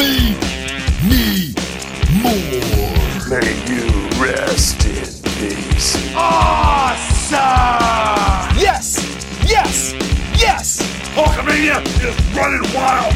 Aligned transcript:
Feed 0.00 0.40
me 1.10 1.52
more. 2.22 2.40
May 3.28 3.52
you 3.68 3.84
rest 4.18 4.80
in 4.86 5.04
peace. 5.36 5.92
Awesome! 6.16 7.36
Yes! 8.58 9.04
Yes! 9.46 9.92
Yes! 10.40 10.80
Hulkamania 11.12 11.84
is 12.02 12.16
running 12.34 12.64
wild! 12.74 13.12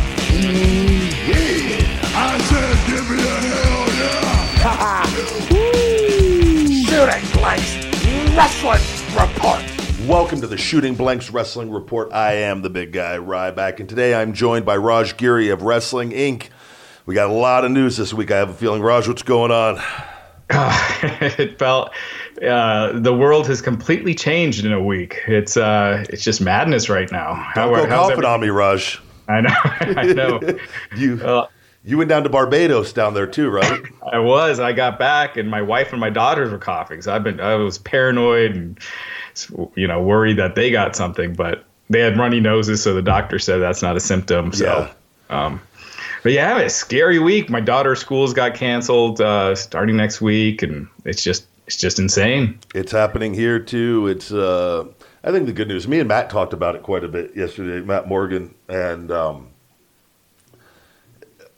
yeah 1.27 2.13
I 2.15 2.39
said, 2.51 2.77
give 2.87 3.09
me 3.09 3.17
a 3.17 3.41
hell 3.49 3.89
yeah. 3.97 4.45
Shooting 6.85 7.25
Blanks 7.41 7.73
Wrestling 8.37 8.85
Report. 9.19 9.63
Welcome 10.07 10.43
to 10.43 10.47
the 10.47 10.59
Shooting 10.59 10.95
Blanks 10.95 11.31
Wrestling 11.31 11.71
Report. 11.71 12.13
I 12.13 12.35
am 12.35 12.61
the 12.61 12.69
big 12.69 12.93
guy, 12.93 13.17
Ryback, 13.17 13.81
and 13.81 13.89
today 13.89 14.15
I'm 14.15 14.35
joined 14.35 14.67
by 14.67 14.77
Raj 14.77 15.17
Giri 15.17 15.49
of 15.49 15.63
Wrestling 15.63 16.11
Inc. 16.11 16.51
We 17.07 17.15
got 17.15 17.29
a 17.29 17.35
lot 17.35 17.65
of 17.65 17.71
news 17.71 17.99
this 17.99 18.15
week. 18.15 18.31
I 18.31 18.39
have 18.39 18.49
a 18.51 18.55
feeling, 18.55 18.81
Raj, 18.81 19.07
what's 19.07 19.23
going 19.23 19.51
on? 19.51 19.79
it 20.51 21.59
felt 21.59 21.91
uh, 22.47 22.99
the 22.99 23.15
world 23.15 23.47
has 23.47 23.61
completely 23.61 24.15
changed 24.15 24.65
in 24.65 24.73
a 24.73 24.83
week. 24.83 25.21
It's 25.27 25.57
uh, 25.57 26.05
it's 26.09 26.23
just 26.23 26.41
madness 26.41 26.89
right 26.89 27.11
now. 27.13 27.35
How, 27.35 27.67
Don't 27.67 27.75
go 27.75 27.87
coughing 27.87 28.25
on 28.25 28.41
me, 28.41 28.49
Raj. 28.49 29.01
I 29.29 29.41
know, 29.43 29.55
I 29.65 30.13
know. 30.13 30.41
You 30.97 31.21
Uh, 31.23 31.47
you 31.87 31.99
went 31.99 32.09
down 32.09 32.23
to 32.23 32.31
Barbados 32.31 32.95
down 32.95 33.13
there 33.13 33.27
too, 33.27 33.51
right? 33.51 33.83
I 34.11 34.19
was. 34.19 34.59
I 34.59 34.73
got 34.73 34.99
back, 34.99 35.37
and 35.37 35.51
my 35.51 35.61
wife 35.61 35.93
and 35.93 36.01
my 36.01 36.09
daughters 36.09 36.51
were 36.51 36.59
coughing. 36.59 37.03
So 37.03 37.15
I've 37.15 37.25
been. 37.25 37.41
I 37.41 37.57
was 37.57 37.77
paranoid 37.77 38.53
and 38.53 38.79
you 39.75 39.87
know 39.87 40.03
worried 40.03 40.39
that 40.39 40.55
they 40.55 40.71
got 40.71 40.97
something, 40.97 41.35
but 41.35 41.65
they 41.91 42.01
had 42.01 42.17
runny 42.17 42.41
noses, 42.41 42.83
so 42.83 42.95
the 42.95 43.03
doctor 43.03 43.39
said 43.39 43.59
that's 43.59 43.83
not 43.83 43.95
a 43.97 44.01
symptom. 44.01 44.53
So. 44.53 44.91
Um, 45.31 45.61
but 46.25 46.33
yeah, 46.33 46.59
it's 46.59 46.75
a 46.75 46.79
scary 46.79 47.21
week. 47.21 47.51
My 47.51 47.61
daughter's 47.61 48.01
school's 48.01 48.33
got 48.35 48.55
canceled 48.55 49.21
uh, 49.21 49.55
starting 49.55 49.97
next 49.97 50.21
week, 50.21 50.63
and 50.63 50.89
it's 51.05 51.23
just 51.23 51.47
it's 51.67 51.77
just 51.77 51.99
insane. 52.01 52.59
It's 52.75 52.91
happening 52.91 53.35
here 53.35 53.61
too. 53.61 54.09
It's 54.09 54.33
uh, 54.33 54.87
I 55.23 55.31
think 55.31 55.47
the 55.47 55.53
good 55.53 55.69
news. 55.69 55.87
Me 55.87 56.01
and 56.01 56.09
Matt 56.09 56.31
talked 56.31 56.53
about 56.53 56.75
it 56.75 56.83
quite 56.83 57.05
a 57.05 57.09
bit 57.09 57.37
yesterday. 57.37 57.85
Matt 57.87 58.09
Morgan 58.09 58.55
and 58.69 59.11
um, 59.13 59.49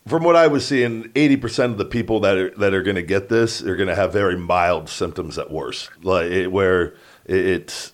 from 0.07 0.23
what 0.23 0.37
I 0.37 0.47
was 0.49 0.67
seeing, 0.67 1.11
eighty 1.15 1.37
percent 1.37 1.73
of 1.73 1.79
the 1.79 1.85
people 1.85 2.21
that 2.21 2.37
are 2.37 2.51
that 2.59 2.75
are 2.75 2.83
going 2.83 2.97
to 2.97 3.03
get 3.03 3.29
this 3.29 3.63
are 3.63 3.77
going 3.77 3.89
to 3.89 3.97
have 3.97 4.13
very 4.13 4.37
mild 4.37 4.89
symptoms 4.89 5.39
at 5.39 5.51
worst, 5.51 5.91
like 6.03 6.31
it, 6.31 6.53
where 6.53 6.95
it, 7.25 7.47
it's 7.47 7.93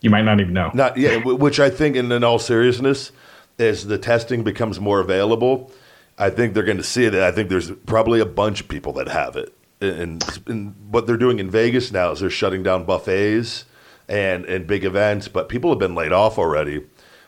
You 0.00 0.10
might 0.10 0.24
not 0.24 0.40
even 0.40 0.54
know. 0.54 0.70
not 0.74 0.96
yeah. 0.96 1.18
Which 1.22 1.60
I 1.60 1.70
think, 1.70 1.96
in, 1.96 2.10
in 2.12 2.24
all 2.24 2.38
seriousness, 2.38 3.10
as 3.58 3.86
the 3.86 3.98
testing 3.98 4.42
becomes 4.42 4.80
more 4.80 5.00
available, 5.00 5.70
I 6.18 6.30
think 6.30 6.54
they're 6.54 6.62
going 6.62 6.76
to 6.78 6.82
see 6.82 7.04
it. 7.04 7.14
I 7.14 7.32
think 7.32 7.48
there's 7.48 7.70
probably 7.70 8.20
a 8.20 8.26
bunch 8.26 8.60
of 8.60 8.68
people 8.68 8.92
that 8.94 9.08
have 9.08 9.36
it. 9.36 9.52
And, 9.80 10.22
and 10.46 10.74
what 10.90 11.06
they're 11.06 11.16
doing 11.16 11.38
in 11.38 11.50
Vegas 11.50 11.92
now 11.92 12.12
is 12.12 12.20
they're 12.20 12.30
shutting 12.30 12.62
down 12.62 12.84
buffets 12.84 13.64
and 14.08 14.44
and 14.44 14.66
big 14.66 14.84
events, 14.84 15.28
but 15.28 15.48
people 15.48 15.70
have 15.70 15.78
been 15.78 15.94
laid 15.94 16.12
off 16.12 16.38
already. 16.38 16.84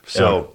So, 0.06 0.52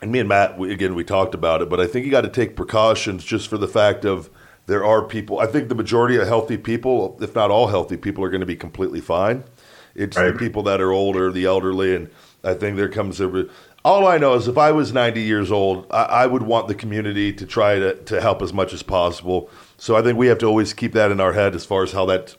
and 0.00 0.10
me 0.12 0.20
and 0.20 0.28
Matt, 0.28 0.58
we, 0.58 0.72
again, 0.72 0.94
we 0.94 1.04
talked 1.04 1.34
about 1.34 1.60
it, 1.62 1.68
but 1.68 1.80
I 1.80 1.86
think 1.86 2.06
you 2.06 2.10
got 2.12 2.22
to 2.22 2.28
take 2.28 2.56
precautions 2.56 3.24
just 3.24 3.48
for 3.48 3.58
the 3.58 3.68
fact 3.68 4.04
of 4.04 4.30
there 4.66 4.84
are 4.84 5.02
people. 5.02 5.40
I 5.40 5.46
think 5.46 5.68
the 5.68 5.74
majority 5.74 6.16
of 6.16 6.26
healthy 6.26 6.56
people, 6.56 7.18
if 7.20 7.34
not 7.34 7.50
all 7.50 7.68
healthy 7.68 7.96
people, 7.96 8.24
are 8.24 8.30
going 8.30 8.40
to 8.40 8.46
be 8.46 8.56
completely 8.56 9.00
fine. 9.00 9.44
It's 9.94 10.16
the 10.16 10.32
people 10.38 10.62
that 10.64 10.80
are 10.80 10.92
older, 10.92 11.32
the 11.32 11.46
elderly, 11.46 11.94
and 11.96 12.08
I 12.44 12.54
think 12.54 12.76
there 12.76 12.88
comes 12.88 13.20
a. 13.20 13.48
All 13.88 14.06
I 14.06 14.18
know 14.18 14.34
is 14.34 14.46
if 14.48 14.58
I 14.58 14.70
was 14.70 14.92
90 14.92 15.22
years 15.22 15.50
old, 15.50 15.86
I, 15.90 16.02
I 16.02 16.26
would 16.26 16.42
want 16.42 16.68
the 16.68 16.74
community 16.74 17.32
to 17.32 17.46
try 17.46 17.78
to, 17.78 17.94
to 17.94 18.20
help 18.20 18.42
as 18.42 18.52
much 18.52 18.74
as 18.74 18.82
possible. 18.82 19.48
So 19.78 19.96
I 19.96 20.02
think 20.02 20.18
we 20.18 20.26
have 20.26 20.36
to 20.40 20.46
always 20.46 20.74
keep 20.74 20.92
that 20.92 21.10
in 21.10 21.20
our 21.20 21.32
head 21.32 21.54
as 21.54 21.64
far 21.64 21.84
as 21.84 21.92
how 21.92 22.04
that 22.04 22.36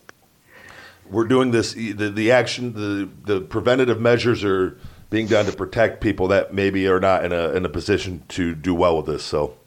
we're 1.09 1.25
doing 1.25 1.49
this. 1.49 1.73
The, 1.73 1.93
the 1.93 2.31
action, 2.31 2.73
the, 2.73 3.09
the 3.25 3.41
preventative 3.41 3.99
measures 3.99 4.43
are 4.43 4.77
being 5.09 5.25
done 5.25 5.47
to 5.47 5.51
protect 5.51 6.01
people 6.01 6.27
that 6.27 6.53
maybe 6.53 6.87
are 6.87 6.99
not 6.99 7.25
in 7.25 7.33
a, 7.33 7.49
in 7.53 7.65
a 7.65 7.69
position 7.69 8.23
to 8.27 8.53
do 8.53 8.75
well 8.75 8.95
with 8.97 9.07
this. 9.07 9.23
So 9.23 9.57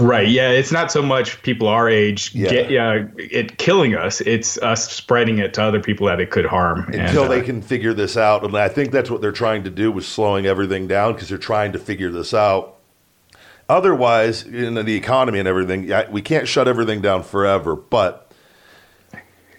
Right. 0.00 0.28
Yeah. 0.28 0.50
It's 0.50 0.70
not 0.70 0.92
so 0.92 1.02
much 1.02 1.42
people 1.42 1.66
our 1.68 1.88
age 1.88 2.32
Yeah. 2.34 2.50
get 2.50 2.70
yeah 2.70 3.04
it 3.16 3.58
killing 3.58 3.94
us. 3.94 4.20
It's 4.20 4.56
us 4.58 4.90
spreading 4.92 5.38
it 5.38 5.54
to 5.54 5.62
other 5.62 5.80
people 5.80 6.06
that 6.06 6.20
it 6.20 6.30
could 6.30 6.46
harm. 6.46 6.84
until 6.92 7.24
And, 7.24 7.32
uh, 7.32 7.34
they 7.36 7.40
can 7.42 7.60
figure 7.62 7.92
this 7.92 8.16
out, 8.16 8.44
and 8.44 8.56
I 8.56 8.68
think 8.68 8.92
that's 8.92 9.10
what 9.10 9.20
they're 9.20 9.32
trying 9.32 9.64
to 9.64 9.70
do 9.70 9.90
with 9.90 10.04
slowing 10.04 10.46
everything 10.46 10.86
down 10.86 11.14
because 11.14 11.28
they're 11.28 11.38
trying 11.38 11.72
to 11.72 11.78
figure 11.78 12.10
this 12.10 12.32
out. 12.32 12.76
Otherwise, 13.68 14.44
in 14.44 14.74
the 14.74 14.94
economy 14.94 15.38
and 15.38 15.48
everything, 15.48 15.92
we 16.10 16.22
can't 16.22 16.48
shut 16.48 16.68
everything 16.68 17.02
down 17.02 17.22
forever. 17.22 17.74
But 17.74 18.30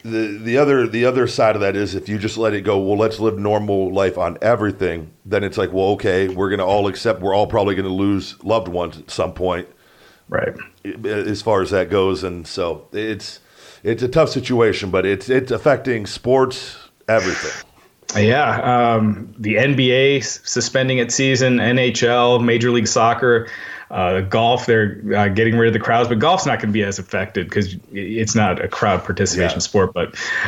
the 0.03 0.39
the 0.41 0.57
other 0.57 0.87
the 0.87 1.03
other 1.05 1.27
side 1.27 1.55
of 1.55 1.61
that 1.61 1.75
is 1.75 1.93
if 1.93 2.07
you 2.07 2.17
just 2.17 2.37
let 2.37 2.53
it 2.53 2.61
go, 2.61 2.79
well, 2.79 2.97
let's 2.97 3.19
live 3.19 3.37
normal 3.37 3.93
life 3.93 4.17
on 4.17 4.37
everything. 4.41 5.11
Then 5.25 5.43
it's 5.43 5.57
like, 5.57 5.73
well, 5.73 5.89
okay, 5.89 6.29
we're 6.29 6.49
gonna 6.49 6.65
all 6.65 6.87
accept. 6.87 7.19
We're 7.21 7.35
all 7.35 7.45
probably 7.47 7.75
gonna 7.75 7.89
lose 7.89 8.41
loved 8.43 8.69
ones 8.69 8.97
at 8.97 9.11
some 9.11 9.33
point 9.33 9.67
right. 10.29 10.55
as 11.05 11.41
far 11.41 11.61
as 11.61 11.71
that 11.71 11.89
goes, 11.89 12.23
and 12.23 12.47
so 12.47 12.87
it's 12.93 13.39
it's 13.83 14.03
a 14.03 14.07
tough 14.07 14.29
situation, 14.29 14.89
but 14.91 15.05
it's 15.05 15.29
it's 15.29 15.51
affecting 15.51 16.05
sports, 16.05 16.77
everything. 17.07 17.65
Yeah, 18.17 18.95
um, 18.95 19.33
the 19.37 19.55
NBA 19.55 20.23
suspending 20.23 20.97
its 20.97 21.13
season, 21.13 21.57
NHL, 21.57 22.43
Major 22.43 22.71
League 22.71 22.87
Soccer, 22.87 23.47
uh, 23.91 24.21
golf. 24.21 24.65
They're 24.65 24.99
uh, 25.15 25.27
getting 25.27 25.55
rid 25.57 25.67
of 25.67 25.73
the 25.73 25.79
crowds, 25.79 26.09
but 26.09 26.17
golf's 26.17 26.47
not 26.47 26.57
going 26.57 26.69
to 26.69 26.73
be 26.73 26.81
as 26.81 26.97
affected 26.97 27.47
because 27.47 27.75
it's 27.91 28.33
not 28.33 28.63
a 28.63 28.67
crowd 28.67 29.03
participation 29.03 29.57
Yeah. 29.57 29.59
sport. 29.59 29.93
But 29.93 30.07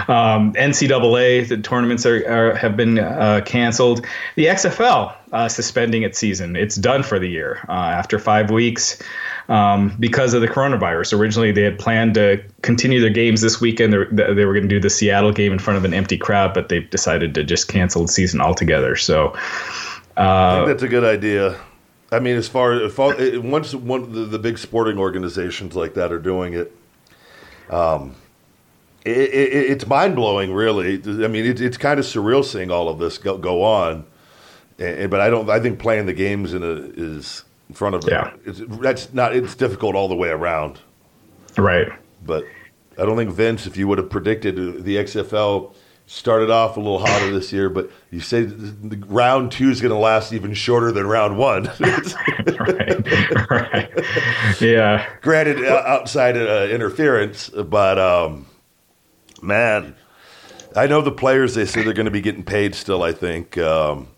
um, 0.09 0.53
NCAA, 0.53 1.47
the 1.49 1.57
tournaments 1.57 2.03
are, 2.03 2.27
are 2.27 2.55
have 2.55 2.75
been 2.75 2.97
uh, 2.97 3.41
canceled. 3.45 4.07
The 4.35 4.45
XFL 4.47 5.13
uh, 5.31 5.47
suspending 5.47 6.01
its 6.01 6.17
season. 6.17 6.55
It's 6.55 6.75
done 6.75 7.03
for 7.03 7.19
the 7.19 7.27
year 7.29 7.63
uh, 7.69 7.73
after 7.73 8.17
five 8.17 8.49
weeks. 8.49 8.99
Um, 9.51 9.93
because 9.99 10.33
of 10.33 10.39
the 10.39 10.47
coronavirus. 10.47 11.19
Originally, 11.19 11.51
they 11.51 11.63
had 11.63 11.77
planned 11.77 12.13
to 12.13 12.41
continue 12.61 13.01
their 13.01 13.09
games 13.09 13.41
this 13.41 13.59
weekend. 13.59 13.91
They, 13.91 14.33
they 14.33 14.45
were 14.45 14.53
going 14.53 14.63
to 14.63 14.69
do 14.69 14.79
the 14.79 14.89
Seattle 14.89 15.33
game 15.33 15.51
in 15.51 15.59
front 15.59 15.77
of 15.77 15.83
an 15.83 15.93
empty 15.93 16.17
crowd, 16.17 16.53
but 16.53 16.69
they've 16.69 16.89
decided 16.89 17.35
to 17.35 17.43
just 17.43 17.67
cancel 17.67 18.03
the 18.03 18.07
season 18.07 18.39
altogether. 18.39 18.95
So, 18.95 19.35
I 20.15 20.21
uh, 20.21 20.55
think 20.55 20.67
that's 20.67 20.83
a 20.83 20.87
good 20.87 21.03
idea. 21.03 21.59
I 22.13 22.19
mean, 22.19 22.37
as 22.37 22.47
far 22.47 22.71
as 22.71 22.97
once 22.97 23.75
one 23.75 24.13
the, 24.13 24.21
the 24.21 24.39
big 24.39 24.57
sporting 24.57 24.97
organizations 24.97 25.75
like 25.75 25.95
that 25.95 26.13
are 26.13 26.19
doing 26.19 26.53
it, 26.53 26.73
um, 27.69 28.15
it, 29.03 29.17
it, 29.17 29.71
it's 29.71 29.85
mind 29.85 30.15
blowing. 30.15 30.53
Really, 30.53 30.95
I 30.95 31.27
mean, 31.27 31.45
it, 31.45 31.59
it's 31.59 31.77
kind 31.77 31.99
of 31.99 32.05
surreal 32.05 32.45
seeing 32.45 32.71
all 32.71 32.87
of 32.87 32.99
this 32.99 33.17
go, 33.17 33.37
go 33.37 33.63
on. 33.63 34.05
And, 34.79 35.11
but 35.11 35.19
I 35.19 35.29
don't. 35.29 35.49
I 35.49 35.59
think 35.59 35.79
playing 35.79 36.05
the 36.05 36.13
games 36.13 36.53
in 36.53 36.63
a 36.63 36.71
is 36.71 37.43
in 37.71 37.75
front 37.75 37.95
of 37.95 38.03
it. 38.05 38.11
Yeah. 38.11 38.33
It's, 38.45 38.59
that's 38.81 39.13
not. 39.13 39.33
It's 39.33 39.55
difficult 39.55 39.95
all 39.95 40.09
the 40.09 40.15
way 40.15 40.27
around. 40.27 40.79
right. 41.57 41.87
But 42.23 42.43
I 42.99 43.05
don't 43.05 43.15
think 43.15 43.31
Vince, 43.31 43.65
if 43.65 43.77
you 43.77 43.87
would 43.87 43.97
have 43.97 44.09
predicted 44.09 44.83
the 44.83 44.97
XFL 44.97 45.73
started 46.05 46.49
off 46.51 46.75
a 46.75 46.79
little 46.81 46.99
hotter 46.99 47.31
this 47.31 47.53
year, 47.53 47.69
but 47.69 47.89
you 48.11 48.19
say 48.19 48.43
the 48.43 48.97
round 49.07 49.51
two 49.53 49.69
is 49.69 49.79
going 49.79 49.93
to 49.93 49.97
last 49.97 50.33
even 50.33 50.53
shorter 50.53 50.91
than 50.91 51.07
round 51.07 51.37
one. 51.37 51.63
right. 52.59 53.49
right. 53.49 53.89
Yeah. 54.59 55.07
Granted, 55.21 55.65
uh, 55.65 55.81
outside 55.87 56.35
uh, 56.35 56.67
interference, 56.69 57.47
but 57.49 57.97
um, 57.97 58.45
man, 59.41 59.95
I 60.75 60.85
know 60.87 61.01
the 61.01 61.11
players. 61.13 61.55
They 61.55 61.65
say 61.65 61.83
they're 61.83 61.93
going 61.93 62.05
to 62.05 62.11
be 62.11 62.21
getting 62.21 62.43
paid 62.43 62.75
still. 62.75 63.01
I 63.01 63.13
think, 63.13 63.57
um, 63.57 64.09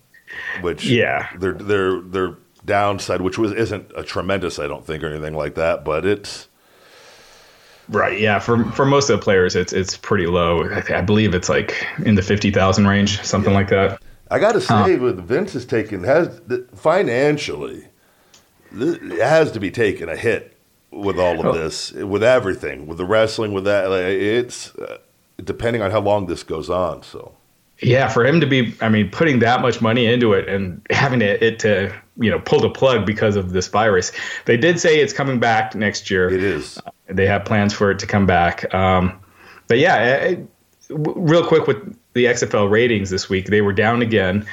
which 0.62 0.86
Yeah. 0.86 1.30
they're 1.38 1.54
they're 1.54 2.02
their 2.02 2.38
downside, 2.66 3.22
which 3.22 3.38
was 3.38 3.52
isn't 3.52 3.92
a 3.96 4.04
tremendous, 4.04 4.60
I 4.60 4.68
don't 4.68 4.86
think, 4.86 5.04
or 5.04 5.08
anything 5.10 5.34
like 5.36 5.56
that, 5.56 5.84
but 5.84 6.06
it's 6.06 6.48
Right. 7.90 8.18
Yeah. 8.20 8.40
For 8.40 8.64
for 8.72 8.86
most 8.86 9.10
of 9.10 9.20
the 9.20 9.24
players, 9.24 9.56
it's 9.58 9.74
it's 9.74 9.98
pretty 9.98 10.26
low. 10.26 10.64
I, 10.70 11.00
I 11.00 11.02
believe 11.02 11.34
it's 11.36 11.50
like 11.50 11.86
in 12.06 12.16
the 12.16 12.22
fifty 12.22 12.50
thousand 12.50 12.88
range, 12.88 13.22
something 13.24 13.54
like 13.54 13.70
that. 13.70 14.02
I 14.32 14.40
got 14.40 14.54
to 14.54 14.62
say, 14.62 14.96
with 14.96 15.20
Vince 15.28 15.54
has 15.54 15.66
taken 15.66 16.04
has 16.06 16.42
financially, 16.76 17.86
it 18.74 19.20
has 19.20 19.52
to 19.52 19.60
be 19.60 19.70
taking 19.70 20.08
a 20.10 20.16
hit 20.16 20.56
with 20.92 21.20
all 21.20 21.40
of 21.40 21.46
Oh. 21.48 21.52
this, 21.52 21.92
with 21.92 22.24
everything, 22.24 22.88
with 22.88 22.98
the 23.00 23.06
wrestling, 23.06 23.52
with 23.52 23.66
that. 23.66 23.90
Like, 23.90 24.06
it's 24.06 24.74
uh, 24.76 25.00
depending 25.44 25.82
on 25.82 25.92
how 25.92 26.00
long 26.00 26.28
this 26.28 26.42
goes 26.42 26.70
on. 26.70 27.04
So 27.04 27.34
Yeah, 27.84 28.08
for 28.08 28.26
him 28.26 28.40
to 28.42 28.48
be, 28.48 28.74
I 28.82 28.90
mean, 28.90 29.10
putting 29.10 29.40
that 29.40 29.62
much 29.62 29.82
money 29.82 30.06
into 30.06 30.34
it 30.34 30.48
and 30.48 30.86
having 30.90 31.22
it, 31.22 31.42
it 31.42 31.60
to, 31.60 31.94
you 32.18 32.30
know, 32.30 32.40
pull 32.40 32.60
the 32.60 32.70
plug 32.70 33.06
because 33.06 33.36
of 33.36 33.52
this 33.52 33.68
virus. 33.68 34.12
They 34.46 34.58
did 34.58 34.80
say 34.80 35.00
it's 35.00 35.14
coming 35.14 35.40
back 35.40 35.76
next 35.76 36.10
year. 36.10 36.30
it 36.30 36.44
is. 36.44 36.80
They 37.08 37.26
have 37.26 37.46
plans 37.46 37.74
for 37.74 37.92
it 37.92 38.00
to 38.00 38.08
come 38.08 38.26
back. 38.26 38.74
Um, 38.74 39.20
but 39.68 39.80
yeah, 39.80 40.16
it, 40.16 40.48
real 40.90 41.46
quick 41.46 41.68
with 41.68 41.78
the 42.14 42.26
XFL 42.26 42.70
ratings 42.70 43.10
this 43.10 43.30
week, 43.30 43.48
they 43.48 43.62
were 43.62 43.74
down 43.74 44.02
again. 44.02 44.46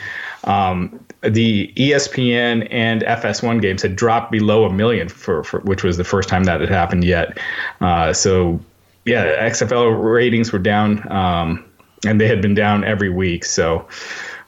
Um, 0.44 1.05
the 1.23 1.73
ESPN 1.77 2.67
and 2.71 3.03
FS1 3.03 3.61
games 3.61 3.82
had 3.82 3.94
dropped 3.94 4.32
below 4.32 4.65
a 4.65 4.73
million 4.73 5.09
for, 5.09 5.44
for 5.44 5.61
which 5.61 5.82
was 5.82 5.97
the 5.97 6.05
first 6.05 6.29
time 6.29 6.44
that 6.44 6.61
had 6.61 6.71
happened 6.71 7.05
yet. 7.05 7.38
Uh, 7.81 8.12
so 8.12 8.59
yeah, 9.05 9.49
XFL 9.49 10.03
ratings 10.03 10.53
were 10.53 10.59
down, 10.59 11.11
um, 11.11 11.65
and 12.06 12.20
they 12.20 12.29
had 12.29 12.41
been 12.43 12.55
down 12.55 12.85
every 12.85 13.11
week. 13.11 13.44
So 13.44 13.87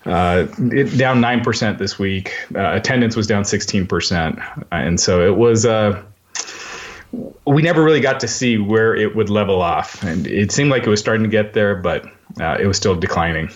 uh, 0.06 0.46
it, 0.58 0.96
down 0.98 1.20
nine 1.20 1.42
percent 1.42 1.78
this 1.78 1.98
week. 1.98 2.32
Uh, 2.54 2.74
attendance 2.74 3.16
was 3.16 3.26
down 3.26 3.44
sixteen 3.44 3.86
percent, 3.86 4.38
and 4.70 4.98
so 5.00 5.26
it 5.26 5.36
was. 5.36 5.66
Uh, 5.66 6.02
we 7.44 7.60
never 7.60 7.84
really 7.84 8.00
got 8.00 8.20
to 8.20 8.28
see 8.28 8.56
where 8.56 8.94
it 8.94 9.14
would 9.14 9.28
level 9.28 9.60
off, 9.60 10.02
and 10.02 10.26
it 10.26 10.50
seemed 10.50 10.70
like 10.70 10.84
it 10.84 10.90
was 10.90 11.00
starting 11.00 11.22
to 11.22 11.28
get 11.28 11.52
there, 11.52 11.74
but 11.74 12.06
uh, 12.40 12.56
it 12.58 12.66
was 12.66 12.76
still 12.76 12.94
declining. 12.96 13.50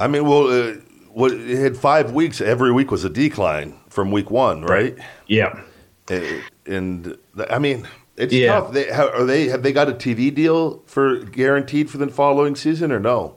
I 0.00 0.08
mean, 0.08 0.26
well, 0.26 0.48
uh, 0.48 0.74
what, 1.12 1.32
it 1.32 1.58
had 1.58 1.76
five 1.76 2.12
weeks. 2.12 2.40
Every 2.40 2.72
week 2.72 2.90
was 2.90 3.04
a 3.04 3.08
decline 3.08 3.78
from 3.88 4.10
week 4.10 4.30
one, 4.30 4.62
right? 4.62 4.96
Yeah. 5.28 5.62
Uh, 6.10 6.20
And 6.66 7.16
I 7.50 7.58
mean, 7.58 7.88
it's 8.18 8.32
Yeah. 8.32 8.60
tough. 8.60 8.72
They, 8.72 8.90
are 8.90 9.24
they 9.24 9.48
have 9.48 9.62
they 9.62 9.72
got 9.72 9.88
a 9.88 9.92
TV 9.92 10.34
deal 10.34 10.82
for 10.86 11.18
guaranteed 11.18 11.90
for 11.90 11.98
the 11.98 12.08
following 12.08 12.54
season 12.56 12.92
or 12.92 13.00
no? 13.00 13.34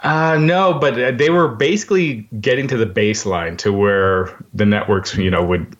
Uh, 0.00 0.38
no, 0.38 0.74
but 0.74 0.98
uh, 1.00 1.10
they 1.10 1.30
were 1.30 1.48
basically 1.48 2.28
getting 2.40 2.68
to 2.68 2.76
the 2.76 2.86
baseline 2.86 3.58
to 3.58 3.72
where 3.72 4.30
the 4.54 4.64
networks, 4.64 5.16
you 5.16 5.30
know, 5.30 5.42
would 5.42 5.76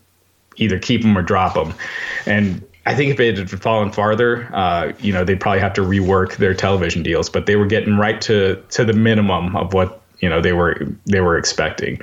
either 0.57 0.77
keep 0.77 1.01
them 1.03 1.17
or 1.17 1.21
drop 1.21 1.53
them. 1.53 1.73
And 2.25 2.61
I 2.85 2.95
think 2.95 3.11
if 3.13 3.19
it 3.21 3.37
had 3.37 3.49
fallen 3.61 3.93
farther, 3.93 4.49
uh, 4.53 4.91
you 4.99 5.13
know, 5.13 5.23
they'd 5.23 5.39
probably 5.39 5.61
have 5.61 5.73
to 5.75 5.81
rework 5.81 6.35
their 6.35 6.53
television 6.53 7.01
deals. 7.01 7.29
But 7.29 7.45
they 7.45 7.55
were 7.55 7.65
getting 7.65 7.97
right 7.97 8.19
to 8.21 8.61
to 8.71 8.83
the 8.83 8.93
minimum 8.93 9.55
of 9.55 9.73
what 9.73 10.01
you 10.19 10.29
know 10.29 10.41
they 10.41 10.53
were 10.53 10.77
they 11.05 11.21
were 11.21 11.37
expecting. 11.37 11.99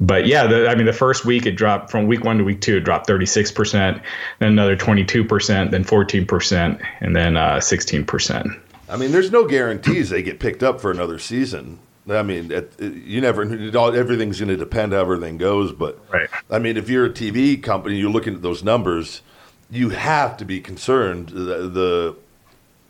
But 0.00 0.26
yeah, 0.26 0.46
the, 0.46 0.68
I 0.68 0.74
mean, 0.74 0.86
the 0.86 0.92
first 0.92 1.24
week 1.24 1.46
it 1.46 1.52
dropped 1.52 1.90
from 1.90 2.06
week 2.06 2.22
one 2.22 2.38
to 2.38 2.44
week 2.44 2.60
two, 2.60 2.76
it 2.76 2.80
dropped 2.80 3.06
36 3.06 3.50
percent, 3.52 4.02
then 4.38 4.48
another 4.52 4.76
22 4.76 5.24
percent, 5.24 5.70
then 5.70 5.84
14 5.84 6.26
percent, 6.26 6.80
and 7.00 7.16
then 7.16 7.36
uh, 7.36 7.60
16 7.60 8.04
percent. 8.04 8.48
I 8.88 8.96
mean, 8.96 9.10
there's 9.10 9.32
no 9.32 9.46
guarantees 9.46 10.10
they 10.10 10.22
get 10.22 10.38
picked 10.38 10.62
up 10.62 10.80
for 10.80 10.90
another 10.90 11.18
season. 11.18 11.78
I 12.08 12.22
mean, 12.22 12.52
you 12.78 13.20
never. 13.20 13.42
It 13.42 13.74
all, 13.74 13.94
everything's 13.94 14.38
going 14.38 14.50
to 14.50 14.56
depend 14.56 14.92
how 14.92 15.00
everything 15.00 15.38
goes. 15.38 15.72
But 15.72 15.98
Right. 16.12 16.28
I 16.50 16.58
mean, 16.58 16.76
if 16.76 16.88
you're 16.88 17.06
a 17.06 17.10
TV 17.10 17.60
company, 17.60 17.96
you're 17.96 18.10
looking 18.10 18.34
at 18.34 18.42
those 18.42 18.62
numbers. 18.62 19.22
You 19.70 19.88
have 19.88 20.36
to 20.36 20.44
be 20.44 20.60
concerned 20.60 21.30
the, 21.30 21.68
the 21.68 22.16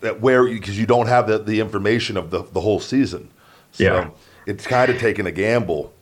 that 0.01 0.21
where 0.21 0.45
because 0.45 0.79
you 0.79 0.85
don't 0.85 1.07
have 1.07 1.27
the, 1.27 1.39
the 1.39 1.61
information 1.61 2.19
of 2.19 2.31
the, 2.31 2.43
the 2.43 2.61
whole 2.61 2.81
season. 2.81 3.31
So 3.73 3.85
Yeah. 3.85 4.11
It's 4.47 4.67
kind 4.67 4.91
of 4.91 4.99
taking 4.99 5.27
a 5.27 5.33
gamble. 5.33 5.93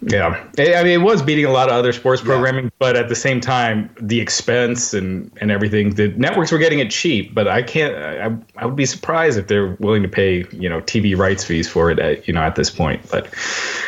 Yeah, 0.00 0.46
I 0.58 0.84
mean, 0.84 0.92
it 0.92 1.02
was 1.02 1.22
beating 1.22 1.44
a 1.44 1.50
lot 1.50 1.68
of 1.68 1.74
other 1.74 1.92
sports 1.92 2.22
programming, 2.22 2.70
but 2.78 2.96
at 2.96 3.08
the 3.08 3.16
same 3.16 3.40
time, 3.40 3.90
the 4.00 4.20
expense 4.20 4.94
and, 4.94 5.32
and 5.40 5.50
everything, 5.50 5.94
the 5.94 6.08
networks 6.08 6.52
were 6.52 6.58
getting 6.58 6.78
it 6.78 6.92
cheap. 6.92 7.34
But 7.34 7.48
I 7.48 7.62
can't. 7.62 7.96
I, 7.96 8.62
I 8.62 8.66
would 8.66 8.76
be 8.76 8.86
surprised 8.86 9.38
if 9.38 9.48
they're 9.48 9.74
willing 9.80 10.02
to 10.02 10.08
pay 10.08 10.46
you 10.52 10.68
know 10.68 10.80
TV 10.82 11.16
rights 11.16 11.42
fees 11.42 11.68
for 11.68 11.90
it 11.90 11.98
at 11.98 12.28
you 12.28 12.34
know 12.34 12.42
at 12.42 12.54
this 12.54 12.70
point. 12.70 13.10
But 13.10 13.28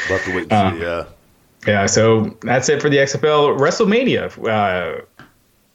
We'll 0.09 0.19
have 0.19 0.27
to 0.27 0.35
wait 0.35 0.53
and 0.53 0.77
see. 0.77 0.83
Yeah. 0.83 1.05
yeah, 1.67 1.87
so 1.87 2.37
that's 2.43 2.69
it 2.69 2.83
for 2.83 2.91
the 2.91 2.97
XFL 2.97 3.57
WrestleMania. 3.59 4.37
Uh, 4.49 5.03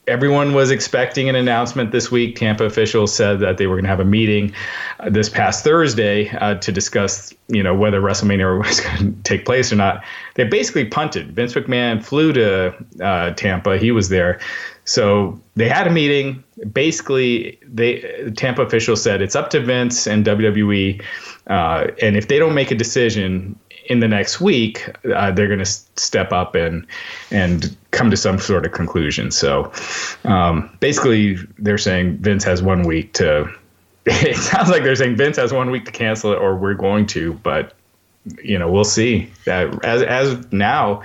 everyone 0.07 0.53
was 0.53 0.71
expecting 0.71 1.29
an 1.29 1.35
announcement 1.35 1.91
this 1.91 2.11
week. 2.11 2.35
Tampa 2.35 2.63
officials 2.63 3.13
said 3.13 3.39
that 3.39 3.57
they 3.57 3.67
were 3.67 3.75
going 3.75 3.85
to 3.85 3.89
have 3.89 3.99
a 3.99 4.05
meeting 4.05 4.53
uh, 4.99 5.09
this 5.09 5.29
past 5.29 5.63
Thursday 5.63 6.29
uh, 6.29 6.55
to 6.55 6.71
discuss, 6.71 7.33
you 7.47 7.63
know, 7.63 7.75
whether 7.75 8.01
WrestleMania 8.01 8.59
was 8.67 8.79
going 8.81 9.13
to 9.13 9.21
take 9.23 9.45
place 9.45 9.71
or 9.71 9.75
not. 9.75 10.03
They 10.35 10.43
basically 10.43 10.85
punted. 10.85 11.31
Vince 11.31 11.53
McMahon 11.53 12.03
flew 12.03 12.33
to 12.33 12.75
uh, 13.01 13.31
Tampa. 13.31 13.77
He 13.77 13.91
was 13.91 14.09
there. 14.09 14.39
So 14.85 15.39
they 15.55 15.67
had 15.67 15.87
a 15.87 15.91
meeting. 15.91 16.43
Basically, 16.71 17.59
they 17.67 18.31
Tampa 18.37 18.61
officials 18.61 19.01
said 19.01 19.21
it's 19.21 19.35
up 19.35 19.49
to 19.49 19.59
Vince 19.59 20.05
and 20.05 20.23
WWE, 20.23 21.03
uh, 21.47 21.87
and 22.01 22.15
if 22.15 22.27
they 22.27 22.37
don't 22.37 22.53
make 22.53 22.69
a 22.69 22.75
decision 22.75 23.59
in 23.87 23.99
the 23.99 24.07
next 24.07 24.41
week, 24.41 24.89
uh, 25.13 25.31
they're 25.31 25.47
going 25.47 25.59
to 25.59 25.65
step 25.65 26.31
up 26.31 26.55
and 26.55 26.85
and 27.31 27.75
come 27.91 28.09
to 28.11 28.17
some 28.17 28.39
sort 28.39 28.65
of 28.65 28.71
conclusion. 28.71 29.31
So 29.31 29.71
um, 30.23 30.75
basically, 30.79 31.35
they're 31.59 31.77
saying 31.77 32.17
Vince 32.17 32.43
has 32.43 32.61
one 32.61 32.83
week 32.83 33.13
to. 33.13 33.47
It 34.07 34.35
sounds 34.37 34.69
like 34.69 34.83
they're 34.83 34.95
saying 34.95 35.15
Vince 35.15 35.37
has 35.37 35.51
one 35.51 35.71
week 35.71 35.85
to 35.85 35.91
cancel 35.91 36.31
it, 36.31 36.35
or 36.37 36.55
we're 36.55 36.75
going 36.75 37.07
to. 37.07 37.33
But 37.41 37.73
you 38.43 38.59
know, 38.59 38.71
we'll 38.71 38.83
see. 38.83 39.31
That 39.45 39.83
as 39.83 40.03
as 40.03 40.51
now, 40.51 41.01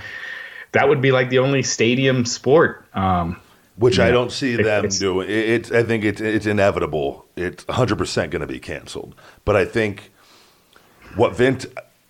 that 0.73 0.87
would 0.89 1.01
be 1.01 1.11
like 1.11 1.31
the 1.31 1.39
only 1.39 1.63
stadium 1.63 2.27
sport. 2.27 2.85
Um, 2.93 3.41
Which 3.77 3.99
I 3.99 4.11
don't 4.11 4.31
see 4.31 4.53
It- 4.53 4.65
them 4.65 4.87
doing. 4.89 5.31
It, 5.31 5.49
it's 5.49 5.73
I 5.73 5.83
think 5.83 6.05
it's 6.05 6.21
it's 6.21 6.45
inevitable. 6.45 7.25
It's 7.37 7.67
100 7.69 7.97
percent 7.97 8.33
going 8.33 8.41
to 8.43 8.47
be 8.47 8.59
canceled. 8.61 9.15
But 9.47 9.57
I 9.57 9.65
think 9.65 10.13
what 11.17 11.35
Vince 11.35 11.65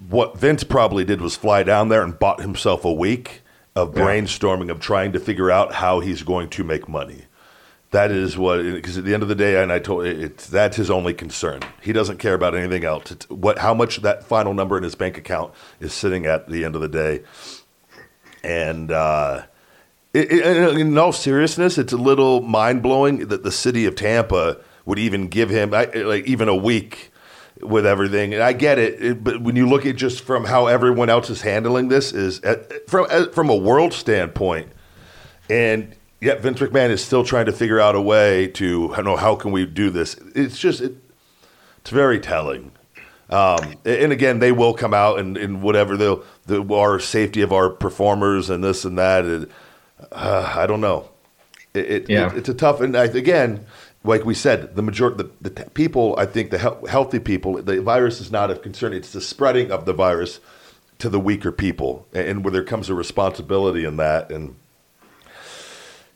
what 0.08 0.38
Vince 0.38 0.64
probably 0.64 1.04
did 1.04 1.20
was 1.20 1.36
fly 1.36 1.62
down 1.62 1.88
there 1.88 2.02
and 2.02 2.18
bought 2.18 2.40
himself 2.40 2.84
a 2.84 2.92
week 2.92 3.42
of 3.76 3.92
brainstorming 3.92 4.70
of 4.70 4.80
trying 4.80 5.12
to 5.12 5.20
figure 5.20 5.50
out 5.50 5.74
how 5.74 6.00
he's 6.00 6.22
going 6.22 6.48
to 6.50 6.64
make 6.64 6.88
money. 6.88 7.24
That 7.92 8.10
is 8.10 8.38
what 8.38 8.62
because 8.62 8.96
at 8.98 9.04
the 9.04 9.14
end 9.14 9.22
of 9.22 9.28
the 9.28 9.34
day, 9.34 9.60
and 9.60 9.72
I 9.72 9.80
told 9.80 10.06
it's 10.06 10.46
that's 10.46 10.76
his 10.76 10.90
only 10.90 11.12
concern. 11.12 11.60
He 11.80 11.92
doesn't 11.92 12.18
care 12.18 12.34
about 12.34 12.54
anything 12.54 12.84
else. 12.84 13.10
It's 13.10 13.28
what 13.28 13.58
how 13.58 13.74
much 13.74 13.98
that 14.02 14.22
final 14.24 14.54
number 14.54 14.76
in 14.76 14.84
his 14.84 14.94
bank 14.94 15.18
account 15.18 15.52
is 15.80 15.92
sitting 15.92 16.24
at 16.24 16.48
the 16.48 16.64
end 16.64 16.74
of 16.74 16.80
the 16.80 16.88
day, 16.88 17.22
and. 18.42 18.90
uh 18.90 19.42
it, 20.12 20.32
it, 20.32 20.76
in 20.76 20.98
all 20.98 21.12
seriousness, 21.12 21.78
it's 21.78 21.92
a 21.92 21.96
little 21.96 22.40
mind 22.40 22.82
blowing 22.82 23.28
that 23.28 23.44
the 23.44 23.52
city 23.52 23.86
of 23.86 23.94
Tampa 23.94 24.56
would 24.84 24.98
even 24.98 25.28
give 25.28 25.50
him 25.50 25.72
I- 25.72 25.84
like 25.84 26.24
even 26.26 26.48
a 26.48 26.56
week 26.56 27.09
with 27.62 27.86
everything. 27.86 28.34
And 28.34 28.42
I 28.42 28.52
get 28.52 28.78
it, 28.78 29.02
it- 29.02 29.24
but 29.24 29.40
when 29.42 29.56
you 29.56 29.68
look 29.68 29.86
at 29.86 29.96
just 29.96 30.22
from 30.24 30.44
how 30.44 30.66
everyone 30.66 31.10
else 31.10 31.30
is 31.30 31.42
handling 31.42 31.88
this, 31.88 32.12
is 32.12 32.40
at, 32.40 32.88
from 32.88 33.06
at, 33.10 33.34
from 33.34 33.50
a 33.50 33.56
world 33.56 33.92
standpoint, 33.92 34.68
and 35.48 35.94
yet 36.20 36.40
Vince 36.40 36.60
McMahon 36.60 36.90
is 36.90 37.02
still 37.04 37.24
trying 37.24 37.46
to 37.46 37.52
figure 37.52 37.80
out 37.80 37.94
a 37.94 38.00
way 38.00 38.46
to 38.48 38.94
I 38.94 39.02
know 39.02 39.16
how 39.16 39.34
can 39.36 39.52
we 39.52 39.66
do 39.66 39.90
this. 39.90 40.14
It's 40.34 40.58
just 40.58 40.80
it, 40.80 40.94
it's 41.78 41.90
very 41.90 42.20
telling. 42.20 42.72
Um, 43.30 43.74
and 43.84 44.10
again, 44.10 44.40
they 44.40 44.50
will 44.50 44.74
come 44.74 44.92
out 44.92 45.20
and, 45.20 45.36
and 45.36 45.62
whatever 45.62 45.96
they'll 45.96 46.24
the 46.46 46.64
our 46.74 46.98
safety 46.98 47.42
of 47.42 47.52
our 47.52 47.70
performers 47.70 48.50
and 48.50 48.62
this 48.64 48.84
and 48.84 48.98
that. 48.98 49.24
And, 49.24 49.48
uh, 50.10 50.52
I 50.56 50.66
don't 50.66 50.80
know. 50.80 51.08
It, 51.72 52.08
Yeah. 52.10 52.32
it- 52.32 52.38
it's 52.38 52.48
a 52.48 52.54
tough 52.54 52.80
and 52.80 52.96
I, 52.96 53.04
again, 53.04 53.64
like 54.04 54.24
we 54.24 54.34
said, 54.34 54.76
the 54.76 54.82
majority 54.82 55.24
the, 55.40 55.50
the 55.50 55.70
people 55.70 56.14
I 56.18 56.26
think 56.26 56.50
the 56.50 56.58
he- 56.58 56.88
healthy 56.88 57.18
people 57.18 57.62
the 57.62 57.80
virus 57.82 58.20
is 58.20 58.30
not 58.30 58.50
a 58.50 58.56
concern. 58.56 58.92
It's 58.92 59.12
the 59.12 59.20
spreading 59.20 59.70
of 59.70 59.84
the 59.84 59.92
virus 59.92 60.40
to 60.98 61.08
the 61.08 61.20
weaker 61.20 61.52
people, 61.52 62.06
and, 62.12 62.28
and 62.28 62.44
where 62.44 62.52
there 62.52 62.64
comes 62.64 62.88
a 62.90 62.94
responsibility 62.94 63.84
in 63.84 63.96
that 63.98 64.30
and. 64.30 64.56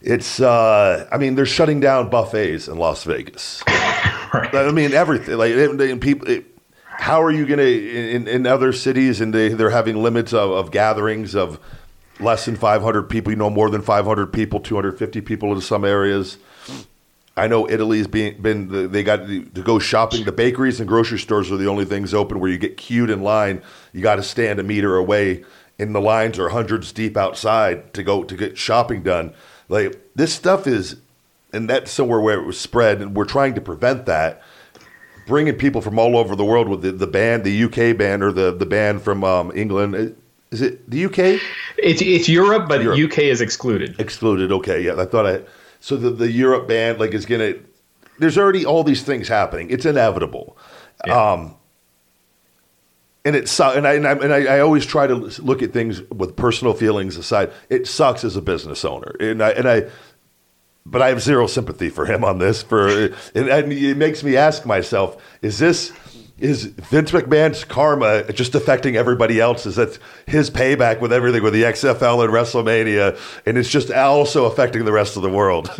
It's, 0.07 0.39
uh, 0.39 1.09
I 1.11 1.17
mean, 1.17 1.35
they're 1.35 1.47
shutting 1.47 1.81
down 1.81 2.11
buffets 2.11 2.69
in 2.69 2.77
Las 2.77 3.05
Vegas. 3.05 3.63
I 3.67 4.71
mean, 4.71 4.93
everything. 4.93 5.39
Like, 5.39 5.55
they, 5.55 5.67
they- 5.69 5.97
people, 5.97 6.29
it, 6.29 6.45
how 6.85 7.23
are 7.23 7.31
you 7.31 7.47
going 7.47 7.59
to, 7.59 8.11
in, 8.11 8.29
in 8.29 8.47
other 8.47 8.75
cities, 8.75 9.23
and 9.23 9.33
they, 9.33 9.49
they're 9.49 9.71
having 9.71 9.97
limits 10.03 10.35
of, 10.35 10.51
of 10.51 10.71
gatherings 10.71 11.35
of 11.35 11.59
less 12.21 12.45
than 12.45 12.55
500 12.57 13.05
people, 13.05 13.33
you 13.33 13.37
know, 13.37 13.49
more 13.49 13.71
than 13.71 13.81
500 13.81 14.27
people, 14.31 14.61
250 14.61 15.23
people 15.23 15.55
in 15.55 15.63
some 15.63 15.87
areas. 15.87 16.37
I 17.37 17.49
know 17.49 17.69
Italy's 17.69 18.07
being 18.07 18.41
been 18.41 18.93
they 18.93 19.03
got 19.03 19.27
to 19.27 19.43
go 19.43 19.79
shopping. 19.79 20.25
The 20.25 20.33
bakeries 20.33 20.79
and 20.79 20.89
grocery 20.89 21.19
stores 21.19 21.51
are 21.51 21.57
the 21.57 21.67
only 21.67 21.85
things 21.85 22.15
open 22.15 22.39
where 22.39 22.51
you 22.51 22.59
get 22.59 22.77
queued 22.77 23.11
in 23.11 23.23
line. 23.23 23.61
You 23.93 24.03
got 24.03 24.17
to 24.17 24.23
stand 24.23 24.61
a 24.61 24.63
meter 24.63 24.97
away, 24.97 25.45
and 25.79 25.95
the 25.95 26.01
lines 26.01 26.39
are 26.39 26.51
hundreds 26.51 26.93
deep 26.93 27.17
outside 27.17 27.93
to 27.95 28.05
go 28.05 28.23
to 28.23 28.37
get 28.37 28.57
shopping 28.57 29.03
done. 29.03 29.35
Like 29.69 30.01
this 30.15 30.33
stuff 30.33 30.69
is, 30.69 30.97
and 31.53 31.69
that's 31.69 31.91
somewhere 31.91 32.21
where 32.21 32.39
it 32.39 32.47
was 32.47 32.59
spread, 32.59 33.03
and 33.03 33.17
we're 33.17 33.25
trying 33.25 33.55
to 33.55 33.61
prevent 33.61 34.07
that. 34.07 34.43
Bringing 35.27 35.55
people 35.55 35.81
from 35.81 35.99
all 35.99 36.17
over 36.17 36.37
the 36.37 36.45
world 36.45 36.69
with 36.69 36.83
the, 36.83 36.93
the 36.93 37.07
band, 37.07 37.45
the 37.45 37.65
UK 37.65 37.97
band, 37.97 38.23
or 38.23 38.31
the 38.31 38.53
the 38.53 38.67
band 38.67 39.03
from 39.03 39.25
um, 39.25 39.51
England. 39.57 40.15
Is 40.53 40.63
it 40.63 40.89
the 40.89 41.07
UK? 41.07 41.41
it's 41.79 42.01
it's 42.01 42.29
Europe, 42.29 42.69
but 42.69 42.81
Europe. 42.81 43.11
UK 43.11 43.19
is 43.21 43.41
excluded. 43.41 43.99
Excluded. 43.99 44.53
Okay, 44.53 44.85
yeah, 44.85 45.01
I 45.01 45.05
thought 45.05 45.27
I. 45.27 45.41
So 45.85 45.99
the 45.99 46.09
the 46.09 46.33
Europe 46.33 46.67
band 46.67 46.99
like 46.99 47.13
is 47.13 47.27
gonna. 47.27 47.57
There's 48.19 48.39
already 48.39 48.65
all 48.65 48.85
these 48.85 49.03
things 49.03 49.29
happening. 49.29 49.69
It's 49.69 49.85
inevitable. 49.85 50.57
Yeah. 51.07 51.33
Um, 51.33 51.57
and 53.23 53.37
it 53.37 53.51
sucks. 53.51 53.77
And 53.77 53.87
I 53.87 53.93
and, 53.93 54.09
I, 54.09 54.13
and 54.13 54.33
I, 54.33 54.45
I 54.57 54.61
always 54.61 54.87
try 54.87 55.07
to 55.07 55.15
look 55.15 55.61
at 55.61 55.75
things 55.75 56.01
with 56.11 56.37
personal 56.37 56.73
feelings 56.73 57.19
aside. 57.19 57.53
It 57.69 57.87
sucks 57.87 58.25
as 58.25 58.35
a 58.35 58.41
business 58.41 58.83
owner, 58.83 59.15
and 59.21 59.43
I 59.43 59.51
and 59.51 59.69
I. 59.69 59.91
But 60.87 61.03
I 61.03 61.09
have 61.09 61.21
zero 61.21 61.47
sympathy 61.47 61.91
for 61.91 62.07
him 62.07 62.25
on 62.25 62.39
this. 62.39 62.63
For 62.63 62.89
and, 63.35 63.49
and 63.49 63.71
it 63.71 63.99
makes 63.99 64.25
me 64.25 64.39
ask 64.39 64.65
myself: 64.65 65.23
Is 65.43 65.59
this 65.59 65.91
is 66.39 66.65
Vince 66.65 67.13
McMahon's 67.13 67.65
karma 67.65 68.33
just 68.33 68.55
affecting 68.55 68.97
everybody 68.97 69.41
else's? 69.41 69.77
That's 69.77 69.99
his 70.27 70.51
payback 70.51 71.01
with 71.01 71.13
everything 71.13 71.43
with 71.43 71.53
the 71.53 71.63
XFL 71.63 72.25
and 72.25 72.33
WrestleMania, 72.33 73.19
and 73.47 73.57
it's 73.57 73.69
just 73.69 73.93
also 73.93 74.47
affecting 74.47 74.85
the 74.85 74.93
rest 74.93 75.17
of 75.17 75.23
the 75.23 75.31
world. 75.31 75.69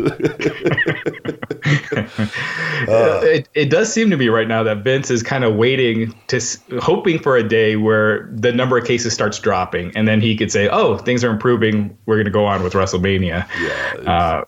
uh, 2.87 3.21
it, 3.23 3.49
it 3.53 3.69
does 3.69 3.91
seem 3.91 4.09
to 4.09 4.17
be 4.17 4.29
right 4.29 4.47
now 4.47 4.63
that 4.63 4.77
Vince 4.77 5.11
is 5.11 5.23
kind 5.23 5.43
of 5.43 5.55
waiting 5.55 6.15
to 6.27 6.39
hoping 6.79 7.19
for 7.19 7.35
a 7.35 7.47
day 7.47 7.75
where 7.75 8.29
the 8.31 8.53
number 8.53 8.77
of 8.77 8.85
cases 8.85 9.13
starts 9.13 9.37
dropping, 9.39 9.95
and 9.95 10.07
then 10.07 10.21
he 10.21 10.37
could 10.37 10.51
say, 10.51 10.69
"Oh, 10.69 10.97
things 10.97 11.23
are 11.25 11.31
improving. 11.31 11.97
We're 12.05 12.15
going 12.15 12.25
to 12.25 12.31
go 12.31 12.45
on 12.45 12.63
with 12.63 12.73
WrestleMania." 12.73 13.45
Yeah. 13.61 14.43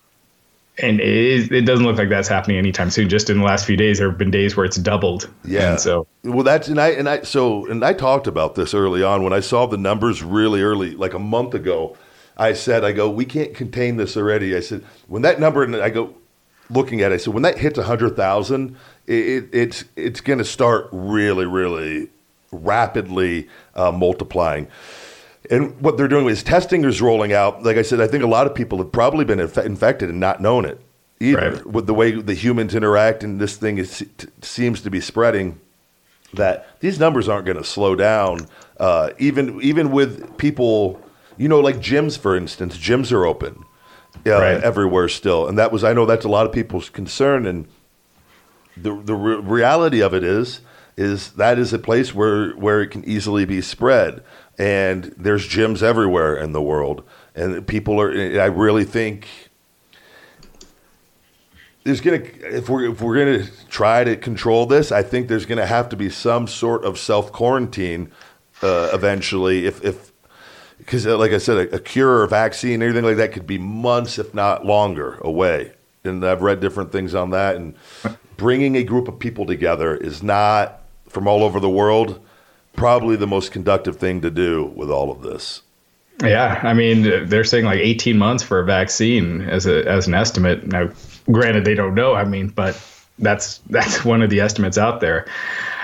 And 0.80 1.00
it, 1.00 1.08
is, 1.08 1.52
it 1.52 1.66
doesn't 1.66 1.86
look 1.86 1.98
like 1.98 2.10
that's 2.10 2.28
happening 2.28 2.58
anytime 2.58 2.92
soon. 2.92 3.10
Just 3.10 3.30
in 3.30 3.40
the 3.40 3.44
last 3.44 3.66
few 3.66 3.76
days, 3.76 3.98
there 3.98 4.10
have 4.10 4.18
been 4.18 4.30
days 4.30 4.56
where 4.56 4.66
it's 4.66 4.78
doubled. 4.78 5.30
Yeah. 5.44 5.72
And 5.72 5.80
so 5.80 6.06
well, 6.24 6.44
that's 6.44 6.68
and 6.68 6.80
I 6.80 6.90
and 6.90 7.10
I 7.10 7.22
so 7.22 7.66
and 7.66 7.84
I 7.84 7.94
talked 7.94 8.28
about 8.28 8.56
this 8.56 8.74
early 8.74 9.02
on 9.02 9.24
when 9.24 9.34
I 9.34 9.40
saw 9.40 9.66
the 9.66 9.78
numbers 9.78 10.22
really 10.22 10.62
early, 10.62 10.92
like 10.92 11.14
a 11.14 11.20
month 11.20 11.54
ago. 11.54 11.98
I 12.38 12.54
said, 12.54 12.84
I 12.84 12.92
go, 12.92 13.10
we 13.10 13.26
can't 13.26 13.56
contain 13.56 13.98
this 13.98 14.16
already. 14.16 14.56
I 14.56 14.60
said, 14.60 14.84
when 15.08 15.24
that 15.24 15.40
number, 15.40 15.64
and 15.64 15.76
I 15.76 15.90
go, 15.90 16.14
looking 16.70 17.02
at 17.02 17.12
it, 17.12 17.22
so 17.22 17.32
when 17.32 17.42
that 17.44 17.58
hits 17.58 17.80
hundred 17.80 18.16
thousand, 18.16 18.78
it, 19.08 19.50
it's 19.52 19.86
it's 19.96 20.22
going 20.22 20.40
to 20.40 20.46
start 20.46 20.90
really, 20.92 21.46
really 21.46 22.10
rapidly 22.52 23.48
uh, 23.76 23.92
multiplying. 23.92 24.68
And 25.50 25.80
what 25.82 25.98
they're 25.98 26.08
doing 26.08 26.28
is 26.28 26.44
testing 26.44 26.84
is 26.84 27.02
rolling 27.02 27.34
out. 27.34 27.64
Like 27.64 27.78
I 27.78 27.82
said, 27.82 28.02
I 28.02 28.08
think 28.08 28.24
a 28.24 28.28
lot 28.28 28.48
of 28.48 28.56
people 28.56 28.78
have 28.80 28.92
probably 28.92 29.24
been 29.24 29.40
inf- 29.40 29.58
infected 29.58 30.10
and 30.10 30.20
not 30.20 30.42
known 30.42 30.66
it 30.66 30.80
either. 31.20 31.52
Right. 31.52 31.66
With 31.66 31.88
the 31.88 31.94
way 31.94 32.12
the 32.12 32.34
humans 32.34 32.76
interact 32.76 33.24
and 33.24 33.40
this 33.40 33.56
thing 33.56 33.78
is, 33.78 34.04
t- 34.18 34.28
seems 34.42 34.82
to 34.82 34.90
be 34.90 35.00
spreading, 35.00 35.60
that 36.34 36.80
these 36.80 37.00
numbers 37.00 37.30
aren't 37.30 37.46
going 37.46 37.58
to 37.58 37.64
slow 37.64 37.96
down. 37.96 38.48
Uh, 38.80 39.12
even 39.18 39.62
even 39.62 39.92
with 39.92 40.38
people, 40.38 41.02
you 41.38 41.48
know, 41.48 41.60
like 41.60 41.78
gyms, 41.78 42.18
for 42.18 42.36
instance, 42.36 42.78
gyms 42.78 43.12
are 43.12 43.26
open 43.26 43.64
uh, 44.26 44.32
right. 44.32 44.64
everywhere 44.64 45.08
still, 45.08 45.48
and 45.48 45.58
that 45.58 45.72
was 45.72 45.84
I 45.84 45.94
know 45.94 46.06
that's 46.06 46.26
a 46.26 46.30
lot 46.30 46.46
of 46.46 46.52
people's 46.52 46.90
concern. 46.90 47.46
And 47.46 47.68
the 48.76 48.96
the 49.02 49.16
re- 49.16 49.38
reality 49.38 50.02
of 50.02 50.14
it 50.14 50.24
is 50.24 50.62
is 50.96 51.32
that 51.34 51.60
is 51.60 51.74
a 51.74 51.80
place 51.80 52.14
where 52.14 52.52
where 52.52 52.82
it 52.82 52.88
can 52.88 53.06
easily 53.06 53.46
be 53.46 53.62
spread 53.62 54.24
and 54.58 55.14
there's 55.18 55.48
gyms 55.48 55.84
everywhere 55.84 56.36
in 56.36 56.52
the 56.52 56.62
world, 56.62 57.04
and 57.36 57.66
people 57.68 58.02
are. 58.02 58.12
I 58.12 58.46
really 58.46 58.86
think 58.86 59.28
there's 61.84 62.02
gonna 62.02 62.22
if 62.42 62.68
we're 62.68 62.92
if 62.92 63.02
we're 63.02 63.18
gonna 63.18 63.48
try 63.70 64.04
to 64.04 64.16
control 64.16 64.66
this, 64.66 64.92
I 64.92 65.04
think 65.04 65.28
there's 65.28 65.46
gonna 65.46 65.66
have 65.66 65.90
to 65.90 65.96
be 65.96 66.10
some 66.10 66.48
sort 66.48 66.84
of 66.84 66.98
self 66.98 67.32
quarantine 67.32 68.12
uh, 68.62 68.90
eventually. 68.94 69.66
If 69.66 69.84
if 69.86 70.12
because 70.78 71.06
uh, 71.06 71.18
like 71.18 71.32
I 71.32 71.38
said, 71.38 71.58
a, 71.58 71.76
a, 71.76 71.80
cure 71.80 72.22
or 72.22 72.28
vaccine, 72.28 72.82
anything 72.82 73.04
like 73.04 73.18
that, 73.18 73.32
could 73.32 73.48
be 73.48 73.58
months, 73.58 74.20
if 74.20 74.34
not 74.34 74.66
longer, 74.66 75.16
away. 75.22 75.74
And 76.04 76.26
I've 76.26 76.42
read 76.42 76.60
different 76.60 76.92
things 76.92 77.14
on 77.16 77.32
that. 77.32 77.56
And 77.56 77.76
bringing 78.38 78.76
a 78.78 78.84
group 78.84 79.08
of 79.08 79.20
people 79.20 79.46
together 79.46 79.96
is 79.96 80.24
not 80.24 80.84
from 81.10 81.28
all 81.28 81.44
over 81.44 81.60
the 81.60 81.70
world 81.70 82.26
probably 82.78 83.18
the 83.18 83.28
most 83.28 83.52
conductive 83.52 83.98
thing 83.98 84.22
to 84.22 84.32
do 84.32 84.72
with 84.76 84.90
all 84.90 85.12
of 85.12 85.22
this. 85.22 85.62
Yeah, 86.24 86.62
I 86.64 86.74
mean, 86.74 87.28
they're 87.28 87.44
saying 87.44 87.66
like 87.66 87.80
18 87.80 88.18
months 88.18 88.44
for 88.44 88.60
a 88.60 88.66
vaccine 88.66 89.42
as 89.42 89.68
a 89.68 89.88
as 89.88 90.08
an 90.08 90.14
estimate. 90.14 90.66
Now, 90.66 90.90
granted, 91.32 91.66
they 91.66 91.76
don't 91.76 91.94
know. 91.94 92.16
I 92.16 92.24
mean, 92.24 92.48
but 92.48 92.82
that's 93.20 93.58
that's 93.70 94.06
one 94.06 94.22
of 94.22 94.30
the 94.30 94.40
estimates 94.40 94.78
out 94.78 95.02
there. 95.02 95.28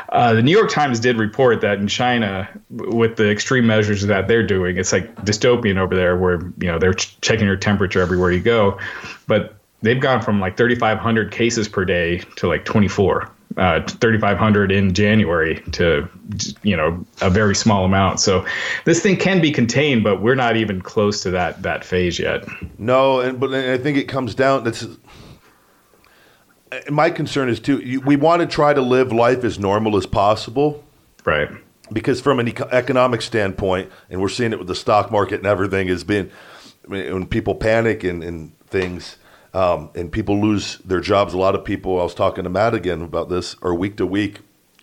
Uh, 0.09 0.33
the 0.33 0.43
New 0.43 0.51
York 0.51 0.69
Times 0.69 0.99
did 0.99 1.17
report 1.17 1.61
that 1.61 1.79
in 1.79 1.87
China, 1.87 2.47
with 2.69 3.15
the 3.15 3.29
extreme 3.31 3.65
measures 3.65 4.03
that 4.03 4.27
they're 4.27 4.45
doing, 4.45 4.77
it's 4.77 4.93
like 4.93 5.13
dystopian 5.25 5.77
over 5.77 5.95
there, 5.95 6.15
where 6.15 6.39
you 6.59 6.67
know 6.67 6.79
they're 6.79 6.93
ch- 6.93 7.19
checking 7.21 7.45
your 7.45 7.55
temperature 7.55 7.99
everywhere 7.99 8.31
you 8.31 8.41
go. 8.41 8.77
But 9.27 9.55
they've 9.81 9.99
gone 9.99 10.21
from 10.21 10.39
like 10.39 10.55
3,500 10.57 11.31
cases 11.31 11.67
per 11.67 11.85
day 11.85 12.19
to 12.37 12.47
like 12.47 12.65
24 12.65 13.29
uh, 13.57 13.81
3,500 13.87 14.71
in 14.71 14.93
January 14.93 15.61
to, 15.71 16.07
you 16.63 16.75
know, 16.75 17.05
a 17.21 17.29
very 17.29 17.55
small 17.55 17.85
amount. 17.85 18.19
So 18.19 18.45
this 18.85 19.01
thing 19.01 19.17
can 19.17 19.41
be 19.41 19.51
contained, 19.51 20.03
but 20.03 20.21
we're 20.21 20.35
not 20.35 20.55
even 20.57 20.81
close 20.81 21.21
to 21.23 21.31
that 21.31 21.61
that 21.63 21.83
phase 21.85 22.19
yet. 22.19 22.45
No, 22.77 23.19
and 23.19 23.39
but 23.39 23.53
I 23.53 23.77
think 23.77 23.97
it 23.97 24.07
comes 24.07 24.35
down. 24.35 24.63
That's 24.63 24.85
my 26.89 27.09
concern 27.09 27.49
is 27.49 27.59
too. 27.59 28.01
We 28.05 28.15
want 28.15 28.41
to 28.41 28.47
try 28.47 28.73
to 28.73 28.81
live 28.81 29.11
life 29.11 29.43
as 29.43 29.59
normal 29.59 29.97
as 29.97 30.05
possible, 30.05 30.83
right? 31.25 31.49
Because 31.91 32.21
from 32.21 32.39
an 32.39 32.47
economic 32.71 33.21
standpoint, 33.21 33.91
and 34.09 34.21
we're 34.21 34.29
seeing 34.29 34.53
it 34.53 34.59
with 34.59 34.67
the 34.67 34.75
stock 34.75 35.11
market 35.11 35.39
and 35.39 35.45
everything, 35.45 35.87
has 35.89 36.03
been 36.03 36.31
when 36.87 37.27
people 37.27 37.55
panic 37.55 38.03
and, 38.03 38.23
and 38.23 38.57
things 38.67 39.17
um, 39.53 39.89
and 39.95 40.11
people 40.11 40.41
lose 40.41 40.77
their 40.79 40.99
jobs. 40.99 41.33
A 41.33 41.37
lot 41.37 41.55
of 41.55 41.63
people, 41.63 41.99
I 41.99 42.03
was 42.03 42.15
talking 42.15 42.43
to 42.43 42.49
Matt 42.49 42.73
again 42.73 43.01
about 43.01 43.29
this, 43.29 43.55
are 43.61 43.73
week 43.73 43.97
to 43.97 44.05
week, 44.05 44.39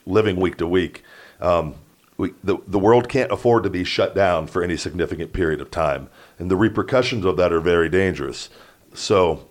living 0.06 0.36
week 0.36 0.56
to 0.58 0.66
week. 0.66 1.02
Um, 1.40 1.74
we, 2.16 2.34
the, 2.44 2.58
the 2.66 2.78
world 2.78 3.08
can't 3.08 3.32
afford 3.32 3.64
to 3.64 3.70
be 3.70 3.82
shut 3.82 4.14
down 4.14 4.46
for 4.46 4.62
any 4.62 4.76
significant 4.76 5.32
period 5.32 5.60
of 5.60 5.70
time. 5.70 6.08
And 6.38 6.50
the 6.50 6.56
repercussions 6.56 7.24
of 7.24 7.36
that 7.38 7.52
are 7.52 7.60
very 7.60 7.88
dangerous. 7.88 8.50
So 8.94 9.48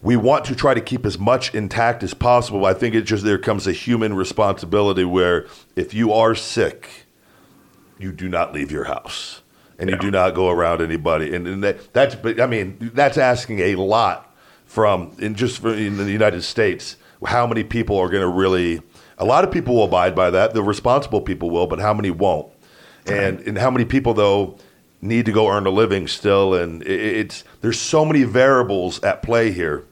we 0.00 0.16
want 0.16 0.44
to 0.46 0.54
try 0.54 0.72
to 0.72 0.80
keep 0.80 1.04
as 1.04 1.18
much 1.18 1.54
intact 1.54 2.02
as 2.02 2.14
possible. 2.14 2.64
I 2.64 2.74
think 2.74 2.94
it 2.94 3.02
just 3.02 3.24
there 3.24 3.38
comes 3.38 3.66
a 3.66 3.72
human 3.72 4.14
responsibility 4.14 5.04
where 5.04 5.46
if 5.76 5.92
you 5.92 6.12
are 6.12 6.34
sick, 6.34 7.06
you 7.98 8.12
do 8.12 8.28
not 8.28 8.52
leave 8.52 8.70
your 8.70 8.84
house 8.84 9.41
and 9.82 9.90
yeah. 9.90 9.96
you 9.96 10.00
do 10.00 10.10
not 10.12 10.32
go 10.32 10.48
around 10.48 10.80
anybody. 10.80 11.34
And, 11.34 11.46
and 11.46 11.64
that, 11.64 11.92
that's, 11.92 12.14
but 12.14 12.40
I 12.40 12.46
mean, 12.46 12.92
that's 12.94 13.18
asking 13.18 13.58
a 13.58 13.74
lot 13.74 14.32
from, 14.64 15.14
in 15.18 15.34
just 15.34 15.60
for, 15.60 15.74
in 15.74 15.96
the 15.96 16.10
United 16.10 16.42
States, 16.42 16.96
how 17.26 17.48
many 17.48 17.64
people 17.64 17.98
are 17.98 18.08
going 18.08 18.22
to 18.22 18.28
really, 18.28 18.80
a 19.18 19.24
lot 19.24 19.42
of 19.42 19.50
people 19.50 19.74
will 19.74 19.84
abide 19.84 20.14
by 20.14 20.30
that. 20.30 20.54
The 20.54 20.62
responsible 20.62 21.20
people 21.20 21.50
will, 21.50 21.66
but 21.66 21.80
how 21.80 21.92
many 21.92 22.12
won't? 22.12 22.52
And, 23.06 23.40
and 23.40 23.58
how 23.58 23.72
many 23.72 23.84
people, 23.84 24.14
though, 24.14 24.56
need 25.00 25.26
to 25.26 25.32
go 25.32 25.48
earn 25.48 25.66
a 25.66 25.70
living 25.70 26.06
still? 26.06 26.54
And 26.54 26.82
it, 26.82 27.00
it's, 27.00 27.42
there's 27.60 27.80
so 27.80 28.04
many 28.04 28.22
variables 28.22 29.02
at 29.02 29.20
play 29.20 29.50
here. 29.50 29.84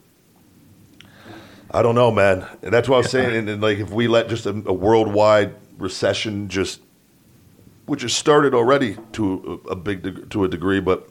I 1.69 1.81
don't 1.81 1.95
know, 1.95 2.11
man. 2.11 2.45
And 2.61 2.73
that's 2.73 2.87
what 2.87 2.95
I 2.95 2.99
was 2.99 3.11
saying. 3.11 3.35
And, 3.35 3.49
and 3.49 3.61
like, 3.61 3.79
if 3.79 3.91
we 3.91 4.07
let 4.07 4.29
just 4.29 4.45
a, 4.45 4.51
a 4.65 4.73
worldwide 4.73 5.53
recession 5.77 6.47
just 6.47 6.79
which 7.91 8.03
has 8.03 8.13
started 8.13 8.53
already 8.53 8.95
to 9.11 9.61
a, 9.69 9.75
big 9.75 10.29
to 10.29 10.45
a 10.45 10.47
degree, 10.47 10.79
but 10.79 11.09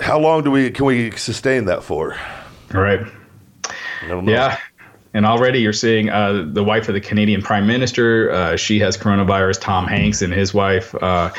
how 0.00 0.18
long 0.18 0.42
do 0.42 0.50
we 0.50 0.70
can 0.70 0.86
we 0.86 1.10
sustain 1.10 1.66
that 1.66 1.84
for? 1.84 2.16
Right. 2.72 3.06
Yeah. 4.02 4.58
And 5.12 5.26
already 5.26 5.58
you're 5.58 5.74
seeing 5.74 6.08
uh, 6.08 6.48
the 6.50 6.64
wife 6.64 6.88
of 6.88 6.94
the 6.94 7.02
Canadian 7.02 7.42
Prime 7.42 7.66
Minister. 7.66 8.30
Uh, 8.30 8.56
she 8.56 8.78
has 8.78 8.96
coronavirus. 8.96 9.60
Tom 9.60 9.86
Hanks 9.86 10.22
and 10.22 10.32
his 10.32 10.54
wife. 10.54 10.94
Uh, 10.94 11.30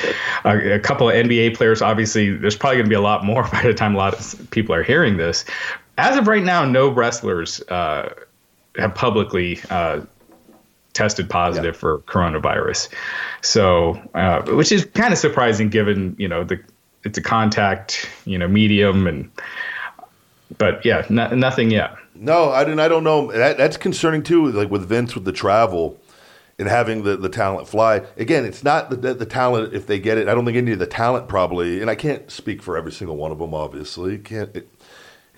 a, 0.45 0.73
a, 0.73 0.79
couple 0.79 1.09
of 1.09 1.15
NBA 1.15 1.57
players. 1.57 1.81
Obviously, 1.81 2.37
there's 2.37 2.55
probably 2.55 2.77
going 2.77 2.85
to 2.85 2.89
be 2.89 2.95
a 2.95 3.01
lot 3.01 3.25
more 3.25 3.41
by 3.51 3.63
the 3.63 3.73
time 3.73 3.95
a 3.95 3.97
lot 3.97 4.13
of 4.13 4.51
people 4.51 4.75
are 4.75 4.83
hearing 4.83 5.17
this. 5.17 5.45
As 5.97 6.15
of 6.15 6.27
right 6.27 6.43
now, 6.43 6.63
no 6.63 6.89
wrestlers 6.89 7.59
uh, 7.69 8.13
have 8.75 8.93
publicly 8.93 9.59
uh, 9.71 10.01
tested 10.98 11.30
positive 11.30 11.75
yeah. 11.75 11.80
for 11.80 12.00
coronavirus. 12.00 12.89
So, 13.42 14.01
uh, 14.16 14.42
which 14.54 14.72
is 14.72 14.86
kind 14.86 15.13
of 15.13 15.20
surprising 15.20 15.70
given 15.70 16.16
you 16.18 16.27
know 16.27 16.44
the 16.44 16.60
it's 17.04 17.18
a 17.18 17.22
contact 17.22 18.10
you 18.25 18.38
know 18.38 18.48
medium 18.48 19.08
and 19.08 19.32
but 20.58 20.84
yeah, 20.86 21.06
nothing 21.10 21.72
yet. 21.72 21.96
No, 22.16 22.51
I 22.51 22.63
didn't. 22.63 22.80
I 22.80 22.88
don't 22.88 23.04
know. 23.04 23.32
That, 23.32 23.58
that's 23.58 23.77
concerning 23.77 24.24
too. 24.24 24.51
Like 24.51 24.72
with 24.72 24.88
Vince 24.88 25.13
with 25.13 25.25
the 25.25 25.34
travel 25.34 26.00
and 26.58 26.68
having 26.68 27.04
the, 27.04 27.18
the 27.18 27.30
talent 27.30 27.68
fly. 27.68 28.01
Again, 28.18 28.46
it's 28.46 28.63
not 28.63 28.89
the, 28.89 28.96
the, 28.96 29.13
the, 29.13 29.25
talent 29.25 29.75
if 29.75 29.86
they 29.86 30.00
get 30.00 30.18
it. 30.18 30.27
I 30.27 30.34
don't 30.34 30.46
think 30.46 30.58
any 30.58 30.72
of 30.72 30.80
the 30.80 30.88
talent 30.88 31.27
probably, 31.27 31.82
and 31.82 31.89
I 31.89 31.96
can't 31.96 32.32
speak 32.32 32.63
for 32.63 32.75
every 32.75 32.92
single 32.92 33.16
one 33.16 33.32
of 33.32 33.38
them. 33.38 33.54
Obviously, 33.54 34.18
can't 34.18 34.56
it, 34.56 34.68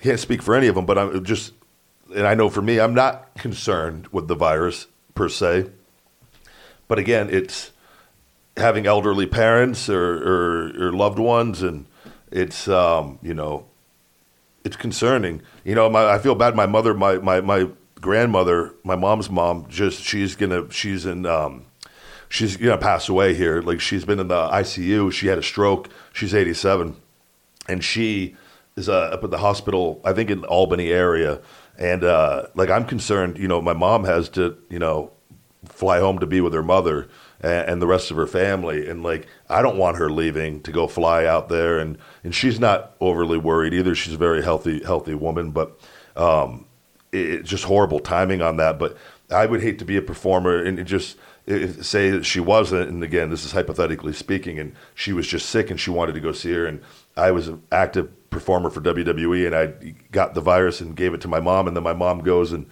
can't 0.01 0.19
speak 0.19 0.41
for 0.41 0.55
any 0.55 0.67
of 0.67 0.75
them. 0.75 0.85
But 0.85 0.97
I'm 0.97 1.25
just, 1.25 1.53
and 2.15 2.25
I 2.25 2.35
know 2.35 2.49
for 2.49 2.61
me, 2.61 2.79
I'm 2.79 2.93
not 2.93 3.35
concerned 3.35 4.07
with 4.11 4.27
the 4.27 4.35
virus 4.35 4.87
per 5.19 5.27
se. 5.27 5.65
But 6.87 6.97
again, 6.97 7.29
it's 7.29 7.71
having 8.55 8.87
elderly 8.87 9.27
parents 9.27 9.89
or, 9.89 10.01
or, 10.01 10.87
or 10.87 10.93
loved 10.93 11.19
ones, 11.19 11.61
and 11.61 11.85
it's 12.31 12.69
um, 12.69 13.19
you 13.21 13.33
know, 13.33 13.65
it's 14.63 14.77
concerning. 14.77 15.41
You 15.65 15.75
know, 15.75 15.89
my, 15.89 16.05
I 16.09 16.19
feel 16.19 16.35
bad. 16.35 16.55
My 16.55 16.67
mother, 16.67 16.93
my, 16.93 17.17
my 17.17 17.41
my 17.41 17.67
grandmother, 17.99 18.73
my 18.85 18.95
mom's 18.95 19.29
mom, 19.29 19.65
just 19.67 20.01
she's 20.01 20.37
gonna 20.37 20.71
she's 20.71 21.05
in 21.05 21.25
um, 21.25 21.65
she's 22.29 22.55
gonna 22.55 22.77
pass 22.77 23.09
away 23.09 23.33
here. 23.33 23.61
Like 23.61 23.81
she's 23.81 24.05
been 24.05 24.21
in 24.21 24.29
the 24.29 24.47
ICU. 24.47 25.11
She 25.11 25.27
had 25.27 25.37
a 25.37 25.43
stroke. 25.43 25.89
She's 26.13 26.33
eighty 26.33 26.53
seven, 26.53 26.95
and 27.67 27.83
she 27.83 28.37
is 28.77 28.87
uh, 28.87 29.09
up 29.11 29.25
at 29.25 29.31
the 29.31 29.39
hospital, 29.39 29.99
I 30.05 30.13
think 30.13 30.29
in 30.29 30.45
Albany 30.45 30.91
area, 30.91 31.41
and 31.79 32.03
uh, 32.03 32.47
like 32.53 32.69
I'm 32.69 32.85
concerned. 32.85 33.39
You 33.39 33.47
know, 33.47 33.61
my 33.61 33.73
mom 33.73 34.03
has 34.03 34.29
to 34.29 34.57
you 34.69 34.77
know 34.77 35.11
fly 35.65 35.99
home 35.99 36.19
to 36.19 36.27
be 36.27 36.41
with 36.41 36.53
her 36.53 36.63
mother 36.63 37.07
and, 37.41 37.69
and 37.69 37.81
the 37.81 37.87
rest 37.87 38.11
of 38.11 38.17
her 38.17 38.27
family, 38.27 38.87
and 38.87 39.01
like 39.01 39.25
I 39.49 39.63
don't 39.63 39.77
want 39.77 39.97
her 39.97 40.11
leaving 40.11 40.61
to 40.63 40.71
go 40.71 40.85
fly 40.85 41.25
out 41.25 41.49
there, 41.49 41.79
and 41.79 41.97
and 42.23 42.35
she's 42.35 42.59
not 42.59 42.95
overly 42.99 43.37
worried 43.37 43.73
either. 43.73 43.95
She's 43.95 44.13
a 44.13 44.17
very 44.17 44.43
healthy 44.43 44.83
healthy 44.83 45.15
woman, 45.15 45.51
but 45.51 45.79
um, 46.15 46.65
it's 47.11 47.49
just 47.49 47.63
horrible 47.63 47.99
timing 47.99 48.41
on 48.41 48.57
that. 48.57 48.77
But 48.77 48.97
I 49.31 49.45
would 49.45 49.61
hate 49.61 49.79
to 49.79 49.85
be 49.85 49.97
a 49.97 50.01
performer 50.01 50.61
and 50.61 50.85
just 50.85 51.17
say 51.81 52.11
that 52.11 52.25
she 52.25 52.39
wasn't, 52.39 52.89
and 52.89 53.03
again, 53.03 53.31
this 53.31 53.43
is 53.43 53.53
hypothetically 53.53 54.13
speaking, 54.13 54.59
and 54.59 54.75
she 54.93 55.13
was 55.13 55.25
just 55.25 55.49
sick 55.49 55.71
and 55.71 55.79
she 55.79 55.89
wanted 55.89 56.13
to 56.13 56.19
go 56.19 56.31
see 56.31 56.51
her, 56.51 56.65
and 56.65 56.81
I 57.17 57.31
was 57.31 57.47
an 57.47 57.63
active 57.71 58.11
performer 58.29 58.69
for 58.69 58.81
WWE, 58.81 59.45
and 59.45 59.55
I 59.55 59.95
got 60.11 60.33
the 60.33 60.41
virus 60.41 60.81
and 60.81 60.95
gave 60.95 61.13
it 61.13 61.21
to 61.21 61.27
my 61.27 61.39
mom, 61.39 61.67
and 61.67 61.75
then 61.75 61.83
my 61.83 61.93
mom 61.93 62.19
goes 62.19 62.51
and 62.51 62.65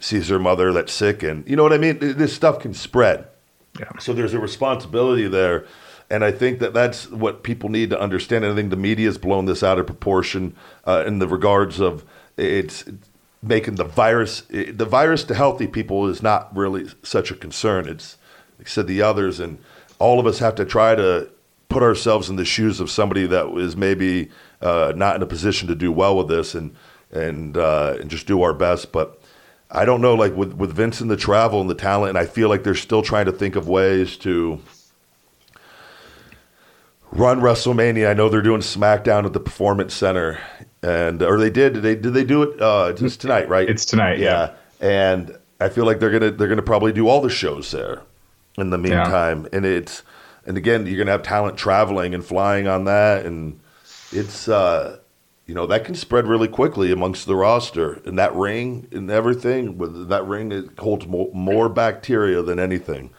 sees 0.00 0.28
her 0.28 0.38
mother 0.38 0.72
that's 0.72 0.92
sick, 0.92 1.22
and 1.22 1.48
you 1.48 1.56
know 1.56 1.62
what 1.62 1.72
I 1.72 1.78
mean. 1.78 1.98
This 1.98 2.32
stuff 2.32 2.60
can 2.60 2.74
spread, 2.74 3.26
Yeah. 3.78 3.90
so 3.98 4.12
there's 4.12 4.34
a 4.34 4.38
responsibility 4.38 5.26
there. 5.28 5.66
And 6.10 6.24
I 6.24 6.32
think 6.32 6.60
that 6.60 6.72
that's 6.72 7.10
what 7.10 7.42
people 7.42 7.68
need 7.68 7.90
to 7.90 8.00
understand. 8.00 8.42
And 8.42 8.54
I 8.54 8.56
think 8.56 8.70
the 8.70 8.76
media 8.76 9.08
has 9.08 9.18
blown 9.18 9.44
this 9.44 9.62
out 9.62 9.78
of 9.78 9.84
proportion 9.84 10.56
uh, 10.86 11.04
in 11.06 11.18
the 11.18 11.28
regards 11.28 11.80
of 11.80 12.02
it's 12.38 12.84
making 13.42 13.74
the 13.74 13.84
virus 13.84 14.40
the 14.48 14.86
virus 14.86 15.22
to 15.24 15.34
healthy 15.34 15.66
people 15.66 16.08
is 16.08 16.22
not 16.22 16.56
really 16.56 16.86
such 17.02 17.30
a 17.30 17.34
concern. 17.34 17.86
It's 17.86 18.16
like 18.58 18.68
I 18.68 18.70
said 18.70 18.86
the 18.86 19.02
others, 19.02 19.38
and 19.38 19.58
all 19.98 20.18
of 20.18 20.26
us 20.26 20.38
have 20.38 20.54
to 20.54 20.64
try 20.64 20.94
to 20.94 21.28
put 21.68 21.82
ourselves 21.82 22.30
in 22.30 22.36
the 22.36 22.44
shoes 22.46 22.80
of 22.80 22.90
somebody 22.90 23.26
that 23.26 23.46
is 23.58 23.76
maybe 23.76 24.30
uh, 24.60 24.92
not 24.96 25.16
in 25.16 25.22
a 25.22 25.26
position 25.26 25.68
to 25.68 25.74
do 25.74 25.92
well 25.92 26.16
with 26.16 26.28
this, 26.28 26.54
and 26.54 26.74
and 27.10 27.56
uh, 27.56 27.96
and 28.00 28.10
just 28.10 28.26
do 28.26 28.42
our 28.42 28.54
best. 28.54 28.92
But 28.92 29.20
I 29.70 29.84
don't 29.84 30.00
know, 30.00 30.14
like 30.14 30.34
with 30.34 30.54
with 30.54 30.72
Vince 30.72 31.00
and 31.00 31.10
the 31.10 31.16
travel 31.16 31.60
and 31.60 31.68
the 31.68 31.74
talent, 31.74 32.10
and 32.10 32.18
I 32.18 32.26
feel 32.26 32.48
like 32.48 32.64
they're 32.64 32.74
still 32.74 33.02
trying 33.02 33.26
to 33.26 33.32
think 33.32 33.56
of 33.56 33.68
ways 33.68 34.16
to 34.18 34.60
run 37.12 37.40
WrestleMania. 37.40 38.10
I 38.10 38.14
know 38.14 38.28
they're 38.28 38.42
doing 38.42 38.60
SmackDown 38.60 39.24
at 39.24 39.32
the 39.32 39.40
Performance 39.40 39.94
Center, 39.94 40.38
and 40.82 41.22
or 41.22 41.38
they 41.38 41.50
did. 41.50 41.74
Did 41.74 41.82
they 41.82 41.94
did 41.94 42.14
they 42.14 42.24
do 42.24 42.42
it? 42.42 42.60
Uh, 42.60 42.94
it's 42.96 43.16
tonight, 43.16 43.48
right? 43.48 43.68
It's 43.68 43.84
tonight, 43.84 44.18
yeah. 44.18 44.54
And 44.80 45.36
I 45.60 45.68
feel 45.68 45.84
like 45.84 46.00
they're 46.00 46.10
gonna 46.10 46.30
they're 46.30 46.48
gonna 46.48 46.62
probably 46.62 46.92
do 46.92 47.08
all 47.08 47.20
the 47.20 47.30
shows 47.30 47.70
there 47.70 48.02
in 48.56 48.70
the 48.70 48.78
meantime. 48.78 49.48
And 49.52 49.64
it's 49.64 50.02
and 50.46 50.56
again, 50.56 50.86
you're 50.86 50.98
gonna 50.98 51.12
have 51.12 51.22
talent 51.22 51.58
traveling 51.58 52.14
and 52.14 52.24
flying 52.24 52.68
on 52.68 52.84
that, 52.84 53.26
and 53.26 53.60
it's 54.12 54.48
uh, 54.48 54.98
you 55.46 55.54
know 55.54 55.66
that 55.66 55.84
can 55.84 55.94
spread 55.94 56.26
really 56.26 56.48
quickly 56.48 56.92
amongst 56.92 57.26
the 57.26 57.36
roster. 57.36 57.94
And 58.04 58.18
that 58.18 58.34
ring 58.34 58.88
and 58.92 59.10
everything 59.10 59.78
with 59.78 60.08
that 60.08 60.26
ring, 60.26 60.52
it 60.52 60.78
holds 60.78 61.06
more, 61.06 61.30
more 61.32 61.68
bacteria 61.68 62.42
than 62.42 62.58
anything. 62.58 63.10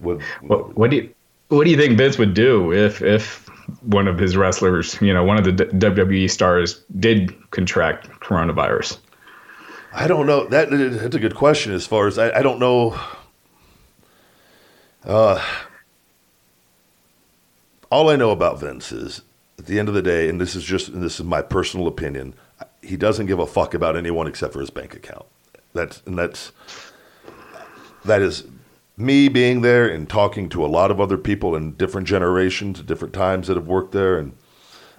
With 0.00 0.22
What, 0.42 0.76
what 0.76 0.90
do 0.90 0.96
you 0.96 1.14
what 1.48 1.64
do 1.64 1.70
you 1.70 1.76
think 1.76 1.98
Vince 1.98 2.18
would 2.18 2.34
do 2.34 2.72
if 2.72 3.02
if 3.02 3.48
one 3.82 4.08
of 4.08 4.18
his 4.18 4.36
wrestlers, 4.36 5.00
you 5.00 5.12
know, 5.12 5.24
one 5.24 5.38
of 5.38 5.44
the 5.44 5.52
D- 5.52 5.64
WWE 5.64 6.30
stars, 6.30 6.84
did 6.98 7.34
contract 7.50 8.08
coronavirus? 8.20 8.98
I 9.92 10.08
don't 10.08 10.26
know. 10.26 10.46
That 10.48 10.70
that's 10.70 11.14
a 11.14 11.20
good 11.20 11.34
question. 11.34 11.72
As 11.72 11.86
far 11.86 12.06
as 12.06 12.18
I, 12.18 12.38
I 12.38 12.42
don't 12.42 12.58
know. 12.58 12.98
Uh, 15.04 15.42
all 17.90 18.08
I 18.08 18.16
know 18.16 18.30
about 18.30 18.58
Vince 18.58 18.90
is, 18.90 19.20
at 19.58 19.66
the 19.66 19.78
end 19.78 19.88
of 19.88 19.94
the 19.94 20.02
day, 20.02 20.28
and 20.28 20.40
this 20.40 20.54
is 20.54 20.64
just 20.64 20.98
this 21.00 21.20
is 21.20 21.24
my 21.24 21.42
personal 21.42 21.86
opinion. 21.86 22.34
He 22.82 22.96
doesn't 22.96 23.26
give 23.26 23.38
a 23.38 23.46
fuck 23.46 23.74
about 23.74 23.96
anyone 23.96 24.26
except 24.26 24.52
for 24.52 24.60
his 24.60 24.70
bank 24.70 24.94
account. 24.94 25.26
That's 25.72 26.02
and 26.06 26.18
that's 26.18 26.52
that 28.04 28.22
is 28.22 28.44
me 28.96 29.28
being 29.28 29.62
there 29.62 29.88
and 29.88 30.08
talking 30.08 30.48
to 30.50 30.64
a 30.64 30.68
lot 30.68 30.90
of 30.90 31.00
other 31.00 31.16
people 31.16 31.56
in 31.56 31.72
different 31.72 32.06
generations, 32.06 32.80
different 32.82 33.14
times 33.14 33.48
that 33.48 33.56
have 33.56 33.66
worked 33.66 33.92
there, 33.92 34.18
and 34.18 34.36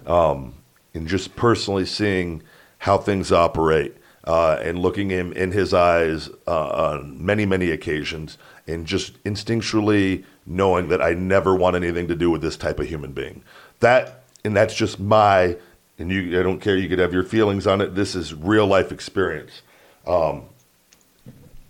um, 0.06 0.54
and 0.94 1.06
just 1.06 1.36
personally 1.36 1.86
seeing 1.86 2.42
how 2.78 2.98
things 2.98 3.32
operate 3.32 3.96
uh, 4.24 4.58
and 4.60 4.78
looking 4.78 5.10
him 5.10 5.32
in 5.32 5.52
his 5.52 5.72
eyes 5.72 6.28
uh, 6.46 6.68
on 6.68 7.24
many 7.24 7.46
many 7.46 7.70
occasions, 7.70 8.38
and 8.66 8.86
just 8.86 9.22
instinctually 9.24 10.24
knowing 10.44 10.88
that 10.88 11.02
I 11.02 11.14
never 11.14 11.54
want 11.54 11.76
anything 11.76 12.08
to 12.08 12.14
do 12.14 12.30
with 12.30 12.42
this 12.42 12.56
type 12.56 12.78
of 12.78 12.86
human 12.86 13.12
being. 13.12 13.42
That 13.80 14.24
and 14.46 14.56
that's 14.56 14.74
just 14.74 14.98
my 14.98 15.56
and 15.98 16.10
you. 16.10 16.40
I 16.40 16.42
don't 16.42 16.60
care. 16.60 16.76
You 16.76 16.88
could 16.88 16.98
have 16.98 17.12
your 17.12 17.24
feelings 17.24 17.66
on 17.66 17.80
it. 17.80 17.94
This 17.94 18.14
is 18.14 18.32
real 18.32 18.66
life 18.66 18.92
experience. 18.92 19.62
Um, 20.06 20.44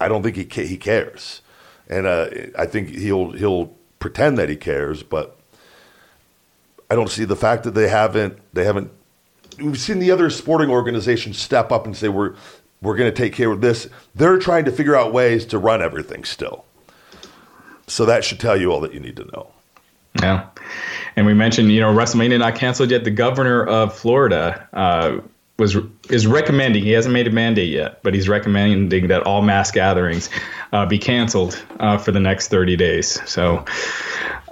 I 0.01 0.09
don't 0.09 0.23
think 0.23 0.37
he 0.37 0.45
ca- 0.45 0.67
he 0.67 0.77
cares 0.77 1.41
and 1.89 2.07
uh, 2.07 2.29
I 2.59 2.67
think 2.67 2.91
he'll 2.91 3.33
he'll 3.33 3.73
pretend 3.99 4.39
that 4.39 4.49
he 4.49 4.57
cares, 4.57 5.03
but 5.03 5.37
I 6.91 6.95
don't 6.95 7.11
see 7.11 7.25
the 7.25 7.37
fact 7.37 7.65
that 7.65 7.73
they 7.73 7.89
haven't 7.89 8.39
they 8.53 8.65
haven't. 8.65 8.91
We've 9.59 9.79
seen 9.79 9.99
the 9.99 10.11
other 10.11 10.29
sporting 10.31 10.69
organizations 10.69 11.39
step 11.39 11.73
up 11.73 11.87
and 11.87 11.97
say 11.97 12.09
we're 12.09 12.35
we're 12.83 12.97
going 12.97 13.11
to 13.11 13.17
take 13.17 13.33
care 13.33 13.51
of 13.51 13.61
this. 13.61 13.89
They're 14.15 14.39
trying 14.39 14.65
to 14.67 14.73
figure 14.73 14.95
out 14.95 15.13
ways 15.13 15.47
to 15.47 15.59
run 15.59 15.81
everything 15.81 16.25
still. 16.25 16.65
So 17.87 18.05
that 18.05 18.25
should 18.25 18.41
tell 18.41 18.57
you 18.57 18.73
all 18.73 18.81
that 18.81 18.93
you 18.93 19.01
need 19.01 19.17
to 19.17 19.25
know. 19.27 19.51
Yeah. 20.23 20.47
And 21.17 21.27
we 21.27 21.35
mentioned, 21.35 21.73
you 21.73 21.81
know, 21.81 21.93
WrestleMania 21.93 22.39
not 22.39 22.55
canceled 22.57 22.91
yet. 22.91 23.05
The 23.05 23.11
governor 23.11 23.65
of 23.65 23.97
Florida 23.97 24.69
uh, 24.73 25.19
was 25.59 25.77
is 26.11 26.27
recommending. 26.27 26.85
He 26.85 26.91
hasn't 26.91 27.13
made 27.13 27.27
a 27.27 27.31
mandate 27.31 27.71
yet, 27.71 28.03
but 28.03 28.15
he's 28.15 28.29
recommending 28.29 29.09
that 29.09 29.23
all 29.23 29.43
mass 29.43 29.71
gatherings 29.71 30.29
uh, 30.73 30.87
be 30.87 30.99
canceled 30.99 31.63
uh, 31.81 31.97
for 31.99 32.13
the 32.13 32.21
next 32.21 32.49
30 32.49 32.77
days. 32.77 33.21
So 33.29 33.65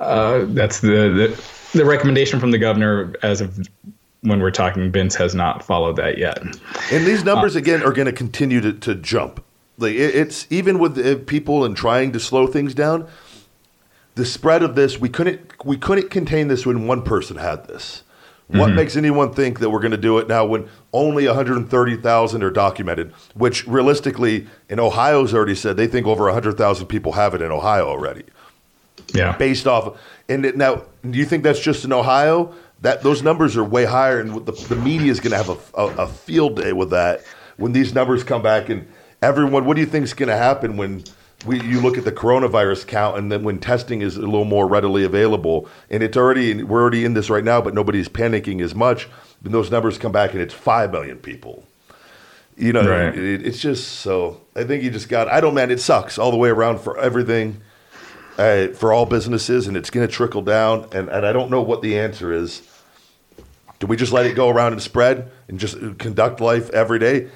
uh, 0.00 0.46
that's 0.48 0.80
the, 0.80 0.88
the 0.88 1.78
the 1.78 1.84
recommendation 1.84 2.40
from 2.40 2.50
the 2.50 2.58
governor. 2.58 3.12
As 3.22 3.40
of 3.40 3.68
when 4.22 4.40
we're 4.40 4.50
talking, 4.50 4.90
Vince 4.90 5.14
has 5.16 5.34
not 5.34 5.62
followed 5.62 5.96
that 5.96 6.16
yet. 6.16 6.42
And 6.90 7.06
these 7.06 7.24
numbers 7.24 7.56
again 7.56 7.82
are 7.82 7.92
going 7.92 8.06
to 8.06 8.12
continue 8.12 8.60
to, 8.62 8.72
to 8.72 8.94
jump. 8.94 9.44
Like 9.76 9.94
it, 9.94 10.14
it's 10.14 10.46
even 10.50 10.78
with 10.78 10.98
uh, 10.98 11.16
people 11.26 11.64
and 11.64 11.76
trying 11.76 12.12
to 12.12 12.20
slow 12.20 12.46
things 12.46 12.74
down. 12.74 13.06
The 14.14 14.24
spread 14.24 14.62
of 14.62 14.74
this, 14.74 14.98
we 14.98 15.08
couldn't 15.08 15.64
we 15.64 15.76
couldn't 15.76 16.10
contain 16.10 16.48
this 16.48 16.64
when 16.64 16.86
one 16.86 17.02
person 17.02 17.36
had 17.36 17.66
this. 17.66 18.04
What 18.48 18.68
mm-hmm. 18.68 18.76
makes 18.76 18.96
anyone 18.96 19.32
think 19.32 19.60
that 19.60 19.70
we're 19.70 19.80
going 19.80 19.92
to 19.92 19.96
do 19.96 20.18
it 20.18 20.28
now 20.28 20.44
when 20.44 20.68
only 20.92 21.26
130,000 21.26 22.42
are 22.42 22.50
documented? 22.50 23.12
Which 23.34 23.66
realistically, 23.66 24.46
in 24.68 24.78
Ohio's 24.78 25.32
already 25.32 25.54
said 25.54 25.78
they 25.78 25.86
think 25.86 26.06
over 26.06 26.24
100,000 26.24 26.86
people 26.86 27.12
have 27.12 27.34
it 27.34 27.40
in 27.40 27.50
Ohio 27.50 27.86
already, 27.86 28.24
Yeah. 29.14 29.34
based 29.38 29.66
off. 29.66 29.98
And 30.28 30.44
it, 30.44 30.58
now, 30.58 30.82
do 31.08 31.18
you 31.18 31.24
think 31.24 31.42
that's 31.42 31.58
just 31.58 31.86
in 31.86 31.92
Ohio? 31.92 32.54
That 32.82 33.02
those 33.02 33.22
numbers 33.22 33.56
are 33.56 33.64
way 33.64 33.86
higher, 33.86 34.20
and 34.20 34.44
the, 34.44 34.52
the 34.52 34.76
media 34.76 35.10
is 35.10 35.20
going 35.20 35.30
to 35.30 35.38
have 35.38 35.48
a, 35.48 35.80
a, 35.80 36.04
a 36.04 36.06
field 36.06 36.56
day 36.56 36.74
with 36.74 36.90
that 36.90 37.22
when 37.56 37.72
these 37.72 37.94
numbers 37.94 38.22
come 38.24 38.42
back. 38.42 38.68
And 38.68 38.86
everyone, 39.22 39.64
what 39.64 39.74
do 39.74 39.80
you 39.80 39.86
think 39.86 40.04
is 40.04 40.12
going 40.12 40.28
to 40.28 40.36
happen 40.36 40.76
when? 40.76 41.02
We, 41.46 41.60
you 41.62 41.80
look 41.80 41.98
at 41.98 42.04
the 42.04 42.12
coronavirus 42.12 42.86
count, 42.86 43.18
and 43.18 43.30
then 43.30 43.42
when 43.44 43.58
testing 43.58 44.00
is 44.00 44.16
a 44.16 44.20
little 44.22 44.44
more 44.46 44.66
readily 44.66 45.04
available, 45.04 45.68
and 45.90 46.02
it's 46.02 46.16
already 46.16 46.62
we're 46.62 46.80
already 46.80 47.04
in 47.04 47.14
this 47.14 47.28
right 47.28 47.44
now, 47.44 47.60
but 47.60 47.74
nobody's 47.74 48.08
panicking 48.08 48.62
as 48.62 48.74
much. 48.74 49.08
When 49.42 49.52
those 49.52 49.70
numbers 49.70 49.98
come 49.98 50.12
back, 50.12 50.32
and 50.32 50.40
it's 50.40 50.54
five 50.54 50.90
million 50.90 51.18
people, 51.18 51.64
you 52.56 52.72
know, 52.72 52.88
Right. 52.88 53.14
it, 53.16 53.46
it's 53.46 53.60
just 53.60 53.88
so. 54.00 54.40
I 54.56 54.64
think 54.64 54.82
you 54.82 54.90
just 54.90 55.08
got. 55.10 55.28
I 55.28 55.40
don't, 55.40 55.54
man. 55.54 55.70
It 55.70 55.80
sucks 55.80 56.16
all 56.18 56.30
the 56.30 56.38
way 56.38 56.48
around 56.48 56.80
for 56.80 56.98
everything, 56.98 57.60
uh, 58.38 58.68
for 58.68 58.92
all 58.92 59.04
businesses, 59.04 59.66
and 59.66 59.76
it's 59.76 59.90
going 59.90 60.06
to 60.06 60.12
trickle 60.12 60.40
down. 60.42 60.88
And 60.92 61.10
and 61.10 61.26
I 61.26 61.32
don't 61.34 61.50
know 61.50 61.60
what 61.60 61.82
the 61.82 61.98
answer 61.98 62.32
is. 62.32 62.62
Do 63.80 63.86
we 63.86 63.96
just 63.96 64.12
let 64.12 64.24
it 64.24 64.34
go 64.34 64.48
around 64.48 64.72
and 64.72 64.80
spread 64.80 65.30
and 65.48 65.58
just 65.60 65.76
conduct 65.98 66.40
life 66.40 66.70
every 66.70 66.98
day? 66.98 67.28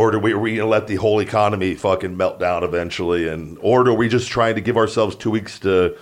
Or 0.00 0.10
do 0.10 0.18
we, 0.18 0.32
are 0.32 0.38
we 0.38 0.56
going 0.56 0.64
to 0.64 0.70
let 0.70 0.86
the 0.86 0.96
whole 0.96 1.20
economy 1.20 1.74
fucking 1.74 2.16
melt 2.16 2.40
down 2.40 2.64
eventually? 2.64 3.28
And 3.28 3.58
or 3.60 3.86
are 3.86 3.92
we 3.92 4.08
just 4.08 4.30
trying 4.30 4.54
to 4.54 4.62
give 4.62 4.78
ourselves 4.78 5.14
two 5.14 5.30
weeks 5.30 5.58
to 5.58 5.94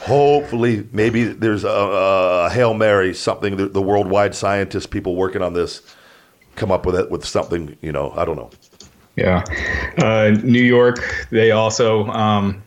hopefully 0.00 0.88
maybe 0.90 1.22
there's 1.22 1.62
a, 1.62 1.68
a 1.68 2.50
hail 2.50 2.74
mary 2.74 3.14
something 3.14 3.56
the, 3.56 3.68
the 3.68 3.80
worldwide 3.80 4.34
scientists 4.34 4.86
people 4.86 5.14
working 5.14 5.40
on 5.40 5.54
this 5.54 5.94
come 6.56 6.72
up 6.72 6.84
with 6.84 6.96
it 6.96 7.10
with 7.12 7.24
something 7.24 7.76
you 7.80 7.92
know 7.92 8.12
I 8.16 8.24
don't 8.24 8.34
know. 8.34 8.50
Yeah, 9.14 9.44
uh, 9.98 10.36
New 10.42 10.62
York. 10.62 11.28
They 11.30 11.52
also 11.52 12.06
um, 12.08 12.60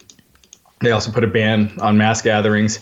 they 0.80 0.91
also 0.91 1.12
put 1.12 1.26
a 1.26 1.28
ban 1.28 1.69
on 1.82 1.97
mass 1.97 2.21
gatherings. 2.21 2.80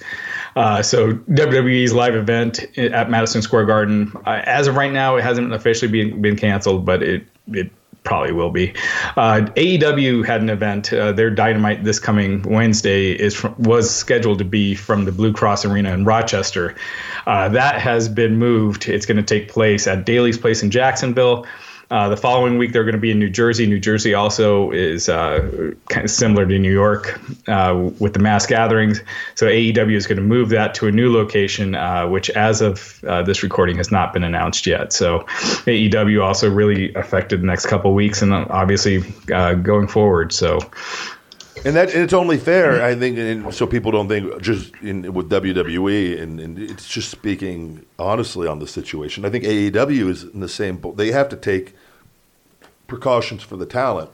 Uh, 0.56 0.84
so 0.84 1.14
WWE's 1.14 1.92
live 1.92 2.14
event 2.14 2.66
at 2.78 3.10
Madison 3.10 3.42
Square 3.42 3.66
Garden, 3.66 4.12
uh, 4.28 4.42
as 4.46 4.68
of 4.68 4.76
right 4.76 4.94
now, 4.94 5.16
it 5.16 5.24
hasn't 5.24 5.52
officially 5.52 5.92
been 5.92 6.22
been 6.22 6.36
canceled, 6.36 6.86
but 6.86 7.02
it 7.02 7.26
it 7.48 7.72
probably 8.06 8.32
will 8.32 8.52
be. 8.52 8.74
Uh, 9.18 9.42
AEW 9.56 10.26
had 10.26 10.42
an 10.42 10.50
event. 10.50 10.94
Uh, 10.94 11.12
their 11.12 11.30
Dynamite 11.30 11.84
this 11.84 12.00
coming 12.00 12.42
Wednesday 12.44 13.12
is 13.12 13.36
from, 13.36 13.56
was 13.58 13.94
scheduled 13.94 14.38
to 14.38 14.46
be 14.46 14.76
from 14.76 15.04
the 15.04 15.12
Blue 15.12 15.34
Cross 15.34 15.66
Arena 15.66 15.92
in 15.94 16.06
Rochester. 16.06 16.76
Uh, 17.26 17.50
that 17.50 17.82
has 17.82 18.08
been 18.08 18.38
moved. 18.38 18.88
It's 18.88 19.06
going 19.06 19.18
to 19.18 19.24
take 19.24 19.50
place 19.50 19.88
at 19.88 20.06
Daily's 20.06 20.38
Place 20.38 20.64
in 20.64 20.72
Jacksonville. 20.72 21.46
Uh, 21.92 22.10
the 22.10 22.18
following 22.18 22.58
week, 22.58 22.72
they're 22.72 22.84
going 22.84 22.96
to 22.96 23.02
be 23.02 23.12
in 23.12 23.20
New 23.20 23.30
Jersey. 23.30 23.68
New 23.68 23.80
Jersey 23.80 24.14
also 24.14 24.72
is 24.72 25.08
uh, 25.08 25.72
kind 25.90 26.06
of 26.06 26.12
similar 26.12 26.46
to 26.46 26.58
New 26.58 26.72
York 26.72 27.20
uh, 27.48 27.90
with 28.00 28.14
the 28.14 28.20
mass 28.20 28.48
gatherings. 28.48 29.02
So 29.36 29.46
AEW 29.46 29.96
is 29.96 30.08
going 30.08 30.18
to 30.18 30.24
move 30.24 30.50
that 30.50 30.74
to 30.76 30.88
a 30.88 30.92
new 30.92 31.14
location, 31.14 31.76
uh, 31.76 32.08
which, 32.08 32.30
as 32.32 32.62
of 32.62 33.04
uh, 33.04 33.22
this 33.22 33.44
recording, 33.44 33.78
has 33.78 33.92
not 33.92 34.14
been 34.14 34.24
announced 34.24 34.66
yet. 34.66 34.94
So 34.94 35.20
AEW 35.66 36.24
also 36.24 36.50
really 36.50 36.94
affected 36.96 37.42
the 37.42 37.46
next 37.46 37.68
couple 37.68 37.94
weeks 37.94 38.22
and 38.22 38.34
obviously 38.34 39.04
uh, 39.32 39.54
going 39.54 39.88
forward. 39.88 40.34
So. 40.34 40.60
And 41.66 41.76
that 41.76 41.96
it's 41.96 42.14
only 42.14 42.38
fair, 42.38 42.84
I 42.84 42.94
think, 42.94 43.18
and 43.18 43.52
so 43.52 43.66
people 43.66 43.92
don't 43.92 44.08
think 44.08 44.40
just 44.40 44.72
in, 44.84 45.12
with 45.16 45.32
WWE, 45.32 46.22
and, 46.22 46.40
and, 46.40 46.60
it's 46.60 46.88
just 46.88 47.10
speaking 47.10 47.84
honestly 47.98 48.48
on 48.48 48.60
the 48.60 48.68
situation. 48.68 49.26
I 49.26 49.32
think 49.32 49.46
AEW 49.46 50.10
is 50.10 50.24
in 50.26 50.42
the 50.42 50.48
same 50.48 50.78
boat. 50.78 50.96
They 50.96 51.12
have 51.12 51.28
to 51.30 51.36
take 51.36 51.74
precautions 52.86 53.42
for 53.42 53.58
the 53.58 53.66
talent, 53.66 54.12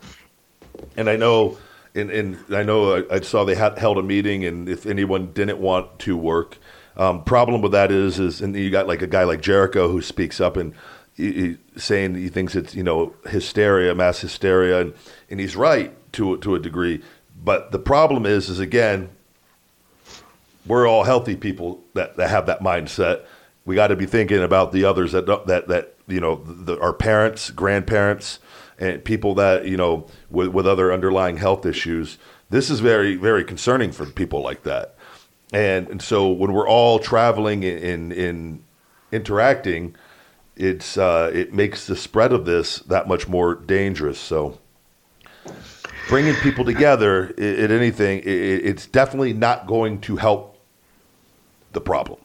and 0.95 1.09
I 1.09 1.17
know, 1.17 1.57
and, 1.93 2.09
and 2.09 2.37
I 2.55 2.63
know 2.63 2.95
I, 2.95 3.15
I 3.15 3.19
saw 3.19 3.43
they 3.43 3.55
had 3.55 3.77
held 3.77 3.97
a 3.97 4.03
meeting, 4.03 4.45
and 4.45 4.69
if 4.69 4.85
anyone 4.85 5.33
didn't 5.33 5.59
want 5.59 5.99
to 5.99 6.15
work, 6.15 6.57
um, 6.95 7.21
problem 7.25 7.61
with 7.61 7.73
that 7.73 7.91
is, 7.91 8.17
is 8.17 8.39
and 8.39 8.55
you 8.55 8.69
got 8.69 8.87
like 8.87 9.01
a 9.01 9.07
guy 9.07 9.25
like 9.25 9.41
Jericho 9.41 9.89
who 9.89 10.01
speaks 10.01 10.39
up 10.39 10.55
and 10.55 10.73
he, 11.15 11.31
he, 11.33 11.57
saying 11.75 12.15
he 12.15 12.29
thinks 12.29 12.55
it's 12.55 12.75
you 12.75 12.83
know 12.83 13.13
hysteria, 13.25 13.93
mass 13.93 14.21
hysteria, 14.21 14.79
and 14.79 14.93
and 15.29 15.41
he's 15.41 15.57
right 15.57 15.91
to 16.13 16.37
to 16.37 16.55
a 16.55 16.59
degree 16.59 17.01
but 17.43 17.71
the 17.71 17.79
problem 17.79 18.25
is, 18.25 18.49
is 18.49 18.59
again, 18.59 19.09
we're 20.65 20.87
all 20.87 21.03
healthy 21.03 21.35
people 21.35 21.83
that, 21.93 22.17
that 22.17 22.29
have 22.29 22.45
that 22.45 22.61
mindset. 22.61 23.25
We 23.65 23.75
got 23.75 23.87
to 23.87 23.95
be 23.95 24.05
thinking 24.05 24.43
about 24.43 24.71
the 24.71 24.85
others 24.85 25.11
that 25.11 25.25
that 25.47 25.67
that 25.67 25.95
you 26.07 26.19
know 26.19 26.35
the, 26.45 26.79
our 26.79 26.93
parents, 26.93 27.49
grandparents, 27.49 28.39
and 28.79 29.03
people 29.03 29.35
that 29.35 29.65
you 29.65 29.77
know 29.77 30.07
with, 30.29 30.49
with 30.49 30.67
other 30.67 30.91
underlying 30.91 31.37
health 31.37 31.65
issues. 31.65 32.17
This 32.49 32.69
is 32.69 32.79
very 32.79 33.15
very 33.15 33.43
concerning 33.43 33.91
for 33.91 34.05
people 34.05 34.41
like 34.41 34.63
that. 34.63 34.95
And, 35.53 35.89
and 35.89 36.01
so 36.01 36.29
when 36.29 36.53
we're 36.53 36.67
all 36.67 36.99
traveling 36.99 37.63
in 37.63 37.77
in, 37.77 38.11
in 38.11 38.63
interacting, 39.11 39.95
it's 40.55 40.97
uh, 40.97 41.31
it 41.33 41.53
makes 41.53 41.87
the 41.87 41.95
spread 41.95 42.33
of 42.33 42.45
this 42.45 42.79
that 42.79 43.07
much 43.07 43.27
more 43.27 43.55
dangerous. 43.55 44.19
So 44.19 44.59
bringing 46.07 46.35
people 46.35 46.65
together 46.65 47.33
at 47.37 47.71
anything, 47.71 48.21
it's 48.25 48.87
definitely 48.87 49.33
not 49.33 49.67
going 49.67 50.01
to 50.01 50.15
help 50.17 50.59
the 51.73 51.81
problem. 51.81 52.19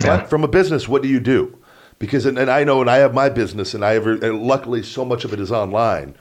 Yeah. 0.00 0.18
But 0.18 0.30
from 0.30 0.44
a 0.44 0.48
business, 0.48 0.88
what 0.88 1.02
do 1.02 1.08
you 1.08 1.20
do? 1.20 1.58
Because 1.98 2.26
and, 2.26 2.38
and 2.38 2.50
I 2.50 2.64
know, 2.64 2.80
and 2.80 2.90
I 2.90 2.96
have 2.96 3.14
my 3.14 3.28
business, 3.28 3.74
and 3.74 3.84
I 3.84 3.94
have, 3.94 4.06
and 4.06 4.42
luckily, 4.42 4.82
so 4.82 5.04
much 5.04 5.24
of 5.24 5.32
it 5.32 5.40
is 5.40 5.52
online. 5.52 6.14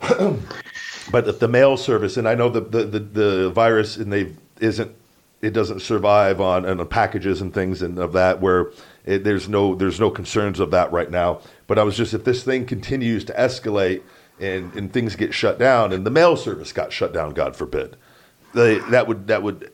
but 1.10 1.28
if 1.28 1.40
the 1.40 1.48
mail 1.48 1.76
service, 1.76 2.16
and 2.16 2.28
I 2.28 2.34
know 2.34 2.48
the, 2.48 2.60
the, 2.60 2.84
the, 2.84 2.98
the 2.98 3.50
virus, 3.50 3.96
and 3.96 4.12
they 4.12 4.32
isn't, 4.60 4.94
it 5.42 5.50
doesn't 5.52 5.80
survive 5.80 6.40
on, 6.40 6.64
on 6.64 6.86
packages 6.86 7.40
and 7.40 7.52
things 7.52 7.82
and 7.82 7.98
of 7.98 8.12
that 8.12 8.40
where 8.40 8.70
it, 9.04 9.24
there's 9.24 9.48
no 9.48 9.74
there's 9.74 9.98
no 9.98 10.08
concerns 10.08 10.60
of 10.60 10.70
that 10.70 10.92
right 10.92 11.10
now. 11.10 11.40
But 11.66 11.78
I 11.78 11.82
was 11.82 11.96
just 11.96 12.14
if 12.14 12.24
this 12.24 12.44
thing 12.44 12.64
continues 12.64 13.24
to 13.24 13.32
escalate 13.34 14.02
and, 14.42 14.74
and 14.74 14.92
things 14.92 15.16
get 15.16 15.32
shut 15.32 15.58
down, 15.58 15.92
and 15.92 16.04
the 16.04 16.10
mail 16.10 16.36
service 16.36 16.72
got 16.72 16.92
shut 16.92 17.12
down, 17.12 17.32
God 17.32 17.54
forbid, 17.54 17.96
they, 18.54 18.78
that 18.90 19.06
would 19.06 19.28
that 19.28 19.42
would 19.42 19.70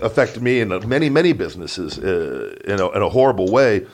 affect 0.00 0.40
me 0.40 0.60
and 0.60 0.86
many 0.86 1.10
many 1.10 1.32
businesses 1.32 1.98
uh, 1.98 2.56
in, 2.64 2.80
a, 2.80 2.90
in 2.90 3.02
a 3.02 3.08
horrible 3.08 3.50
way. 3.50 3.86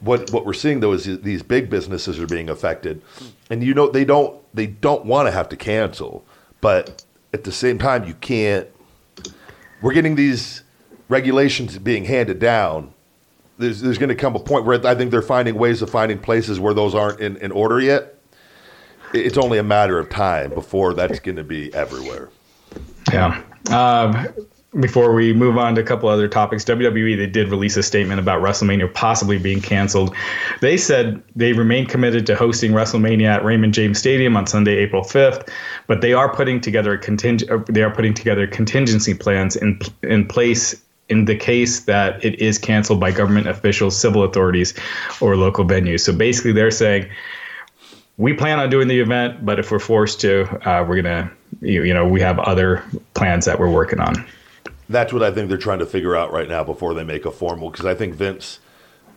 What 0.00 0.30
what 0.30 0.44
we're 0.44 0.52
seeing 0.52 0.80
though 0.80 0.92
is 0.92 1.04
these 1.22 1.42
big 1.42 1.70
businesses 1.70 2.18
are 2.18 2.26
being 2.26 2.50
affected, 2.50 3.00
and 3.48 3.62
you 3.62 3.72
know 3.72 3.88
they 3.88 4.04
don't 4.04 4.38
they 4.54 4.66
don't 4.66 5.06
want 5.06 5.28
to 5.28 5.32
have 5.32 5.48
to 5.50 5.56
cancel, 5.56 6.24
but 6.60 7.04
at 7.32 7.44
the 7.44 7.52
same 7.52 7.78
time 7.78 8.04
you 8.04 8.14
can't. 8.14 8.68
We're 9.80 9.94
getting 9.94 10.16
these 10.16 10.62
regulations 11.08 11.78
being 11.78 12.04
handed 12.04 12.38
down. 12.38 12.92
There's, 13.58 13.80
there's 13.80 13.98
going 13.98 14.08
to 14.08 14.14
come 14.14 14.34
a 14.34 14.38
point 14.38 14.64
where 14.64 14.84
I 14.86 14.94
think 14.94 15.10
they're 15.10 15.22
finding 15.22 15.54
ways 15.54 15.80
of 15.80 15.88
finding 15.88 16.18
places 16.18 16.60
where 16.60 16.74
those 16.74 16.94
aren't 16.94 17.20
in, 17.20 17.36
in 17.38 17.52
order 17.52 17.80
yet 17.80 18.15
it's 19.12 19.38
only 19.38 19.58
a 19.58 19.62
matter 19.62 19.98
of 19.98 20.08
time 20.10 20.50
before 20.50 20.94
that's 20.94 21.20
going 21.20 21.36
to 21.36 21.44
be 21.44 21.72
everywhere. 21.74 22.30
Yeah. 23.12 23.42
Um, 23.70 24.28
before 24.80 25.14
we 25.14 25.32
move 25.32 25.56
on 25.56 25.74
to 25.74 25.80
a 25.80 25.84
couple 25.84 26.08
other 26.08 26.28
topics, 26.28 26.64
WWE 26.64 27.16
they 27.16 27.26
did 27.26 27.48
release 27.48 27.76
a 27.76 27.82
statement 27.82 28.20
about 28.20 28.42
WrestleMania 28.42 28.92
possibly 28.92 29.38
being 29.38 29.60
canceled. 29.60 30.14
They 30.60 30.76
said 30.76 31.22
they 31.34 31.52
remain 31.52 31.86
committed 31.86 32.26
to 32.26 32.36
hosting 32.36 32.72
WrestleMania 32.72 33.26
at 33.26 33.44
Raymond 33.44 33.74
James 33.74 33.98
Stadium 33.98 34.36
on 34.36 34.46
Sunday, 34.46 34.76
April 34.76 35.02
5th, 35.02 35.48
but 35.86 36.00
they 36.00 36.12
are 36.12 36.34
putting 36.34 36.60
together 36.60 36.92
a 36.92 36.98
conting- 36.98 37.50
uh, 37.50 37.58
they 37.68 37.82
are 37.82 37.90
putting 37.90 38.12
together 38.12 38.46
contingency 38.46 39.14
plans 39.14 39.56
in 39.56 39.80
in 40.02 40.26
place 40.26 40.74
in 41.08 41.24
the 41.26 41.36
case 41.36 41.80
that 41.80 42.22
it 42.24 42.38
is 42.40 42.58
canceled 42.58 42.98
by 42.98 43.12
government 43.12 43.46
officials, 43.46 43.96
civil 43.96 44.24
authorities, 44.24 44.74
or 45.20 45.36
local 45.36 45.64
venues. 45.64 46.00
So 46.00 46.12
basically, 46.12 46.52
they're 46.52 46.72
saying 46.72 47.08
we 48.18 48.32
plan 48.32 48.58
on 48.58 48.70
doing 48.70 48.88
the 48.88 48.98
event, 48.98 49.44
but 49.44 49.58
if 49.58 49.70
we're 49.70 49.78
forced 49.78 50.20
to, 50.22 50.44
uh, 50.68 50.84
we're 50.84 51.02
gonna, 51.02 51.30
you, 51.60 51.82
you 51.82 51.92
know, 51.92 52.06
we 52.08 52.20
have 52.20 52.38
other 52.38 52.82
plans 53.14 53.44
that 53.44 53.58
we're 53.58 53.70
working 53.70 54.00
on. 54.00 54.26
That's 54.88 55.12
what 55.12 55.22
I 55.22 55.30
think 55.30 55.48
they're 55.48 55.58
trying 55.58 55.80
to 55.80 55.86
figure 55.86 56.16
out 56.16 56.32
right 56.32 56.48
now 56.48 56.64
before 56.64 56.94
they 56.94 57.04
make 57.04 57.26
a 57.26 57.30
formal. 57.30 57.70
Because 57.70 57.86
I 57.86 57.94
think 57.94 58.14
Vince, 58.14 58.60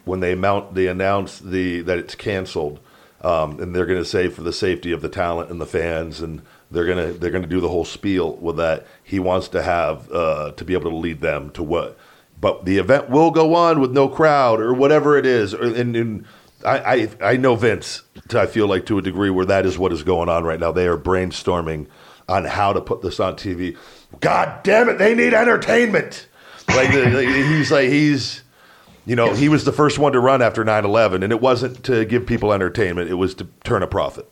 when 0.06 0.20
they 0.20 0.36
mount, 0.36 0.74
they 0.74 0.88
announce 0.88 1.40
the 1.40 1.82
that 1.82 1.98
it's 1.98 2.16
canceled, 2.16 2.80
um, 3.22 3.60
and 3.60 3.76
they're 3.76 3.86
going 3.86 4.00
to 4.00 4.06
say 4.06 4.28
for 4.28 4.42
the 4.42 4.54
safety 4.54 4.92
of 4.92 5.02
the 5.02 5.10
talent 5.10 5.50
and 5.52 5.62
the 5.62 5.66
fans, 5.66 6.22
and 6.22 6.42
they're 6.72 6.86
gonna 6.86 7.14
they're 7.14 7.32
gonna 7.32 7.48
do 7.48 7.62
the 7.62 7.70
whole 7.70 7.86
spiel 7.86 8.36
with 8.36 8.58
that. 8.58 8.86
He 9.04 9.20
wants 9.20 9.48
to 9.50 9.62
have 9.62 10.12
uh, 10.12 10.52
to 10.52 10.66
be 10.66 10.74
able 10.74 10.90
to 10.90 10.98
lead 10.98 11.22
them 11.22 11.52
to 11.52 11.64
what, 11.64 11.98
but 12.42 12.66
the 12.66 12.78
event 12.78 13.10
will 13.10 13.32
go 13.32 13.56
on 13.56 13.80
with 13.80 13.92
no 13.92 14.08
crowd 14.08 14.60
or 14.60 14.74
whatever 14.74 15.18
it 15.18 15.26
is, 15.26 15.54
or, 15.54 15.64
and, 15.64 15.96
and 15.96 16.26
I, 16.66 16.78
I, 16.78 17.10
I 17.22 17.38
know 17.38 17.56
Vince. 17.56 18.04
I 18.34 18.46
feel 18.46 18.68
like 18.68 18.86
to 18.88 18.98
a 18.98 19.02
degree 19.02 19.30
where 19.30 19.46
that 19.46 19.66
is 19.66 19.78
what 19.78 19.92
is 19.92 20.04
going 20.04 20.30
on 20.30 20.44
right 20.44 20.60
now. 20.60 20.72
They 20.72 20.88
are 20.88 20.98
brainstorming 20.98 21.88
on 22.28 22.46
how 22.46 22.74
to 22.74 22.82
put 22.82 23.02
this 23.02 23.20
on 23.20 23.36
TV. 23.36 23.78
God 24.20 24.64
damn 24.64 24.90
it, 24.90 24.98
they 24.98 25.16
need 25.16 25.34
entertainment. 25.34 26.28
Like, 26.68 26.92
he's 26.92 27.72
like 27.72 27.90
he's, 27.90 28.44
you 29.06 29.16
know, 29.16 29.34
he 29.34 29.50
was 29.50 29.66
the 29.66 29.72
first 29.72 29.98
one 29.98 30.12
to 30.14 30.20
run 30.20 30.42
after 30.42 30.64
9-11, 30.64 31.24
and 31.24 31.32
it 31.32 31.42
wasn't 31.42 31.84
to 31.86 32.06
give 32.06 32.28
people 32.28 32.54
entertainment; 32.54 33.10
it 33.10 33.16
was 33.16 33.34
to 33.36 33.48
turn 33.64 33.82
a 33.82 33.88
profit. 33.88 34.30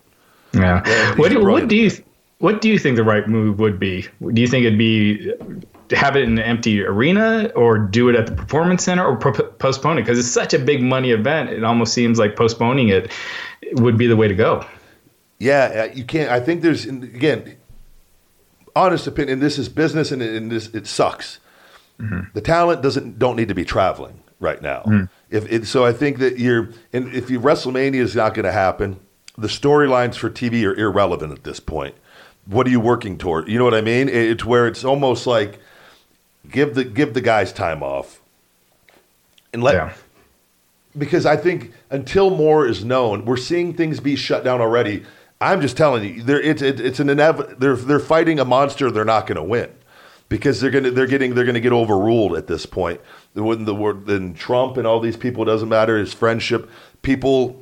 Yeah. 0.54 1.16
What 1.16 1.32
do, 1.32 1.44
what 1.44 1.68
do 1.68 1.76
you 1.76 1.92
what 2.40 2.62
do 2.62 2.70
you 2.70 2.78
think 2.78 2.96
the 2.96 3.04
right 3.04 3.28
move 3.28 3.60
would 3.60 3.80
be? 3.80 4.06
Do 4.22 4.40
you 4.40 4.48
think 4.48 4.66
it'd 4.66 4.78
be 4.78 5.34
have 5.92 6.16
it 6.16 6.24
in 6.24 6.38
an 6.38 6.40
empty 6.40 6.84
arena 6.84 7.52
or 7.56 7.78
do 7.78 8.10
it 8.10 8.16
at 8.16 8.28
the 8.28 8.34
performance 8.34 8.84
center 8.84 9.06
or 9.06 9.16
pro- 9.16 9.32
postpone 9.32 9.98
it 9.98 10.02
because 10.02 10.20
it's 10.20 10.28
such 10.28 10.54
a 10.54 10.60
big 10.60 10.82
money 10.82 11.12
event 11.12 11.50
it 11.50 11.64
almost 11.64 11.94
seems 11.94 12.20
like 12.20 12.36
postponing 12.36 12.90
it 12.90 13.12
would 13.74 13.98
be 13.98 14.08
the 14.08 14.16
way 14.16 14.28
to 14.28 14.36
go 14.36 14.66
yeah 15.40 15.88
uh, 15.90 15.94
you 15.94 16.04
can't 16.04 16.30
i 16.30 16.40
think 16.40 16.62
there's 16.62 16.86
again 16.86 17.56
honest 18.76 19.08
opinion 19.08 19.40
this 19.40 19.58
is 19.58 19.70
business 19.70 20.12
and, 20.12 20.22
and 20.22 20.52
this 20.52 20.68
it 20.70 20.86
sucks 20.86 21.40
mm-hmm. 22.00 22.22
the 22.34 22.42
talent 22.42 22.82
doesn't 22.82 23.18
don't 23.18 23.36
need 23.36 23.48
to 23.48 23.56
be 23.56 23.66
traveling 23.66 24.22
right 24.40 24.62
now 24.62 24.82
mm-hmm. 24.82 25.06
if 25.30 25.50
it, 25.52 25.66
so 25.66 25.86
i 25.86 25.94
think 25.94 26.20
that 26.20 26.38
you're 26.38 26.70
and 26.92 27.14
if 27.14 27.30
you 27.30 27.40
wrestlemania 27.40 28.02
is 28.02 28.16
not 28.16 28.34
going 28.34 28.46
to 28.46 28.52
happen 28.52 29.00
the 29.38 29.48
storylines 29.48 30.16
for 30.16 30.30
tv 30.30 30.66
are 30.66 30.76
irrelevant 30.76 31.32
at 31.32 31.44
this 31.44 31.60
point 31.60 31.96
what 32.48 32.66
are 32.66 32.70
you 32.70 32.80
working 32.80 33.18
toward? 33.18 33.48
You 33.48 33.58
know 33.58 33.66
what 33.66 33.74
I 33.74 33.82
mean? 33.82 34.10
It's 34.10 34.46
where 34.46 34.68
it's 34.68 34.84
almost 34.84 35.28
like 35.28 35.60
give 36.50 36.76
the 36.76 36.84
give 36.84 37.14
the 37.14 37.22
guys 37.22 37.52
time 37.54 37.84
off, 37.84 38.22
and 39.54 39.64
let 39.64 39.76
yeah. 39.76 39.94
because 40.98 41.26
I 41.26 41.38
think 41.38 41.74
until 41.90 42.30
more 42.30 42.68
is 42.68 42.84
known, 42.84 43.26
we're 43.26 43.38
seeing 43.38 43.74
things 43.74 44.00
be 44.00 44.16
shut 44.16 44.44
down 44.44 44.62
already. 44.62 45.04
I'm 45.40 45.62
just 45.62 45.78
telling 45.78 46.04
you, 46.04 46.24
there 46.24 46.42
it's 46.42 46.62
it, 46.62 46.80
it's 46.80 47.00
an 47.00 47.08
inev- 47.08 47.60
they're 47.60 47.76
they're 47.76 48.00
fighting 48.00 48.40
a 48.40 48.46
monster 48.46 48.90
they're 48.90 49.06
not 49.06 49.28
going 49.28 49.36
to 49.36 49.44
win 49.44 49.72
because 50.30 50.60
they're 50.60 50.72
gonna 50.72 50.92
they're 50.92 51.08
getting 51.08 51.36
they're 51.36 51.46
gonna 51.46 51.60
get 51.60 51.74
overruled 51.74 52.36
at 52.36 52.48
this 52.48 52.66
point. 52.66 53.00
When 53.34 53.66
the 53.66 53.76
word 53.76 54.08
then 54.08 54.34
Trump 54.34 54.78
and 54.78 54.88
all 54.88 55.00
these 55.00 55.18
people 55.18 55.46
doesn't 55.46 55.70
matter 55.70 55.98
his 55.98 56.14
friendship 56.14 56.70
people 57.08 57.62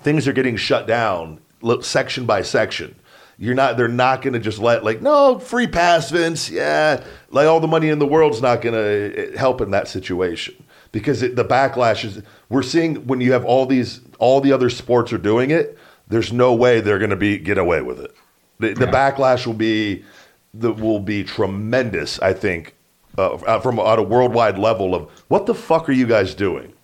things 0.00 0.26
are 0.26 0.32
getting 0.32 0.56
shut 0.56 0.86
down 0.86 1.38
section 1.82 2.24
by 2.24 2.42
section 2.42 2.94
you're 3.40 3.54
not. 3.54 3.76
They're 3.78 3.88
not 3.88 4.20
going 4.22 4.34
to 4.34 4.38
just 4.38 4.58
let 4.58 4.84
like 4.84 5.00
no 5.00 5.38
free 5.38 5.66
pass, 5.66 6.10
Vince. 6.10 6.50
Yeah, 6.50 7.02
like 7.30 7.46
all 7.48 7.58
the 7.58 7.66
money 7.66 7.88
in 7.88 7.98
the 7.98 8.06
world's 8.06 8.42
not 8.42 8.60
going 8.60 8.74
to 8.74 9.32
eh, 9.34 9.38
help 9.38 9.60
in 9.62 9.70
that 9.70 9.88
situation 9.88 10.62
because 10.92 11.22
it, 11.22 11.34
the 11.36 11.44
backlash 11.44 12.04
is. 12.04 12.22
We're 12.50 12.62
seeing 12.62 13.06
when 13.06 13.20
you 13.22 13.32
have 13.32 13.44
all 13.46 13.64
these, 13.64 14.02
all 14.18 14.40
the 14.42 14.52
other 14.52 14.68
sports 14.68 15.10
are 15.12 15.18
doing 15.18 15.50
it. 15.50 15.78
there's 16.08 16.32
no 16.32 16.52
way 16.52 16.80
they're 16.80 16.98
going 16.98 17.10
to 17.10 17.16
be 17.16 17.38
get 17.38 17.56
away 17.56 17.80
with 17.80 17.98
it. 18.00 18.14
The, 18.58 18.74
the 18.74 18.86
backlash 18.86 19.46
will 19.46 19.54
be 19.54 20.04
the, 20.52 20.72
will 20.72 21.00
be 21.00 21.24
tremendous. 21.24 22.20
I 22.20 22.34
think 22.34 22.74
uh, 23.16 23.36
uh, 23.36 23.60
from 23.60 23.78
on 23.80 23.98
a 23.98 24.02
worldwide 24.02 24.58
level 24.58 24.94
of 24.94 25.08
what 25.28 25.46
the 25.46 25.54
fuck 25.54 25.88
are 25.88 25.92
you 25.92 26.06
guys 26.06 26.34
doing? 26.34 26.74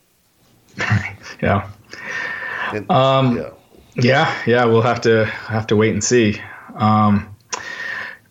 Yeah. 1.42 1.68
And, 2.72 2.90
Um, 2.90 3.36
yeah. 3.36 3.50
Yeah, 3.96 4.34
yeah, 4.46 4.64
we'll 4.64 4.82
have 4.82 5.00
to 5.02 5.24
have 5.24 5.66
to 5.68 5.76
wait 5.76 5.92
and 5.92 6.04
see. 6.04 6.40
Um, 6.74 7.34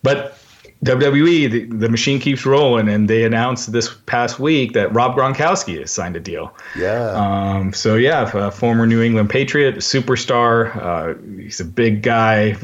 but 0.02 0.36
WWE, 0.84 1.50
the, 1.50 1.64
the 1.64 1.88
machine 1.88 2.20
keeps 2.20 2.44
rolling, 2.44 2.88
and 2.88 3.08
they 3.08 3.24
announced 3.24 3.72
this 3.72 3.92
past 4.06 4.38
week 4.38 4.74
that 4.74 4.92
Rob 4.94 5.16
Gronkowski 5.16 5.80
has 5.80 5.90
signed 5.90 6.16
a 6.16 6.20
deal. 6.20 6.54
Yeah. 6.78 7.10
Um, 7.10 7.72
so 7.72 7.96
yeah, 7.96 8.30
a 8.32 8.50
former 8.50 8.86
New 8.86 9.02
England 9.02 9.30
Patriot, 9.30 9.76
superstar. 9.76 10.76
Uh, 10.76 11.42
he's 11.42 11.60
a 11.60 11.64
big 11.64 12.02
guy, 12.02 12.54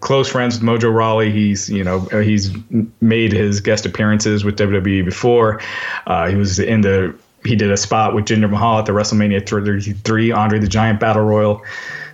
close 0.00 0.28
friends 0.28 0.60
with 0.60 0.68
Mojo 0.68 0.94
Rawley. 0.94 1.32
He's 1.32 1.68
you 1.70 1.82
know 1.82 2.00
he's 2.00 2.50
made 3.00 3.32
his 3.32 3.60
guest 3.60 3.86
appearances 3.86 4.44
with 4.44 4.56
WWE 4.58 5.04
before. 5.04 5.60
Uh, 6.06 6.28
he 6.28 6.36
was 6.36 6.58
in 6.58 6.82
the 6.82 7.14
he 7.44 7.56
did 7.56 7.72
a 7.72 7.76
spot 7.76 8.14
with 8.14 8.26
Jinder 8.26 8.48
Mahal 8.48 8.78
at 8.78 8.86
the 8.86 8.92
WrestleMania 8.92 9.48
33 9.48 10.30
Andre 10.30 10.58
the 10.60 10.68
Giant 10.68 11.00
Battle 11.00 11.24
Royal. 11.24 11.62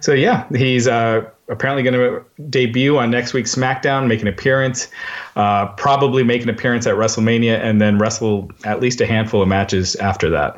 So 0.00 0.12
yeah, 0.12 0.46
he's 0.50 0.86
uh, 0.86 1.28
apparently 1.48 1.82
going 1.82 1.94
to 1.94 2.24
debut 2.50 2.98
on 2.98 3.10
next 3.10 3.32
week's 3.32 3.54
SmackDown, 3.54 4.06
make 4.06 4.22
an 4.22 4.28
appearance, 4.28 4.88
uh, 5.36 5.66
probably 5.72 6.22
make 6.22 6.42
an 6.42 6.48
appearance 6.48 6.86
at 6.86 6.94
WrestleMania, 6.94 7.58
and 7.60 7.80
then 7.80 7.98
wrestle 7.98 8.50
at 8.64 8.80
least 8.80 9.00
a 9.00 9.06
handful 9.06 9.42
of 9.42 9.48
matches 9.48 9.96
after 9.96 10.30
that. 10.30 10.56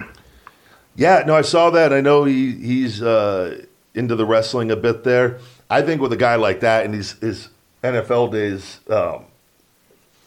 Yeah, 0.97 1.23
no, 1.27 1.35
I 1.35 1.43
saw 1.43 1.71
that. 1.71 1.93
I 1.93 2.01
know 2.01 2.25
he 2.25 2.53
he's 2.53 3.03
uh, 3.03 3.63
into 3.95 4.17
the 4.17 4.27
wrestling 4.27 4.71
a 4.71 4.77
bit 4.77 5.05
there. 5.05 5.39
I 5.69 5.83
think 5.83 6.01
with 6.01 6.13
a 6.13 6.17
guy 6.17 6.35
like 6.35 6.61
that 6.61 6.85
and 6.85 6.95
his 6.95 7.13
his 7.13 7.49
NFL 7.83 8.33
days, 8.33 8.81
um, 8.91 9.25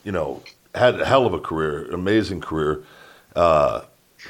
you 0.04 0.12
know, 0.12 0.42
had 0.74 1.02
a 1.02 1.06
hell 1.06 1.26
of 1.26 1.34
a 1.34 1.40
career, 1.40 1.92
amazing 1.92 2.42
career. 2.42 2.84
Uh, 3.36 3.82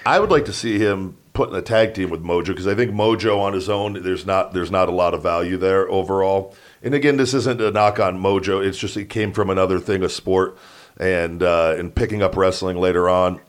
I 0.06 0.20
would 0.20 0.32
like 0.32 0.46
to 0.46 0.54
see 0.54 0.80
him 0.80 1.18
put 1.34 1.50
in 1.50 1.56
a 1.56 1.62
tag 1.62 1.94
team 1.94 2.10
with 2.10 2.24
Mojo 2.24 2.48
because 2.48 2.68
I 2.68 2.76
think 2.76 2.92
Mojo 2.92 3.40
on 3.40 3.54
his 3.54 3.70
own, 3.70 4.02
there's 4.04 4.26
not 4.26 4.54
there's 4.54 4.72
not 4.72 4.88
a 4.88 4.92
lot 4.92 5.14
of 5.14 5.24
value 5.24 5.58
there 5.58 5.90
overall. 5.90 6.56
And 6.82 6.94
again, 6.94 7.18
this 7.18 7.34
isn't 7.34 7.60
a 7.62 7.72
knock 7.72 8.00
on 8.00 8.20
Mojo. 8.20 8.66
It's 8.66 8.78
just 8.78 8.98
it 8.98 9.10
came 9.10 9.34
from 9.34 9.50
another 9.50 9.80
thing, 9.80 10.04
a 10.04 10.10
sport, 10.10 10.58
and 10.98 11.42
uh, 11.42 11.76
and 11.78 11.94
picking 11.94 12.22
up 12.22 12.36
wrestling 12.36 12.78
later 12.78 13.10
on. 13.10 13.42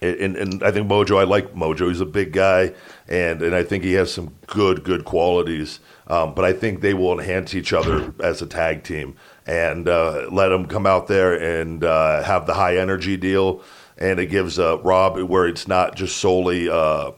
And, 0.00 0.36
and 0.36 0.64
I 0.64 0.72
think 0.72 0.88
Mojo, 0.88 1.20
I 1.20 1.22
like 1.22 1.54
Mojo. 1.54 1.86
He's 1.86 2.00
a 2.00 2.06
big 2.06 2.32
guy, 2.32 2.74
and, 3.06 3.40
and 3.40 3.54
I 3.54 3.62
think 3.62 3.84
he 3.84 3.92
has 3.92 4.12
some 4.12 4.34
good, 4.48 4.82
good 4.82 5.04
qualities. 5.04 5.78
Um, 6.08 6.34
but 6.34 6.44
I 6.44 6.52
think 6.52 6.80
they 6.80 6.92
will 6.92 7.16
enhance 7.20 7.54
each 7.54 7.72
other 7.72 8.12
as 8.18 8.42
a 8.42 8.46
tag 8.46 8.82
team 8.82 9.16
and 9.46 9.88
uh, 9.88 10.26
let 10.30 10.48
them 10.48 10.66
come 10.66 10.86
out 10.86 11.06
there 11.06 11.34
and 11.34 11.84
uh, 11.84 12.22
have 12.24 12.46
the 12.46 12.54
high 12.54 12.76
energy 12.76 13.16
deal. 13.16 13.62
And 14.02 14.18
it 14.18 14.26
gives 14.26 14.58
uh, 14.58 14.78
Rob 14.80 15.16
where 15.22 15.46
it's 15.46 15.68
not 15.68 15.94
just 15.94 16.16
solely 16.16 16.68
uh, 16.68 17.12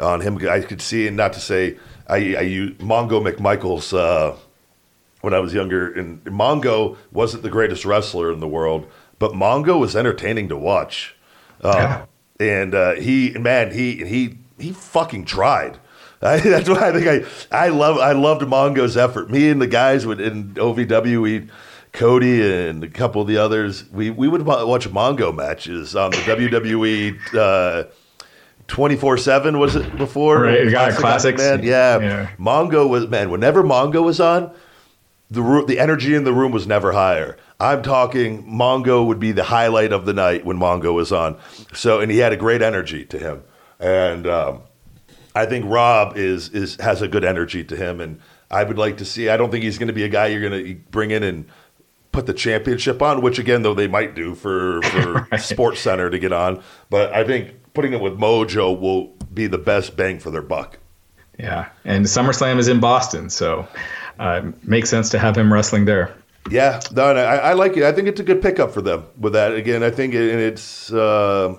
on 0.00 0.20
him. 0.22 0.38
I 0.48 0.60
could 0.60 0.80
see, 0.80 1.06
and 1.06 1.16
not 1.16 1.34
to 1.34 1.40
say 1.40 1.76
I, 2.08 2.16
I 2.16 2.40
use 2.40 2.72
Mongo 2.78 3.20
McMichaels 3.22 3.96
uh, 3.96 4.34
when 5.20 5.34
I 5.34 5.38
was 5.38 5.52
younger, 5.52 5.92
and 5.92 6.24
Mongo 6.24 6.96
wasn't 7.12 7.42
the 7.42 7.50
greatest 7.50 7.84
wrestler 7.84 8.32
in 8.32 8.40
the 8.40 8.48
world, 8.48 8.90
but 9.18 9.32
Mongo 9.32 9.78
was 9.78 9.94
entertaining 9.94 10.48
to 10.48 10.56
watch. 10.56 11.14
Um, 11.62 11.72
Yeah. 11.74 12.06
And 12.40 12.74
uh, 12.74 12.94
he, 12.94 13.30
man, 13.38 13.72
he 13.72 14.04
he 14.04 14.38
he 14.58 14.72
fucking 14.72 15.24
tried. 15.24 15.78
I, 16.22 16.38
that's 16.38 16.68
why 16.68 16.88
I 16.88 16.92
think 16.92 17.06
I 17.52 17.66
I 17.66 17.68
love 17.68 17.98
I 17.98 18.12
loved 18.12 18.42
Mongo's 18.42 18.96
effort. 18.96 19.30
Me 19.30 19.50
and 19.50 19.62
the 19.62 19.68
guys 19.68 20.04
would 20.04 20.20
in 20.20 20.54
OVW, 20.54 21.22
we 21.22 21.48
Cody 21.94 22.42
and 22.68 22.82
a 22.84 22.88
couple 22.88 23.22
of 23.22 23.28
the 23.28 23.38
others, 23.38 23.88
we 23.90 24.10
we 24.10 24.28
would 24.28 24.42
watch 24.42 24.88
Mongo 24.90 25.34
matches 25.34 25.96
on 25.96 26.10
the 26.10 26.18
WWE. 26.18 27.18
Uh, 27.34 27.90
24 28.66 29.18
7 29.18 29.58
was 29.58 29.76
it 29.76 29.96
before 29.98 30.40
Right, 30.42 30.70
got 30.70 30.92
a 30.92 30.94
classics. 30.94 31.38
man 31.38 31.62
yeah. 31.62 31.98
Yeah. 31.98 32.30
mongo 32.38 32.88
was 32.88 33.06
man 33.08 33.28
whenever 33.30 33.62
mongo 33.62 34.02
was 34.02 34.20
on 34.20 34.50
the 35.30 35.42
ro- 35.42 35.66
the 35.66 35.78
energy 35.78 36.14
in 36.14 36.24
the 36.24 36.32
room 36.32 36.50
was 36.50 36.66
never 36.66 36.92
higher. 36.92 37.36
I'm 37.60 37.82
talking 37.82 38.42
Mongo 38.44 39.06
would 39.06 39.18
be 39.20 39.32
the 39.32 39.44
highlight 39.44 39.92
of 39.92 40.06
the 40.06 40.12
night 40.14 40.44
when 40.46 40.58
Mongo 40.58 40.94
was 40.94 41.12
on. 41.12 41.36
So 41.74 42.00
and 42.00 42.10
he 42.10 42.18
had 42.18 42.32
a 42.32 42.36
great 42.38 42.62
energy 42.62 43.04
to 43.06 43.18
him, 43.18 43.42
and 43.80 44.26
um, 44.26 44.62
I 45.34 45.44
think 45.46 45.64
Rob 45.68 46.16
is 46.16 46.48
is 46.50 46.76
has 46.76 47.02
a 47.02 47.08
good 47.08 47.24
energy 47.24 47.64
to 47.64 47.76
him, 47.76 48.00
and 48.00 48.18
I 48.50 48.64
would 48.64 48.78
like 48.78 48.96
to 48.98 49.04
see. 49.04 49.28
I 49.28 49.36
don't 49.36 49.50
think 49.50 49.62
he's 49.64 49.76
going 49.78 49.88
to 49.88 49.94
be 49.94 50.04
a 50.04 50.08
guy 50.08 50.28
you're 50.28 50.40
going 50.48 50.64
to 50.64 50.74
bring 50.90 51.10
in 51.10 51.22
and 51.22 51.46
put 52.14 52.26
the 52.26 52.32
championship 52.32 53.02
on, 53.02 53.20
which 53.20 53.38
again 53.38 53.62
though 53.62 53.74
they 53.74 53.88
might 53.88 54.14
do 54.14 54.34
for 54.34 54.80
for 55.28 55.38
Sports 55.38 55.80
Center 55.80 56.08
to 56.08 56.18
get 56.18 56.32
on, 56.32 56.62
but 56.88 57.12
I 57.12 57.24
think 57.24 57.50
putting 57.74 57.92
it 57.92 58.00
with 58.00 58.18
Mojo 58.18 58.78
will 58.78 59.12
be 59.34 59.46
the 59.48 59.58
best 59.58 59.96
bang 59.96 60.18
for 60.18 60.30
their 60.30 60.42
buck. 60.42 60.78
Yeah, 61.38 61.68
and 61.84 62.06
SummerSlam 62.06 62.58
is 62.58 62.68
in 62.68 62.78
Boston, 62.78 63.28
so 63.28 63.66
uh, 64.20 64.42
it 64.44 64.64
makes 64.64 64.88
sense 64.88 65.10
to 65.10 65.18
have 65.18 65.36
him 65.36 65.52
wrestling 65.52 65.84
there. 65.84 66.14
Yeah, 66.48 66.80
no, 66.92 67.12
no, 67.12 67.20
I, 67.20 67.36
I 67.36 67.52
like 67.54 67.76
it. 67.76 67.82
I 67.82 67.90
think 67.90 68.06
it's 68.06 68.20
a 68.20 68.24
good 68.24 68.40
pickup 68.40 68.72
for 68.72 68.82
them 68.82 69.04
with 69.18 69.32
that. 69.32 69.54
Again, 69.54 69.82
I 69.82 69.90
think 69.90 70.14
it, 70.14 70.30
and 70.30 70.40
it's 70.40 70.92
uh, 70.92 71.56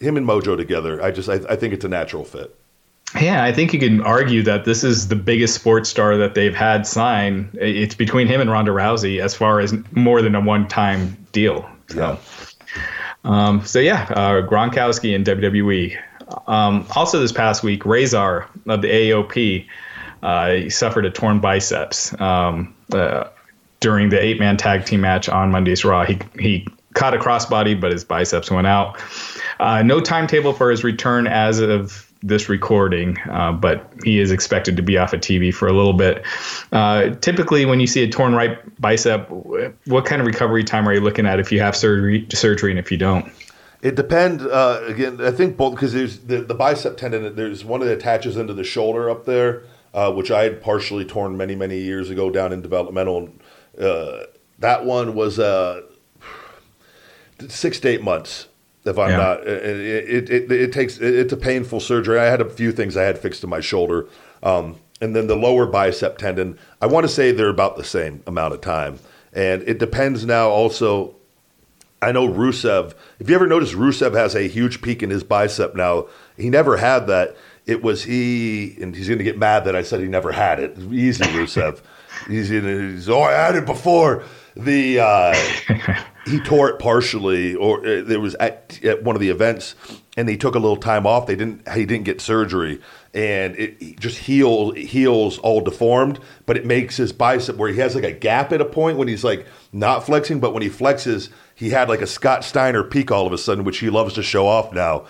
him 0.00 0.16
and 0.16 0.26
Mojo 0.26 0.56
together. 0.56 1.02
I 1.02 1.10
just, 1.10 1.28
I, 1.28 1.34
I 1.50 1.56
think 1.56 1.74
it's 1.74 1.84
a 1.84 1.88
natural 1.88 2.24
fit. 2.24 2.56
Yeah, 3.20 3.44
I 3.44 3.52
think 3.52 3.72
you 3.72 3.78
can 3.78 4.00
argue 4.02 4.42
that 4.42 4.64
this 4.64 4.84
is 4.84 5.08
the 5.08 5.16
biggest 5.16 5.54
sports 5.54 5.88
star 5.88 6.16
that 6.16 6.34
they've 6.34 6.54
had 6.54 6.86
sign. 6.86 7.48
It's 7.54 7.94
between 7.94 8.26
him 8.26 8.40
and 8.40 8.50
Ronda 8.50 8.72
Rousey 8.72 9.20
as 9.20 9.34
far 9.34 9.60
as 9.60 9.74
more 9.92 10.22
than 10.22 10.34
a 10.34 10.40
one-time 10.40 11.16
deal. 11.32 11.68
So, 11.88 11.98
Yeah. 11.98 12.16
um, 13.24 13.64
so 13.64 13.78
yeah, 13.78 14.06
uh, 14.10 14.42
Gronkowski 14.46 15.14
and 15.14 15.24
WWE. 15.24 15.96
Um, 16.48 16.86
also, 16.96 17.20
this 17.20 17.32
past 17.32 17.62
week, 17.62 17.84
Rezar 17.86 18.48
of 18.66 18.82
the 18.82 18.88
AOP 18.88 19.66
uh, 20.22 20.68
suffered 20.68 21.06
a 21.06 21.10
torn 21.10 21.38
biceps 21.38 22.18
um, 22.20 22.74
uh, 22.92 23.24
during 23.80 24.08
the 24.08 24.20
eight-man 24.22 24.56
tag 24.56 24.84
team 24.84 25.00
match 25.02 25.28
on 25.28 25.50
Monday's 25.52 25.84
Raw. 25.84 26.04
He 26.04 26.18
he 26.38 26.66
caught 26.94 27.14
a 27.14 27.18
crossbody, 27.18 27.78
but 27.80 27.92
his 27.92 28.02
biceps 28.04 28.50
went 28.50 28.66
out. 28.66 28.98
Uh, 29.60 29.82
no 29.82 30.00
timetable 30.00 30.52
for 30.52 30.70
his 30.70 30.82
return 30.82 31.26
as 31.26 31.60
of 31.60 32.05
this 32.22 32.48
recording, 32.48 33.18
uh, 33.30 33.52
but 33.52 33.92
he 34.04 34.18
is 34.18 34.30
expected 34.30 34.76
to 34.76 34.82
be 34.82 34.98
off 34.98 35.12
of 35.12 35.20
TV 35.20 35.52
for 35.52 35.68
a 35.68 35.72
little 35.72 35.92
bit. 35.92 36.24
Uh, 36.72 37.10
typically, 37.20 37.64
when 37.66 37.80
you 37.80 37.86
see 37.86 38.02
a 38.02 38.08
torn 38.08 38.34
right 38.34 38.58
bicep, 38.80 39.28
what 39.86 40.04
kind 40.04 40.20
of 40.20 40.26
recovery 40.26 40.64
time 40.64 40.88
are 40.88 40.94
you 40.94 41.00
looking 41.00 41.26
at 41.26 41.38
if 41.38 41.52
you 41.52 41.60
have 41.60 41.76
surgery, 41.76 42.26
surgery 42.32 42.70
and 42.70 42.78
if 42.78 42.90
you 42.90 42.98
don't? 42.98 43.30
It 43.82 43.94
depends. 43.94 44.42
Uh, 44.42 44.84
again, 44.88 45.20
I 45.20 45.30
think 45.30 45.56
both 45.56 45.74
because 45.74 45.92
there's 45.92 46.20
the, 46.20 46.38
the 46.42 46.54
bicep 46.54 46.96
tendon. 46.96 47.36
There's 47.36 47.64
one 47.64 47.80
that 47.80 47.92
attaches 47.92 48.36
into 48.36 48.54
the 48.54 48.64
shoulder 48.64 49.10
up 49.10 49.26
there, 49.26 49.62
uh, 49.94 50.12
which 50.12 50.30
I 50.30 50.44
had 50.44 50.62
partially 50.62 51.04
torn 51.04 51.36
many 51.36 51.54
many 51.54 51.78
years 51.78 52.10
ago 52.10 52.30
down 52.30 52.52
in 52.52 52.62
developmental. 52.62 53.30
Uh, 53.78 54.24
that 54.58 54.84
one 54.84 55.14
was 55.14 55.38
uh, 55.38 55.82
six 57.48 57.78
to 57.80 57.88
eight 57.88 58.02
months. 58.02 58.48
If 58.86 58.98
I'm 58.98 59.10
Yeah. 59.10 59.16
not, 59.16 59.46
it, 59.46 60.08
it, 60.08 60.30
it, 60.30 60.52
it 60.52 60.72
takes 60.72 60.98
it's 60.98 61.32
a 61.32 61.36
painful 61.36 61.80
surgery. 61.80 62.18
I 62.18 62.26
had 62.26 62.40
a 62.40 62.48
few 62.48 62.72
things 62.72 62.96
I 62.96 63.02
had 63.04 63.18
fixed 63.18 63.42
in 63.44 63.50
my 63.50 63.60
shoulder, 63.60 64.06
um, 64.42 64.76
and 65.00 65.14
then 65.14 65.26
the 65.26 65.36
lower 65.36 65.66
bicep 65.66 66.18
tendon. 66.18 66.58
I 66.80 66.86
want 66.86 67.04
to 67.04 67.08
say 67.08 67.32
they're 67.32 67.48
about 67.48 67.76
the 67.76 67.84
same 67.84 68.22
amount 68.26 68.54
of 68.54 68.60
time, 68.60 68.98
and 69.32 69.62
it 69.62 69.78
depends 69.78 70.24
now 70.24 70.48
also 70.48 71.16
I 72.02 72.12
know 72.12 72.28
Rusev. 72.28 72.94
If 73.18 73.28
you 73.28 73.34
ever 73.34 73.46
notice, 73.46 73.72
Rusev 73.72 74.14
has 74.14 74.34
a 74.34 74.46
huge 74.48 74.82
peak 74.82 75.02
in 75.02 75.10
his 75.10 75.24
bicep 75.24 75.74
now. 75.74 76.06
He 76.36 76.50
never 76.50 76.76
had 76.76 77.06
that. 77.08 77.36
It 77.64 77.82
was 77.82 78.04
he, 78.04 78.76
and 78.80 78.94
he's 78.94 79.08
going 79.08 79.18
to 79.18 79.24
get 79.24 79.38
mad 79.38 79.64
that 79.64 79.74
I 79.74 79.82
said 79.82 79.98
he 80.00 80.06
never 80.06 80.30
had 80.30 80.60
it. 80.60 80.78
Easy, 80.78 81.24
Rusev. 81.34 81.80
he's, 82.28 82.48
he's 82.48 83.08
oh, 83.08 83.22
I 83.22 83.32
had 83.32 83.56
it 83.56 83.66
before. 83.66 84.22
The 84.54 85.00
uh, 85.00 85.34
he 86.26 86.40
tore 86.40 86.68
it 86.68 86.78
partially, 86.78 87.54
or 87.54 87.78
uh, 87.86 88.02
there 88.02 88.20
was 88.20 88.34
at, 88.36 88.82
at 88.84 89.04
one 89.04 89.14
of 89.14 89.20
the 89.20 89.28
events, 89.28 89.76
and 90.16 90.28
they 90.28 90.36
took 90.36 90.56
a 90.56 90.58
little 90.58 90.76
time 90.76 91.06
off. 91.06 91.26
They 91.26 91.36
didn't. 91.36 91.68
He 91.72 91.86
didn't 91.86 92.04
get 92.04 92.20
surgery, 92.20 92.80
and 93.14 93.54
it, 93.56 93.76
it 93.80 94.00
just 94.00 94.18
heals 94.18 94.76
heals 94.76 95.38
all 95.38 95.60
deformed. 95.60 96.18
But 96.44 96.56
it 96.56 96.66
makes 96.66 96.96
his 96.96 97.12
bicep 97.12 97.56
where 97.56 97.70
he 97.70 97.78
has 97.78 97.94
like 97.94 98.04
a 98.04 98.12
gap 98.12 98.52
at 98.52 98.60
a 98.60 98.64
point 98.64 98.98
when 98.98 99.06
he's 99.06 99.22
like 99.22 99.46
not 99.72 100.04
flexing, 100.04 100.40
but 100.40 100.52
when 100.52 100.62
he 100.62 100.68
flexes, 100.68 101.28
he 101.54 101.70
had 101.70 101.88
like 101.88 102.00
a 102.00 102.06
Scott 102.06 102.44
Steiner 102.44 102.82
peak 102.82 103.10
all 103.12 103.26
of 103.26 103.32
a 103.32 103.38
sudden, 103.38 103.64
which 103.64 103.78
he 103.78 103.88
loves 103.88 104.14
to 104.14 104.22
show 104.22 104.48
off 104.48 104.72
now. 104.72 105.06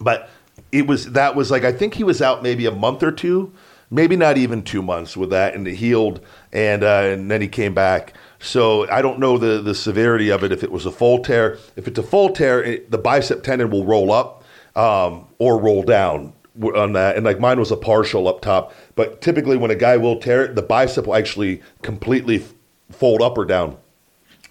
But 0.00 0.30
it 0.72 0.86
was 0.86 1.12
that 1.12 1.36
was 1.36 1.50
like 1.50 1.64
I 1.64 1.72
think 1.72 1.94
he 1.94 2.04
was 2.04 2.20
out 2.20 2.42
maybe 2.42 2.66
a 2.66 2.72
month 2.72 3.04
or 3.04 3.12
two, 3.12 3.52
maybe 3.90 4.16
not 4.16 4.36
even 4.36 4.62
two 4.62 4.82
months 4.82 5.16
with 5.16 5.30
that, 5.30 5.54
and 5.54 5.66
it 5.68 5.76
healed, 5.76 6.20
and 6.52 6.82
uh, 6.82 7.02
and 7.04 7.30
then 7.30 7.40
he 7.40 7.48
came 7.48 7.74
back. 7.74 8.14
So 8.40 8.88
I 8.88 9.02
don't 9.02 9.18
know 9.18 9.36
the 9.36 9.60
the 9.60 9.74
severity 9.74 10.30
of 10.30 10.44
it. 10.44 10.52
If 10.52 10.62
it 10.62 10.70
was 10.70 10.86
a 10.86 10.92
full 10.92 11.20
tear, 11.20 11.58
if 11.76 11.88
it's 11.88 11.98
a 11.98 12.02
full 12.02 12.30
tear, 12.30 12.62
it, 12.62 12.90
the 12.90 12.98
bicep 12.98 13.42
tendon 13.42 13.70
will 13.70 13.84
roll 13.84 14.12
up 14.12 14.44
um, 14.76 15.26
or 15.38 15.58
roll 15.58 15.82
down 15.82 16.32
on 16.62 16.92
that. 16.92 17.16
And 17.16 17.24
like 17.24 17.40
mine 17.40 17.58
was 17.58 17.70
a 17.70 17.76
partial 17.76 18.28
up 18.28 18.40
top, 18.40 18.72
But 18.94 19.20
typically, 19.20 19.56
when 19.56 19.70
a 19.70 19.76
guy 19.76 19.96
will 19.96 20.18
tear 20.18 20.44
it, 20.44 20.54
the 20.54 20.62
bicep 20.62 21.06
will 21.06 21.16
actually 21.16 21.62
completely 21.82 22.44
fold 22.90 23.22
up 23.22 23.36
or 23.36 23.44
down. 23.44 23.76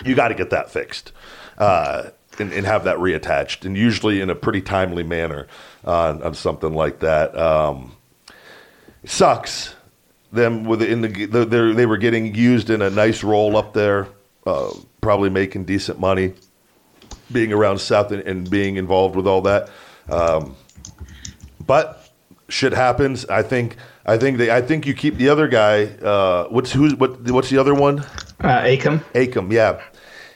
You 0.05 0.15
got 0.15 0.27
to 0.27 0.35
get 0.35 0.49
that 0.51 0.69
fixed 0.69 1.11
uh, 1.57 2.09
and, 2.39 2.53
and 2.53 2.65
have 2.65 2.83
that 2.83 2.97
reattached, 2.97 3.65
and 3.65 3.75
usually 3.75 4.21
in 4.21 4.29
a 4.29 4.35
pretty 4.35 4.61
timely 4.61 5.03
manner 5.03 5.47
on, 5.83 6.21
on 6.21 6.33
something 6.33 6.73
like 6.73 6.99
that. 6.99 7.35
Um, 7.37 7.95
sucks 9.05 9.75
them 10.31 10.63
within 10.65 11.01
the, 11.01 11.25
the 11.25 11.45
they're- 11.45 11.87
were 11.87 11.97
getting 11.97 12.35
used 12.35 12.69
in 12.69 12.81
a 12.81 12.89
nice 12.89 13.23
role 13.23 13.55
up 13.57 13.73
there, 13.73 14.07
uh, 14.45 14.71
probably 15.01 15.29
making 15.29 15.65
decent 15.65 15.99
money, 15.99 16.33
being 17.31 17.53
around 17.53 17.79
Seth 17.79 18.11
and, 18.11 18.21
and 18.23 18.49
being 18.49 18.77
involved 18.77 19.15
with 19.15 19.27
all 19.27 19.41
that. 19.41 19.69
Um, 20.09 20.55
but 21.65 22.09
shit 22.49 22.73
happens. 22.73 23.25
I 23.25 23.43
think. 23.43 23.75
I 24.05 24.17
think 24.17 24.37
they. 24.37 24.49
I 24.49 24.61
think 24.61 24.85
you 24.85 24.93
keep 24.93 25.15
the 25.17 25.27
other 25.29 25.47
guy. 25.47 25.83
Uh, 25.85 26.47
what's 26.47 26.71
who's 26.71 26.95
what? 26.95 27.21
What's 27.29 27.49
the 27.49 27.57
other 27.57 27.73
one? 27.73 27.99
Uh, 28.39 28.61
Akam. 28.63 29.03
Akam. 29.13 29.51
Yeah, 29.51 29.81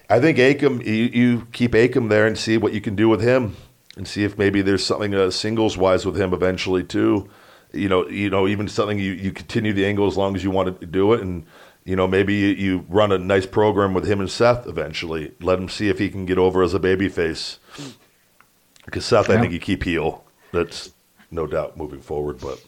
I 0.10 0.20
think 0.20 0.38
Akam. 0.38 0.86
You, 0.86 0.94
you 0.94 1.48
keep 1.54 1.72
Akam 1.72 2.10
there 2.10 2.28
and 2.28 2.38
see 2.38 2.58
what 2.58 2.74
you 2.74 2.82
can 2.82 2.96
do 2.96 3.08
with 3.08 3.22
him, 3.22 3.56
and 3.96 4.06
see 4.08 4.26
if 4.26 4.38
maybe 4.38 4.62
there's 4.62 4.86
something 4.86 5.16
uh, 5.16 5.32
singles 5.32 5.78
wise 5.78 6.06
with 6.06 6.20
him 6.20 6.34
eventually 6.34 6.84
too. 6.84 7.30
You 7.74 7.88
know, 7.90 8.08
you 8.08 8.30
know, 8.30 8.48
even 8.48 8.68
something 8.68 9.00
you, 9.00 9.14
you 9.14 9.32
continue 9.32 9.74
the 9.74 9.86
angle 9.86 10.08
as 10.08 10.18
long 10.18 10.36
as 10.36 10.44
you 10.44 10.52
want 10.52 10.80
to 10.80 10.86
do 10.86 11.14
it, 11.14 11.22
and 11.22 11.46
you 11.86 11.96
know 11.96 12.08
maybe 12.08 12.34
you, 12.34 12.48
you 12.48 12.86
run 12.90 13.12
a 13.12 13.18
nice 13.18 13.46
program 13.46 13.94
with 13.94 14.06
him 14.06 14.20
and 14.20 14.30
Seth 14.30 14.68
eventually. 14.68 15.32
Let 15.40 15.58
him 15.60 15.70
see 15.70 15.90
if 15.90 15.98
he 16.00 16.10
can 16.10 16.26
get 16.26 16.38
over 16.38 16.64
as 16.64 16.74
a 16.74 16.80
baby 16.80 17.08
face. 17.10 17.60
Because 18.86 19.06
Seth, 19.06 19.30
I 19.30 19.40
think 19.40 19.54
you 19.54 19.60
keep 19.60 19.84
heel. 19.84 20.24
That's 20.52 20.92
no 21.30 21.48
doubt 21.48 21.78
moving 21.78 22.02
forward, 22.02 22.40
but 22.42 22.62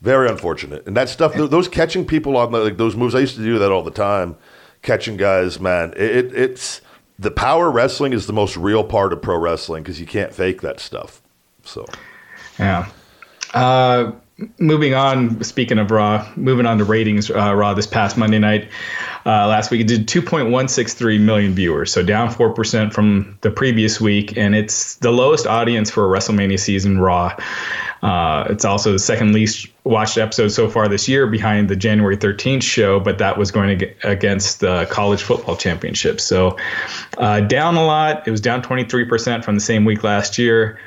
very 0.00 0.28
unfortunate. 0.28 0.86
And 0.86 0.96
that 0.96 1.08
stuff, 1.08 1.34
th- 1.34 1.50
those 1.50 1.68
catching 1.68 2.04
people 2.04 2.36
on 2.36 2.52
the, 2.52 2.58
like 2.58 2.76
those 2.78 2.96
moves, 2.96 3.14
I 3.14 3.20
used 3.20 3.36
to 3.36 3.44
do 3.44 3.58
that 3.58 3.70
all 3.70 3.82
the 3.82 3.90
time. 3.90 4.36
Catching 4.82 5.16
guys, 5.16 5.60
man, 5.60 5.92
it, 5.96 6.16
it, 6.16 6.34
it's 6.34 6.80
the 7.18 7.30
power 7.30 7.70
wrestling 7.70 8.12
is 8.14 8.26
the 8.26 8.32
most 8.32 8.56
real 8.56 8.82
part 8.82 9.12
of 9.12 9.20
pro 9.20 9.36
wrestling 9.36 9.82
because 9.82 10.00
you 10.00 10.06
can't 10.06 10.34
fake 10.34 10.62
that 10.62 10.80
stuff. 10.80 11.20
So 11.64 11.86
Yeah. 12.58 12.88
Uh, 13.54 14.12
moving 14.58 14.94
on, 14.94 15.42
speaking 15.42 15.78
of 15.78 15.90
Raw, 15.90 16.26
moving 16.36 16.66
on 16.66 16.78
to 16.78 16.84
ratings, 16.84 17.30
uh, 17.30 17.54
Raw 17.54 17.74
this 17.74 17.86
past 17.86 18.16
Monday 18.16 18.38
night. 18.38 18.68
Uh, 19.26 19.46
last 19.46 19.70
week 19.70 19.82
it 19.82 19.86
did 19.86 20.06
2.163 20.06 21.20
million 21.20 21.52
viewers, 21.52 21.92
so 21.92 22.02
down 22.02 22.30
4% 22.30 22.92
from 22.92 23.36
the 23.42 23.50
previous 23.50 24.00
week, 24.00 24.36
and 24.36 24.54
it's 24.54 24.94
the 24.96 25.10
lowest 25.10 25.46
audience 25.46 25.90
for 25.90 26.04
a 26.06 26.18
WrestleMania 26.18 26.58
season 26.58 26.98
Raw. 26.98 27.36
Uh, 28.02 28.46
it's 28.48 28.64
also 28.64 28.92
the 28.92 28.98
second 28.98 29.34
least 29.34 29.66
watched 29.84 30.16
episode 30.16 30.48
so 30.48 30.70
far 30.70 30.88
this 30.88 31.06
year 31.06 31.26
behind 31.26 31.68
the 31.68 31.76
January 31.76 32.16
13th 32.16 32.62
show, 32.62 32.98
but 32.98 33.18
that 33.18 33.36
was 33.36 33.50
going 33.50 33.70
ag- 33.70 33.96
against 34.04 34.60
the 34.60 34.86
college 34.90 35.22
football 35.22 35.54
championship. 35.54 36.18
So 36.18 36.56
uh, 37.18 37.40
down 37.40 37.76
a 37.76 37.84
lot. 37.84 38.26
It 38.26 38.30
was 38.30 38.40
down 38.40 38.62
23% 38.62 39.44
from 39.44 39.54
the 39.54 39.60
same 39.60 39.84
week 39.84 40.02
last 40.02 40.38
year. 40.38 40.78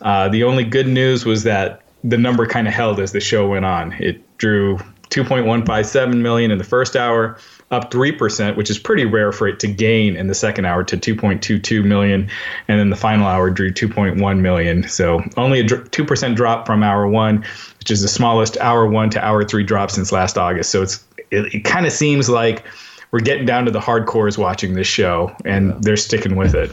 Uh, 0.00 0.28
the 0.28 0.44
only 0.44 0.64
good 0.64 0.86
news 0.86 1.24
was 1.24 1.42
that 1.42 1.81
the 2.04 2.18
number 2.18 2.46
kind 2.46 2.66
of 2.66 2.74
held 2.74 3.00
as 3.00 3.12
the 3.12 3.20
show 3.20 3.48
went 3.48 3.64
on. 3.64 3.92
It 3.94 4.22
drew 4.38 4.78
2.157 5.10 6.16
million 6.16 6.50
in 6.50 6.58
the 6.58 6.64
first 6.64 6.96
hour, 6.96 7.36
up 7.70 7.90
3%, 7.90 8.56
which 8.56 8.70
is 8.70 8.78
pretty 8.78 9.04
rare 9.04 9.30
for 9.30 9.46
it 9.46 9.60
to 9.60 9.66
gain 9.66 10.16
in 10.16 10.26
the 10.26 10.34
second 10.34 10.64
hour 10.64 10.82
to 10.84 10.96
2.22 10.96 11.84
million. 11.84 12.28
And 12.68 12.80
then 12.80 12.90
the 12.90 12.96
final 12.96 13.26
hour 13.26 13.50
drew 13.50 13.70
2.1 13.70 14.40
million. 14.40 14.88
So 14.88 15.22
only 15.36 15.60
a 15.60 15.64
2% 15.64 16.36
drop 16.36 16.66
from 16.66 16.82
hour 16.82 17.06
one, 17.06 17.44
which 17.78 17.90
is 17.90 18.00
the 18.00 18.08
smallest 18.08 18.56
hour 18.58 18.86
one 18.86 19.10
to 19.10 19.24
hour 19.24 19.44
three 19.44 19.64
drop 19.64 19.90
since 19.90 20.12
last 20.12 20.38
August. 20.38 20.70
So 20.70 20.82
it's 20.82 21.04
it, 21.30 21.54
it 21.54 21.64
kind 21.64 21.86
of 21.86 21.92
seems 21.92 22.28
like 22.28 22.64
we're 23.10 23.20
getting 23.20 23.44
down 23.44 23.64
to 23.66 23.70
the 23.70 23.80
hardcores 23.80 24.38
watching 24.38 24.74
this 24.74 24.86
show, 24.86 25.34
and 25.44 25.82
they're 25.82 25.96
sticking 25.96 26.36
with 26.36 26.54
it. 26.54 26.70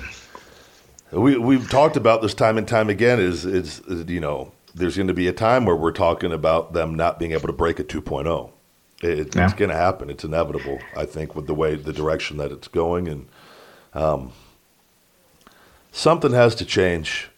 we 1.12 1.38
we've 1.38 1.70
talked 1.70 1.98
about 1.98 2.22
this 2.22 2.34
time 2.34 2.58
and 2.58 2.68
time 2.68 2.90
again. 2.90 3.20
Is 3.20 3.46
is, 3.46 3.80
is 3.82 4.10
you 4.10 4.22
know 4.22 4.52
there's 4.80 4.96
going 4.96 5.08
to 5.08 5.14
be 5.14 5.28
a 5.28 5.34
time 5.34 5.66
where 5.66 5.76
we're 5.76 5.92
talking 5.92 6.32
about 6.32 6.74
them 6.74 6.96
not 6.96 7.20
being 7.20 7.34
able 7.34 7.48
to 7.48 7.54
break 7.54 7.80
a 7.80 7.84
2.0. 7.84 8.52
It, 9.02 9.36
Yeah. 9.36 9.46
It's 9.46 9.54
going 9.54 9.70
to 9.70 9.76
happen. 9.76 10.10
It's 10.10 10.24
inevitable. 10.24 10.80
I 10.96 11.06
think 11.06 11.36
with 11.36 11.48
the 11.48 11.54
way 11.54 11.76
the 11.76 11.94
direction 11.94 12.38
that 12.38 12.52
it's 12.52 12.68
going, 12.68 13.08
and 13.08 13.28
um, 13.94 14.32
something 15.92 16.32
has 16.32 16.56
to 16.56 16.66
change. 16.66 17.30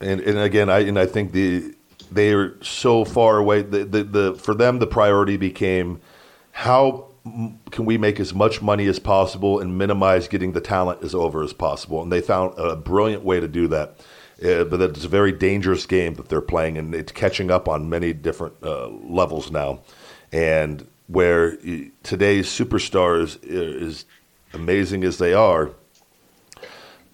And 0.00 0.20
and 0.20 0.38
again, 0.38 0.68
I 0.70 0.80
and 0.80 0.98
I 0.98 1.06
think 1.06 1.32
the 1.32 1.74
they 2.12 2.32
are 2.32 2.56
so 2.62 3.04
far 3.04 3.38
away. 3.38 3.62
The, 3.62 3.84
the, 3.84 4.04
the 4.04 4.34
for 4.34 4.54
them, 4.54 4.78
the 4.78 4.86
priority 4.86 5.36
became 5.36 6.00
how 6.52 7.06
m- 7.26 7.58
can 7.72 7.84
we 7.84 7.98
make 7.98 8.20
as 8.20 8.32
much 8.32 8.62
money 8.62 8.86
as 8.86 9.00
possible 9.00 9.58
and 9.58 9.76
minimize 9.76 10.28
getting 10.28 10.52
the 10.52 10.60
talent 10.60 11.02
as 11.02 11.14
over 11.16 11.42
as 11.42 11.52
possible. 11.52 12.00
And 12.00 12.12
they 12.12 12.20
found 12.20 12.54
a 12.56 12.76
brilliant 12.76 13.24
way 13.24 13.40
to 13.40 13.48
do 13.48 13.66
that. 13.68 13.98
Uh, 14.42 14.64
but 14.64 14.80
it's 14.80 15.04
a 15.04 15.08
very 15.08 15.32
dangerous 15.32 15.84
game 15.86 16.14
that 16.14 16.28
they're 16.28 16.40
playing, 16.40 16.78
and 16.78 16.94
it's 16.94 17.10
catching 17.12 17.50
up 17.50 17.68
on 17.68 17.88
many 17.88 18.12
different 18.12 18.54
uh, 18.62 18.88
levels 18.88 19.50
now. 19.50 19.80
And 20.32 20.86
where 21.08 21.56
today's 22.02 22.46
superstars, 22.46 23.38
i- 23.44 23.84
as 23.84 24.04
amazing 24.54 25.02
as 25.04 25.18
they 25.18 25.34
are, 25.34 25.70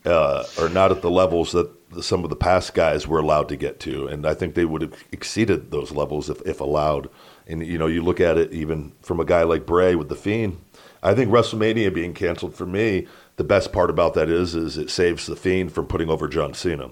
uh, 0.05 0.45
are 0.59 0.69
not 0.69 0.91
at 0.91 1.01
the 1.01 1.11
levels 1.11 1.53
that 1.53 1.71
some 2.03 2.25
of 2.25 2.31
the 2.31 2.37
past 2.37 2.75
guys 2.75 3.07
were 3.07 3.19
allowed 3.21 3.49
to 3.49 3.57
get 3.57 3.81
to, 3.81 4.07
and 4.07 4.27
I 4.27 4.35
think 4.35 4.55
they 4.55 4.65
would 4.65 4.83
have 4.83 5.05
exceeded 5.13 5.71
those 5.71 5.93
levels 5.93 6.29
if, 6.29 6.43
if 6.43 6.61
allowed. 6.61 7.09
And 7.47 7.65
you 7.65 7.79
know, 7.79 7.87
you 7.87 8.03
look 8.03 8.21
at 8.21 8.37
it 8.37 8.53
even 8.53 8.93
from 9.01 9.21
a 9.21 9.25
guy 9.25 9.45
like 9.45 9.65
Bray 9.65 9.95
with 9.95 10.09
the 10.09 10.17
Fiend. 10.17 10.59
I 11.03 11.15
think 11.15 11.31
WrestleMania 11.31 11.93
being 11.95 12.15
canceled 12.15 12.55
for 12.55 12.67
me, 12.67 13.07
the 13.37 13.45
best 13.45 13.73
part 13.73 13.91
about 13.91 14.15
that 14.15 14.29
is 14.29 14.55
is 14.55 14.77
it 14.77 14.91
saves 14.91 15.27
the 15.27 15.37
Fiend 15.37 15.73
from 15.73 15.87
putting 15.87 16.09
over 16.11 16.27
John 16.29 16.53
Cena, 16.55 16.91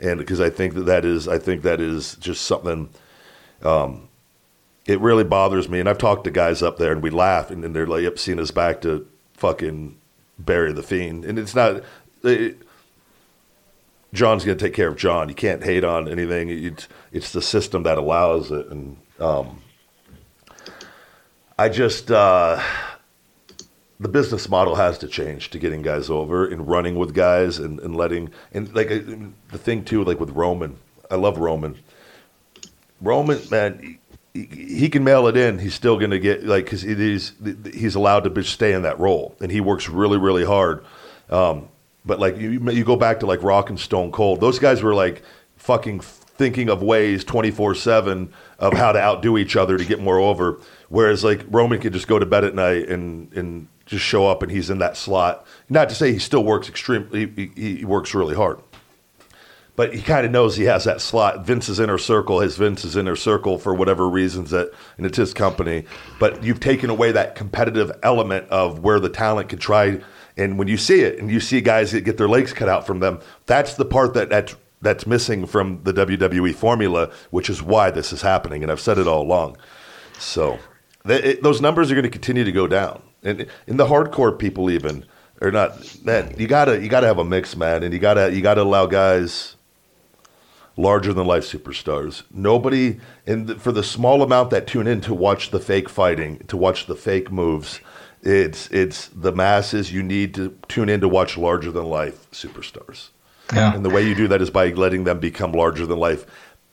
and 0.00 0.18
because 0.18 0.40
I 0.40 0.50
think 0.50 0.74
that 0.74 0.86
that 0.86 1.04
is 1.04 1.28
I 1.28 1.38
think 1.38 1.62
that 1.62 1.80
is 1.80 2.16
just 2.16 2.44
something. 2.44 2.88
Um, 3.62 4.08
it 4.86 4.98
really 5.00 5.24
bothers 5.24 5.68
me, 5.68 5.78
and 5.78 5.88
I've 5.88 5.98
talked 5.98 6.24
to 6.24 6.30
guys 6.30 6.62
up 6.62 6.78
there, 6.78 6.90
and 6.90 7.02
we 7.02 7.10
laugh, 7.10 7.50
and, 7.50 7.64
and 7.64 7.76
they're 7.76 7.86
like, 7.86 8.02
"Yep, 8.02 8.18
Cena's 8.18 8.50
back 8.50 8.80
to 8.80 9.06
fucking 9.34 9.96
bury 10.38 10.72
the 10.72 10.82
Fiend," 10.82 11.24
and 11.24 11.38
it's 11.38 11.54
not. 11.54 11.82
It, 12.24 12.62
John's 14.12 14.44
going 14.44 14.58
to 14.58 14.64
take 14.64 14.74
care 14.74 14.88
of 14.88 14.96
John. 14.96 15.28
You 15.28 15.34
can't 15.34 15.62
hate 15.62 15.84
on 15.84 16.08
anything. 16.08 16.48
It's 16.48 16.88
it's 17.12 17.32
the 17.32 17.42
system 17.42 17.84
that 17.84 17.98
allows 17.98 18.50
it, 18.50 18.66
and 18.68 18.96
um, 19.20 19.62
I 21.58 21.68
just 21.68 22.10
uh, 22.10 22.60
the 24.00 24.08
business 24.08 24.48
model 24.48 24.76
has 24.76 24.96
to 24.98 25.06
change 25.06 25.50
to 25.50 25.58
getting 25.58 25.82
guys 25.82 26.08
over 26.08 26.46
and 26.46 26.66
running 26.66 26.96
with 26.96 27.14
guys 27.14 27.58
and, 27.58 27.78
and 27.80 27.94
letting 27.94 28.30
and 28.50 28.74
like 28.74 28.90
uh, 28.90 28.98
the 29.50 29.58
thing 29.58 29.84
too, 29.84 30.02
like 30.02 30.18
with 30.18 30.30
Roman. 30.30 30.76
I 31.10 31.16
love 31.16 31.38
Roman. 31.38 31.78
Roman, 33.02 33.38
man, 33.50 33.98
he, 34.32 34.46
he 34.46 34.88
can 34.88 35.04
mail 35.04 35.26
it 35.26 35.36
in. 35.36 35.58
He's 35.58 35.74
still 35.74 35.98
going 35.98 36.12
to 36.12 36.18
get 36.18 36.44
like 36.44 36.64
because 36.64 36.80
he's 36.80 37.32
he's 37.74 37.94
allowed 37.94 38.24
to 38.34 38.42
stay 38.42 38.72
in 38.72 38.82
that 38.82 38.98
role, 38.98 39.36
and 39.40 39.52
he 39.52 39.60
works 39.60 39.88
really 39.88 40.16
really 40.16 40.46
hard. 40.46 40.82
Um, 41.28 41.68
but 42.04 42.18
like 42.18 42.38
you, 42.38 42.52
you 42.70 42.84
go 42.84 42.96
back 42.96 43.20
to 43.20 43.26
like 43.26 43.42
Rock 43.42 43.68
and 43.68 43.78
Stone 43.78 44.12
Cold, 44.12 44.40
those 44.40 44.58
guys 44.58 44.82
were 44.82 44.94
like 44.94 45.22
fucking 45.56 46.00
thinking 46.00 46.70
of 46.70 46.82
ways 46.82 47.22
twenty 47.22 47.50
four 47.50 47.74
seven 47.74 48.32
of 48.58 48.72
how 48.72 48.92
to 48.92 48.98
outdo 48.98 49.36
each 49.36 49.56
other 49.56 49.76
to 49.76 49.84
get 49.84 50.00
more 50.00 50.18
over. 50.18 50.58
Whereas 50.88 51.22
like 51.22 51.44
Roman 51.50 51.80
could 51.80 51.92
just 51.92 52.08
go 52.08 52.18
to 52.18 52.24
bed 52.24 52.44
at 52.44 52.54
night 52.54 52.88
and 52.88 53.30
and 53.34 53.68
just 53.90 54.04
show 54.04 54.26
up 54.26 54.42
and 54.42 54.50
he's 54.50 54.70
in 54.70 54.78
that 54.78 54.96
slot. 54.96 55.46
Not 55.68 55.88
to 55.88 55.94
say 55.94 56.12
he 56.12 56.18
still 56.18 56.44
works 56.44 56.68
extremely, 56.68 57.26
he, 57.54 57.76
he 57.78 57.84
works 57.84 58.14
really 58.14 58.34
hard 58.34 58.60
but 59.80 59.94
he 59.94 60.02
kind 60.02 60.26
of 60.26 60.30
knows 60.30 60.56
he 60.56 60.64
has 60.64 60.84
that 60.84 61.00
slot. 61.00 61.46
Vince's 61.46 61.80
inner 61.80 61.96
circle, 61.96 62.40
his 62.40 62.54
Vince's 62.58 62.98
inner 62.98 63.16
circle 63.16 63.56
for 63.56 63.72
whatever 63.72 64.06
reasons 64.10 64.50
that, 64.50 64.70
and 64.98 65.06
it's 65.06 65.16
his 65.16 65.32
company. 65.32 65.86
But 66.18 66.44
you've 66.44 66.60
taken 66.60 66.90
away 66.90 67.12
that 67.12 67.34
competitive 67.34 67.90
element 68.02 68.46
of 68.50 68.80
where 68.80 69.00
the 69.00 69.08
talent 69.08 69.48
could 69.48 69.60
try. 69.60 70.00
And 70.36 70.58
when 70.58 70.68
you 70.68 70.76
see 70.76 71.00
it, 71.00 71.18
and 71.18 71.30
you 71.30 71.40
see 71.40 71.62
guys 71.62 71.92
that 71.92 72.02
get 72.02 72.18
their 72.18 72.28
legs 72.28 72.52
cut 72.52 72.68
out 72.68 72.86
from 72.86 73.00
them, 73.00 73.20
that's 73.46 73.72
the 73.72 73.86
part 73.86 74.12
that 74.12 74.28
that's 74.28 74.54
that's 74.82 75.06
missing 75.06 75.46
from 75.46 75.82
the 75.84 75.94
WWE 75.94 76.54
formula, 76.54 77.10
which 77.30 77.48
is 77.48 77.62
why 77.62 77.90
this 77.90 78.12
is 78.12 78.20
happening. 78.20 78.62
And 78.62 78.70
I've 78.70 78.80
said 78.80 78.98
it 78.98 79.08
all 79.08 79.22
along. 79.22 79.56
So 80.18 80.58
th- 81.06 81.24
it, 81.24 81.42
those 81.42 81.62
numbers 81.62 81.90
are 81.90 81.94
going 81.94 82.04
to 82.04 82.10
continue 82.10 82.44
to 82.44 82.52
go 82.52 82.66
down, 82.66 83.02
and 83.22 83.46
in 83.66 83.76
the 83.76 83.86
hardcore 83.86 84.36
people 84.38 84.70
even 84.70 85.04
are 85.40 85.50
not. 85.50 86.04
Man, 86.04 86.34
you 86.38 86.46
gotta 86.46 86.80
you 86.80 86.88
gotta 86.88 87.06
have 87.06 87.18
a 87.18 87.24
mix, 87.24 87.56
man, 87.56 87.82
and 87.82 87.92
you 87.92 87.98
gotta 87.98 88.32
you 88.32 88.40
gotta 88.42 88.62
allow 88.62 88.86
guys 88.86 89.56
larger 90.76 91.12
than 91.12 91.26
life 91.26 91.44
superstars. 91.44 92.22
Nobody, 92.32 92.98
and 93.26 93.60
for 93.60 93.72
the 93.72 93.82
small 93.82 94.22
amount 94.22 94.50
that 94.50 94.66
tune 94.66 94.86
in 94.86 95.00
to 95.02 95.14
watch 95.14 95.50
the 95.50 95.60
fake 95.60 95.88
fighting, 95.88 96.38
to 96.48 96.56
watch 96.56 96.86
the 96.86 96.96
fake 96.96 97.30
moves, 97.30 97.80
it's 98.22 98.68
it's 98.68 99.08
the 99.08 99.32
masses. 99.32 99.92
You 99.92 100.02
need 100.02 100.34
to 100.34 100.56
tune 100.68 100.88
in 100.88 101.00
to 101.00 101.08
watch 101.08 101.36
larger 101.36 101.70
than 101.70 101.84
life 101.84 102.30
superstars. 102.30 103.08
Yeah. 103.52 103.74
And 103.74 103.84
the 103.84 103.90
way 103.90 104.06
you 104.06 104.14
do 104.14 104.28
that 104.28 104.40
is 104.40 104.48
by 104.48 104.68
letting 104.68 105.04
them 105.04 105.18
become 105.18 105.52
larger 105.52 105.84
than 105.84 105.98
life 105.98 106.24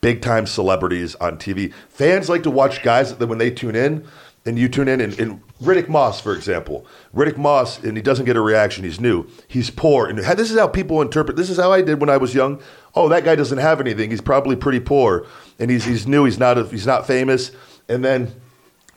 big 0.01 0.21
time 0.21 0.45
celebrities 0.45 1.15
on 1.15 1.37
TV. 1.37 1.73
Fans 1.89 2.29
like 2.29 2.43
to 2.43 2.51
watch 2.51 2.83
guys 2.83 3.15
that 3.15 3.27
when 3.27 3.37
they 3.37 3.51
tune 3.51 3.75
in, 3.75 4.07
and 4.47 4.57
you 4.57 4.69
tune 4.69 4.87
in, 4.87 5.01
and, 5.01 5.19
and 5.19 5.41
Riddick 5.61 5.89
Moss, 5.89 6.21
for 6.21 6.33
example, 6.33 6.85
Riddick 7.13 7.37
Moss, 7.37 7.83
and 7.83 7.97
he 7.97 8.01
doesn't 8.01 8.25
get 8.25 8.37
a 8.37 8.41
reaction. 8.41 8.83
He's 8.83 8.99
new. 8.99 9.27
He's 9.47 9.69
poor, 9.69 10.07
and 10.07 10.17
this 10.17 10.49
is 10.49 10.57
how 10.57 10.67
people 10.67 11.01
interpret. 11.01 11.35
This 11.35 11.49
is 11.49 11.57
how 11.57 11.71
I 11.71 11.81
did 11.81 11.99
when 11.99 12.09
I 12.09 12.17
was 12.17 12.33
young. 12.33 12.61
Oh, 12.95 13.09
that 13.09 13.25
guy 13.25 13.35
doesn't 13.35 13.57
have 13.57 13.81
anything. 13.81 14.09
He's 14.09 14.21
probably 14.21 14.55
pretty 14.55 14.79
poor, 14.79 15.27
and 15.59 15.69
he's 15.69 15.83
he's 15.83 16.07
new. 16.07 16.23
He's 16.23 16.39
not 16.39 16.57
a, 16.57 16.63
he's 16.65 16.87
not 16.87 17.05
famous, 17.05 17.51
and 17.89 18.03
then 18.03 18.33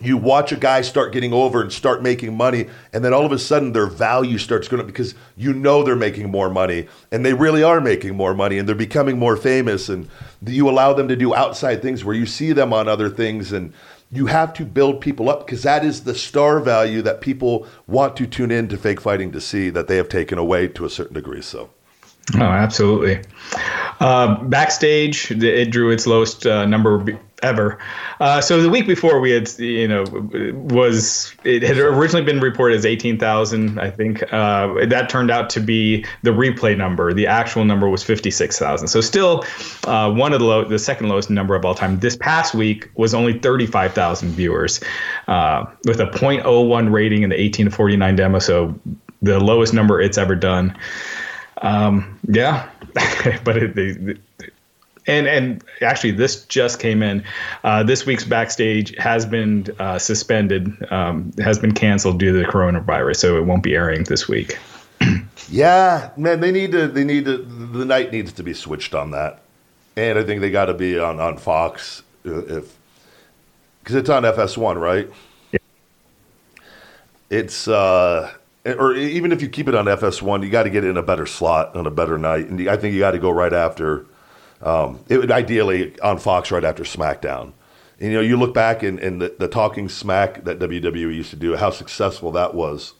you 0.02 0.16
watch 0.16 0.50
a 0.50 0.56
guy 0.56 0.80
start 0.80 1.12
getting 1.12 1.32
over 1.32 1.60
and 1.60 1.72
start 1.72 2.02
making 2.02 2.34
money, 2.34 2.68
and 2.92 3.04
then 3.04 3.12
all 3.12 3.26
of 3.26 3.32
a 3.32 3.38
sudden 3.38 3.72
their 3.72 3.86
value 3.86 4.38
starts 4.38 4.66
going 4.66 4.80
up 4.80 4.86
because 4.86 5.14
you 5.36 5.52
know 5.52 5.82
they're 5.82 5.96
making 5.96 6.30
more 6.30 6.48
money, 6.48 6.88
and 7.12 7.24
they 7.24 7.34
really 7.34 7.62
are 7.62 7.80
making 7.80 8.16
more 8.16 8.34
money, 8.34 8.56
and 8.58 8.68
they're 8.68 8.74
becoming 8.74 9.18
more 9.18 9.36
famous, 9.36 9.88
and 9.88 10.08
you 10.46 10.70
allow 10.70 10.94
them 10.94 11.08
to 11.08 11.16
do 11.16 11.34
outside 11.34 11.82
things 11.82 12.04
where 12.04 12.14
you 12.14 12.24
see 12.24 12.52
them 12.52 12.72
on 12.72 12.88
other 12.88 13.10
things, 13.10 13.52
and 13.52 13.74
you 14.12 14.26
have 14.26 14.52
to 14.54 14.64
build 14.64 15.00
people 15.00 15.28
up 15.28 15.46
because 15.46 15.62
that 15.62 15.84
is 15.84 16.02
the 16.02 16.14
star 16.14 16.60
value 16.60 17.02
that 17.02 17.20
people 17.20 17.66
want 17.86 18.16
to 18.16 18.26
tune 18.26 18.50
in 18.50 18.68
to 18.68 18.76
fake 18.76 19.00
fighting 19.00 19.30
to 19.32 19.40
see 19.40 19.70
that 19.70 19.86
they 19.86 19.96
have 19.96 20.08
taken 20.08 20.38
away 20.38 20.66
to 20.68 20.84
a 20.84 20.90
certain 20.90 21.14
degree. 21.14 21.42
So. 21.42 21.70
Oh, 22.34 22.42
absolutely. 22.42 23.22
Uh, 24.00 24.42
backstage, 24.44 25.30
it 25.30 25.70
drew 25.70 25.90
its 25.90 26.06
lowest 26.06 26.46
uh, 26.46 26.64
number 26.64 27.18
ever. 27.42 27.78
Uh, 28.18 28.40
so 28.40 28.62
the 28.62 28.68
week 28.68 28.86
before, 28.86 29.20
we 29.20 29.30
had, 29.30 29.50
you 29.58 29.88
know, 29.88 30.04
was 30.70 31.34
it 31.44 31.62
had 31.62 31.78
originally 31.78 32.24
been 32.24 32.40
reported 32.40 32.76
as 32.76 32.86
eighteen 32.86 33.18
thousand. 33.18 33.78
I 33.78 33.90
think 33.90 34.22
uh, 34.32 34.86
that 34.86 35.08
turned 35.08 35.30
out 35.30 35.50
to 35.50 35.60
be 35.60 36.04
the 36.22 36.30
replay 36.30 36.76
number. 36.76 37.12
The 37.12 37.26
actual 37.26 37.64
number 37.64 37.88
was 37.88 38.02
fifty 38.02 38.30
six 38.30 38.58
thousand. 38.58 38.88
So 38.88 39.00
still, 39.00 39.44
uh, 39.84 40.10
one 40.12 40.32
of 40.32 40.40
the 40.40 40.46
low, 40.46 40.64
the 40.64 40.78
second 40.78 41.08
lowest 41.08 41.30
number 41.30 41.54
of 41.54 41.64
all 41.64 41.74
time. 41.74 42.00
This 42.00 42.16
past 42.16 42.54
week 42.54 42.90
was 42.94 43.14
only 43.14 43.38
thirty 43.38 43.66
five 43.66 43.92
thousand 43.92 44.30
viewers, 44.30 44.80
uh, 45.28 45.64
with 45.84 46.00
a 46.00 46.06
.01 46.06 46.92
rating 46.92 47.22
in 47.22 47.30
the 47.30 47.40
eighteen 47.40 47.66
to 47.66 47.72
forty 47.72 47.96
nine 47.96 48.16
demo. 48.16 48.38
So 48.38 48.78
the 49.22 49.38
lowest 49.40 49.74
number 49.74 50.00
it's 50.00 50.18
ever 50.18 50.34
done. 50.34 50.76
Um, 51.60 52.18
yeah, 52.28 52.68
but 53.44 53.56
it, 53.56 53.76
it, 53.76 54.18
and 55.06 55.26
and 55.26 55.64
actually 55.82 56.12
this 56.12 56.44
just 56.46 56.80
came 56.80 57.02
in. 57.02 57.24
Uh, 57.64 57.82
this 57.82 58.06
week's 58.06 58.24
backstage 58.24 58.94
has 58.96 59.26
been 59.26 59.66
uh, 59.78 59.98
suspended, 59.98 60.70
um, 60.92 61.32
has 61.38 61.58
been 61.58 61.72
canceled 61.72 62.18
due 62.18 62.32
to 62.32 62.38
the 62.38 62.44
coronavirus, 62.44 63.16
so 63.16 63.36
it 63.36 63.44
won't 63.44 63.62
be 63.62 63.74
airing 63.74 64.04
this 64.04 64.28
week. 64.28 64.58
yeah, 65.48 66.10
man, 66.16 66.40
they 66.40 66.52
need 66.52 66.72
to. 66.72 66.88
They 66.88 67.04
need 67.04 67.24
to. 67.26 67.38
The 67.38 67.84
night 67.84 68.12
needs 68.12 68.32
to 68.34 68.42
be 68.42 68.54
switched 68.54 68.94
on 68.94 69.10
that, 69.12 69.40
and 69.96 70.18
I 70.18 70.24
think 70.24 70.40
they 70.40 70.50
got 70.50 70.66
to 70.66 70.74
be 70.74 70.98
on 70.98 71.20
on 71.20 71.36
Fox 71.36 72.02
uh, 72.26 72.44
if 72.46 72.76
because 73.82 73.96
it's 73.96 74.10
on 74.10 74.22
FS1, 74.22 74.80
right? 74.80 75.08
Yeah. 75.52 75.58
It's 77.30 77.68
uh 77.68 78.32
or 78.64 78.94
even 78.94 79.32
if 79.32 79.40
you 79.40 79.48
keep 79.48 79.68
it 79.68 79.74
on 79.74 79.86
FS1, 79.86 80.44
you 80.44 80.50
got 80.50 80.64
to 80.64 80.70
get 80.70 80.84
it 80.84 80.90
in 80.90 80.96
a 80.96 81.02
better 81.02 81.26
slot 81.26 81.74
on 81.76 81.86
a 81.86 81.90
better 81.90 82.18
night, 82.18 82.48
and 82.48 82.68
I 82.68 82.76
think 82.76 82.94
you 82.94 83.00
got 83.00 83.12
to 83.12 83.18
go 83.18 83.30
right 83.30 83.52
after. 83.52 84.06
Um, 84.62 85.00
it 85.08 85.16
would 85.16 85.30
ideally 85.30 85.98
on 86.00 86.18
Fox 86.18 86.50
right 86.50 86.64
after 86.64 86.82
SmackDown. 86.82 87.54
And, 87.98 88.12
you 88.12 88.14
know, 88.14 88.20
you 88.20 88.36
look 88.36 88.52
back 88.52 88.82
and, 88.82 88.98
in 88.98 89.18
the, 89.18 89.34
the 89.38 89.48
talking 89.48 89.88
smack 89.88 90.44
that 90.44 90.58
WWE 90.58 91.14
used 91.14 91.30
to 91.30 91.36
do, 91.36 91.56
how 91.56 91.70
successful 91.70 92.32
that 92.32 92.54
was. 92.54 92.92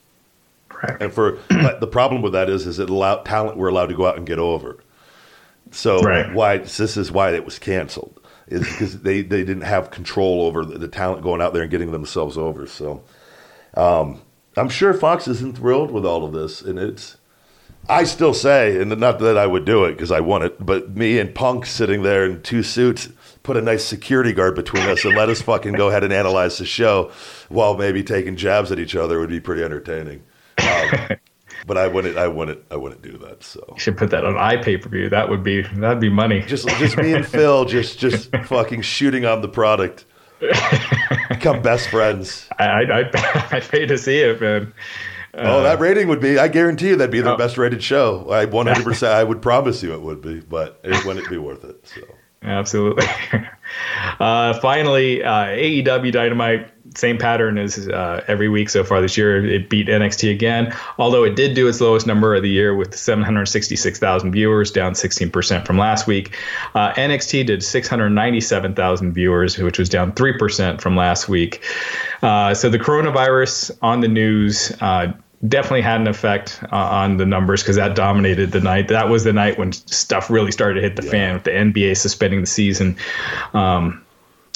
Right. 0.71 0.99
And 0.99 1.13
for 1.13 1.37
but 1.49 1.79
the 1.79 1.87
problem 1.87 2.23
with 2.23 2.33
that 2.33 2.49
is, 2.49 2.65
is 2.65 2.79
it 2.79 2.89
allowed 2.89 3.25
talent 3.25 3.57
were 3.57 3.67
allowed 3.67 3.87
to 3.87 3.95
go 3.95 4.07
out 4.07 4.17
and 4.17 4.25
get 4.25 4.39
over. 4.39 4.83
So 5.69 6.01
right. 6.01 6.33
why 6.33 6.57
this 6.57 6.97
is 6.97 7.11
why 7.11 7.31
it 7.31 7.45
was 7.45 7.59
canceled 7.59 8.19
is 8.47 8.61
because 8.61 9.01
they, 9.01 9.21
they 9.21 9.43
didn't 9.43 9.61
have 9.61 9.91
control 9.91 10.41
over 10.41 10.65
the, 10.65 10.79
the, 10.79 10.87
talent 10.87 11.21
going 11.21 11.41
out 11.41 11.53
there 11.53 11.61
and 11.61 11.69
getting 11.69 11.91
themselves 11.91 12.37
over. 12.37 12.65
So. 12.65 13.03
Um, 13.75 14.21
I'm 14.57 14.69
sure 14.69 14.93
Fox 14.93 15.27
isn't 15.27 15.57
thrilled 15.57 15.91
with 15.91 16.05
all 16.05 16.23
of 16.25 16.33
this, 16.33 16.61
and 16.61 16.77
it's. 16.77 17.17
I 17.89 18.03
still 18.03 18.33
say, 18.33 18.79
and 18.79 18.95
not 18.99 19.19
that 19.19 19.37
I 19.37 19.47
would 19.47 19.65
do 19.65 19.85
it 19.85 19.93
because 19.93 20.11
I 20.11 20.19
want 20.19 20.43
it, 20.43 20.63
but 20.63 20.95
me 20.95 21.17
and 21.17 21.33
Punk 21.33 21.65
sitting 21.65 22.03
there 22.03 22.25
in 22.25 22.41
two 22.43 22.61
suits, 22.61 23.09
put 23.41 23.57
a 23.57 23.61
nice 23.61 23.83
security 23.83 24.33
guard 24.33 24.53
between 24.55 24.83
us, 24.83 25.03
and 25.03 25.15
let 25.15 25.29
us 25.29 25.41
fucking 25.41 25.73
go 25.73 25.89
ahead 25.89 26.03
and 26.03 26.13
analyze 26.13 26.59
the 26.59 26.65
show 26.65 27.11
while 27.49 27.75
maybe 27.75 28.03
taking 28.03 28.35
jabs 28.35 28.71
at 28.71 28.77
each 28.77 28.95
other 28.95 29.19
would 29.19 29.29
be 29.29 29.39
pretty 29.39 29.63
entertaining. 29.63 30.21
Um, 30.59 31.17
but 31.65 31.77
I 31.77 31.87
wouldn't. 31.87 32.17
I 32.17 32.27
wouldn't. 32.27 32.63
I 32.69 32.75
wouldn't 32.75 33.01
do 33.01 33.17
that. 33.19 33.43
So 33.43 33.63
you 33.69 33.79
should 33.79 33.97
put 33.97 34.09
that 34.11 34.25
on 34.25 34.33
iPay 34.33 34.81
per 34.81 34.89
view. 34.89 35.09
That 35.09 35.29
would 35.29 35.43
be 35.43 35.61
that'd 35.61 35.99
be 35.99 36.09
money. 36.09 36.41
Just 36.41 36.67
just 36.77 36.97
me 36.97 37.13
and 37.13 37.25
Phil, 37.25 37.65
just 37.65 37.99
just 37.99 38.35
fucking 38.45 38.81
shooting 38.81 39.25
on 39.25 39.41
the 39.41 39.49
product. 39.49 40.05
Become 41.41 41.63
best 41.63 41.89
friends. 41.89 42.47
I, 42.59 42.83
I, 42.83 42.99
I'd 43.51 43.63
pay 43.63 43.87
to 43.87 43.97
see 43.97 44.19
it, 44.19 44.39
man. 44.39 44.73
Uh, 45.33 45.41
oh, 45.43 45.63
that 45.63 45.79
rating 45.79 46.07
would 46.07 46.19
be, 46.19 46.37
I 46.37 46.47
guarantee 46.47 46.89
you 46.89 46.97
that'd 46.97 47.11
be 47.11 47.21
the 47.21 47.33
oh. 47.33 47.37
best 47.37 47.57
rated 47.57 47.81
show. 47.81 48.29
I 48.29 48.45
100%, 48.45 49.07
I 49.07 49.23
would 49.23 49.41
promise 49.41 49.81
you 49.81 49.93
it 49.93 50.01
would 50.01 50.21
be, 50.21 50.41
but 50.41 50.79
it 50.83 51.03
wouldn't 51.03 51.29
be 51.29 51.37
worth 51.37 51.63
it. 51.63 51.87
So. 51.87 52.01
Absolutely. 52.43 53.07
Uh, 54.19 54.59
finally, 54.59 55.23
uh, 55.23 55.45
AEW 55.45 56.11
Dynamite, 56.11 56.69
same 56.95 57.17
pattern 57.17 57.57
as 57.57 57.87
uh, 57.87 58.23
every 58.27 58.49
week 58.49 58.69
so 58.69 58.83
far 58.83 59.01
this 59.01 59.17
year. 59.17 59.45
It 59.45 59.69
beat 59.69 59.87
NXT 59.87 60.31
again, 60.31 60.75
although 60.97 61.23
it 61.23 61.35
did 61.35 61.53
do 61.53 61.67
its 61.67 61.79
lowest 61.79 62.05
number 62.05 62.35
of 62.35 62.43
the 62.43 62.49
year 62.49 62.75
with 62.75 62.95
766,000 62.95 64.31
viewers, 64.31 64.71
down 64.71 64.93
16% 64.93 65.65
from 65.65 65.77
last 65.77 66.07
week. 66.07 66.35
Uh, 66.75 66.91
NXT 66.93 67.45
did 67.45 67.63
697,000 67.63 69.13
viewers, 69.13 69.57
which 69.57 69.79
was 69.79 69.89
down 69.89 70.11
3% 70.11 70.81
from 70.81 70.95
last 70.95 71.29
week. 71.29 71.63
Uh, 72.21 72.53
so 72.53 72.69
the 72.69 72.79
coronavirus 72.79 73.71
on 73.81 74.01
the 74.01 74.07
news 74.07 74.71
uh, 74.81 75.11
definitely 75.47 75.81
had 75.81 76.01
an 76.01 76.07
effect 76.07 76.59
uh, 76.71 76.75
on 76.75 77.17
the 77.17 77.25
numbers 77.25 77.63
because 77.63 77.75
that 77.75 77.95
dominated 77.95 78.51
the 78.51 78.59
night. 78.59 78.87
That 78.89 79.09
was 79.09 79.23
the 79.23 79.33
night 79.33 79.57
when 79.57 79.71
stuff 79.71 80.29
really 80.29 80.51
started 80.51 80.75
to 80.75 80.81
hit 80.81 80.95
the 80.95 81.05
yeah. 81.05 81.11
fan 81.11 81.33
with 81.35 81.43
the 81.45 81.51
NBA 81.51 81.97
suspending 81.97 82.41
the 82.41 82.47
season. 82.47 82.95
Um, 83.53 84.03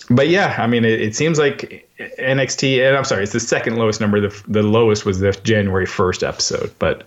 but 0.09 0.27
yeah, 0.29 0.55
I 0.59 0.67
mean, 0.67 0.85
it, 0.85 1.01
it, 1.01 1.15
seems 1.15 1.39
like 1.39 1.84
NXT, 1.99 2.85
and 2.85 2.97
I'm 2.97 3.05
sorry, 3.05 3.23
it's 3.23 3.31
the 3.31 3.39
second 3.39 3.77
lowest 3.77 4.01
number. 4.01 4.19
The, 4.19 4.43
the 4.47 4.63
lowest 4.63 5.05
was 5.05 5.19
the 5.19 5.31
January 5.31 5.85
1st 5.85 6.27
episode, 6.27 6.73
but 6.77 7.05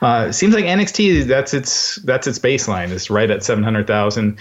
uh, 0.00 0.32
seems 0.32 0.54
like 0.54 0.64
NXT 0.64 1.26
that's 1.26 1.52
its 1.52 1.96
that's 1.96 2.26
its 2.26 2.38
baseline. 2.38 2.90
It's 2.90 3.10
right 3.10 3.30
at 3.30 3.44
700,000, 3.44 4.38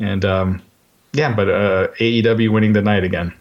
and 0.00 0.24
um, 0.24 0.62
yeah, 1.12 1.34
but 1.34 1.48
uh, 1.48 1.88
AEW 2.00 2.50
winning 2.50 2.72
the 2.72 2.82
night 2.82 3.04
again. 3.04 3.32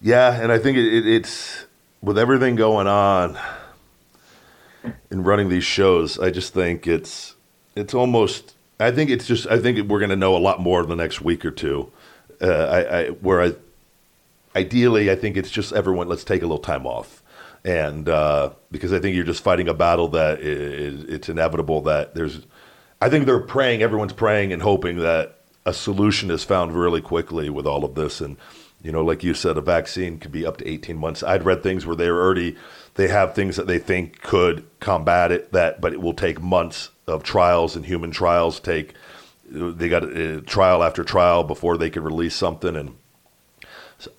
Yeah, 0.00 0.40
and 0.40 0.52
I 0.52 0.58
think 0.58 0.78
it, 0.78 0.86
it, 0.86 1.06
it's 1.06 1.66
with 2.00 2.16
everything 2.16 2.54
going 2.54 2.86
on 2.86 3.36
in 5.10 5.24
running 5.24 5.48
these 5.48 5.64
shows. 5.64 6.18
I 6.20 6.30
just 6.30 6.54
think 6.54 6.86
it's 6.86 7.34
it's 7.74 7.94
almost. 7.94 8.54
I 8.78 8.92
think 8.92 9.10
it's 9.10 9.26
just. 9.26 9.48
I 9.48 9.58
think 9.58 9.88
we're 9.88 9.98
going 9.98 10.10
to 10.10 10.16
know 10.16 10.36
a 10.36 10.38
lot 10.38 10.60
more 10.60 10.82
in 10.82 10.88
the 10.88 10.96
next 10.96 11.20
week 11.20 11.44
or 11.44 11.50
two. 11.50 11.90
Uh, 12.40 12.46
I, 12.46 13.00
I 13.00 13.08
where 13.08 13.42
I 13.42 13.54
ideally 14.54 15.10
I 15.10 15.16
think 15.16 15.36
it's 15.36 15.50
just 15.50 15.72
everyone. 15.72 16.08
Let's 16.08 16.24
take 16.24 16.42
a 16.42 16.46
little 16.46 16.58
time 16.58 16.86
off, 16.86 17.22
and 17.64 18.08
uh, 18.08 18.50
because 18.70 18.92
I 18.92 19.00
think 19.00 19.16
you're 19.16 19.24
just 19.24 19.42
fighting 19.42 19.68
a 19.68 19.74
battle 19.74 20.08
that 20.08 20.40
is, 20.40 21.04
it's 21.04 21.28
inevitable 21.28 21.82
that 21.82 22.14
there's. 22.14 22.46
I 23.02 23.08
think 23.08 23.24
they're 23.24 23.40
praying. 23.40 23.82
Everyone's 23.82 24.12
praying 24.12 24.52
and 24.52 24.60
hoping 24.60 24.98
that 24.98 25.40
a 25.64 25.72
solution 25.72 26.30
is 26.30 26.44
found 26.44 26.74
really 26.74 27.00
quickly 27.00 27.50
with 27.50 27.66
all 27.66 27.84
of 27.84 27.94
this 27.94 28.20
and 28.20 28.36
you 28.82 28.90
know 28.90 29.04
like 29.04 29.22
you 29.22 29.34
said 29.34 29.56
a 29.58 29.60
vaccine 29.60 30.18
could 30.18 30.32
be 30.32 30.46
up 30.46 30.56
to 30.56 30.66
18 30.68 30.96
months 30.96 31.22
i'd 31.22 31.44
read 31.44 31.62
things 31.62 31.84
where 31.84 31.96
they're 31.96 32.20
already 32.20 32.56
they 32.94 33.08
have 33.08 33.34
things 33.34 33.56
that 33.56 33.66
they 33.66 33.78
think 33.78 34.20
could 34.22 34.66
combat 34.80 35.30
it 35.30 35.52
that 35.52 35.80
but 35.80 35.92
it 35.92 36.00
will 36.00 36.14
take 36.14 36.40
months 36.40 36.90
of 37.06 37.22
trials 37.22 37.76
and 37.76 37.84
human 37.84 38.10
trials 38.10 38.58
take 38.58 38.94
they 39.50 39.88
got 39.88 40.04
a 40.04 40.40
trial 40.42 40.82
after 40.82 41.04
trial 41.04 41.44
before 41.44 41.76
they 41.76 41.90
can 41.90 42.02
release 42.02 42.34
something 42.34 42.76
and 42.76 42.96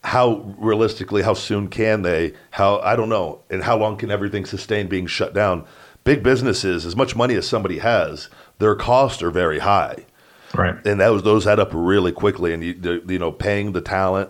how 0.04 0.54
realistically 0.58 1.22
how 1.22 1.34
soon 1.34 1.68
can 1.68 2.02
they 2.02 2.34
how 2.52 2.80
i 2.80 2.96
don't 2.96 3.10
know 3.10 3.42
and 3.50 3.64
how 3.64 3.78
long 3.78 3.98
can 3.98 4.12
everything 4.12 4.46
sustain 4.46 4.88
being 4.88 5.08
shut 5.08 5.34
down 5.34 5.66
big 6.04 6.24
businesses 6.24 6.86
as 6.86 6.96
much 6.96 7.16
money 7.16 7.36
as 7.36 7.48
somebody 7.48 7.80
has 7.80 8.30
their 8.60 8.76
costs 8.76 9.22
are 9.24 9.32
very 9.32 9.60
high 9.60 10.06
right 10.56 10.86
and 10.86 11.00
that 11.00 11.10
was 11.10 11.24
those 11.24 11.48
add 11.48 11.60
up 11.60 11.72
really 11.74 12.12
quickly 12.12 12.54
and 12.54 12.64
you, 12.64 13.02
you 13.08 13.20
know 13.20 13.32
paying 13.32 13.72
the 13.72 13.82
talent 13.82 14.30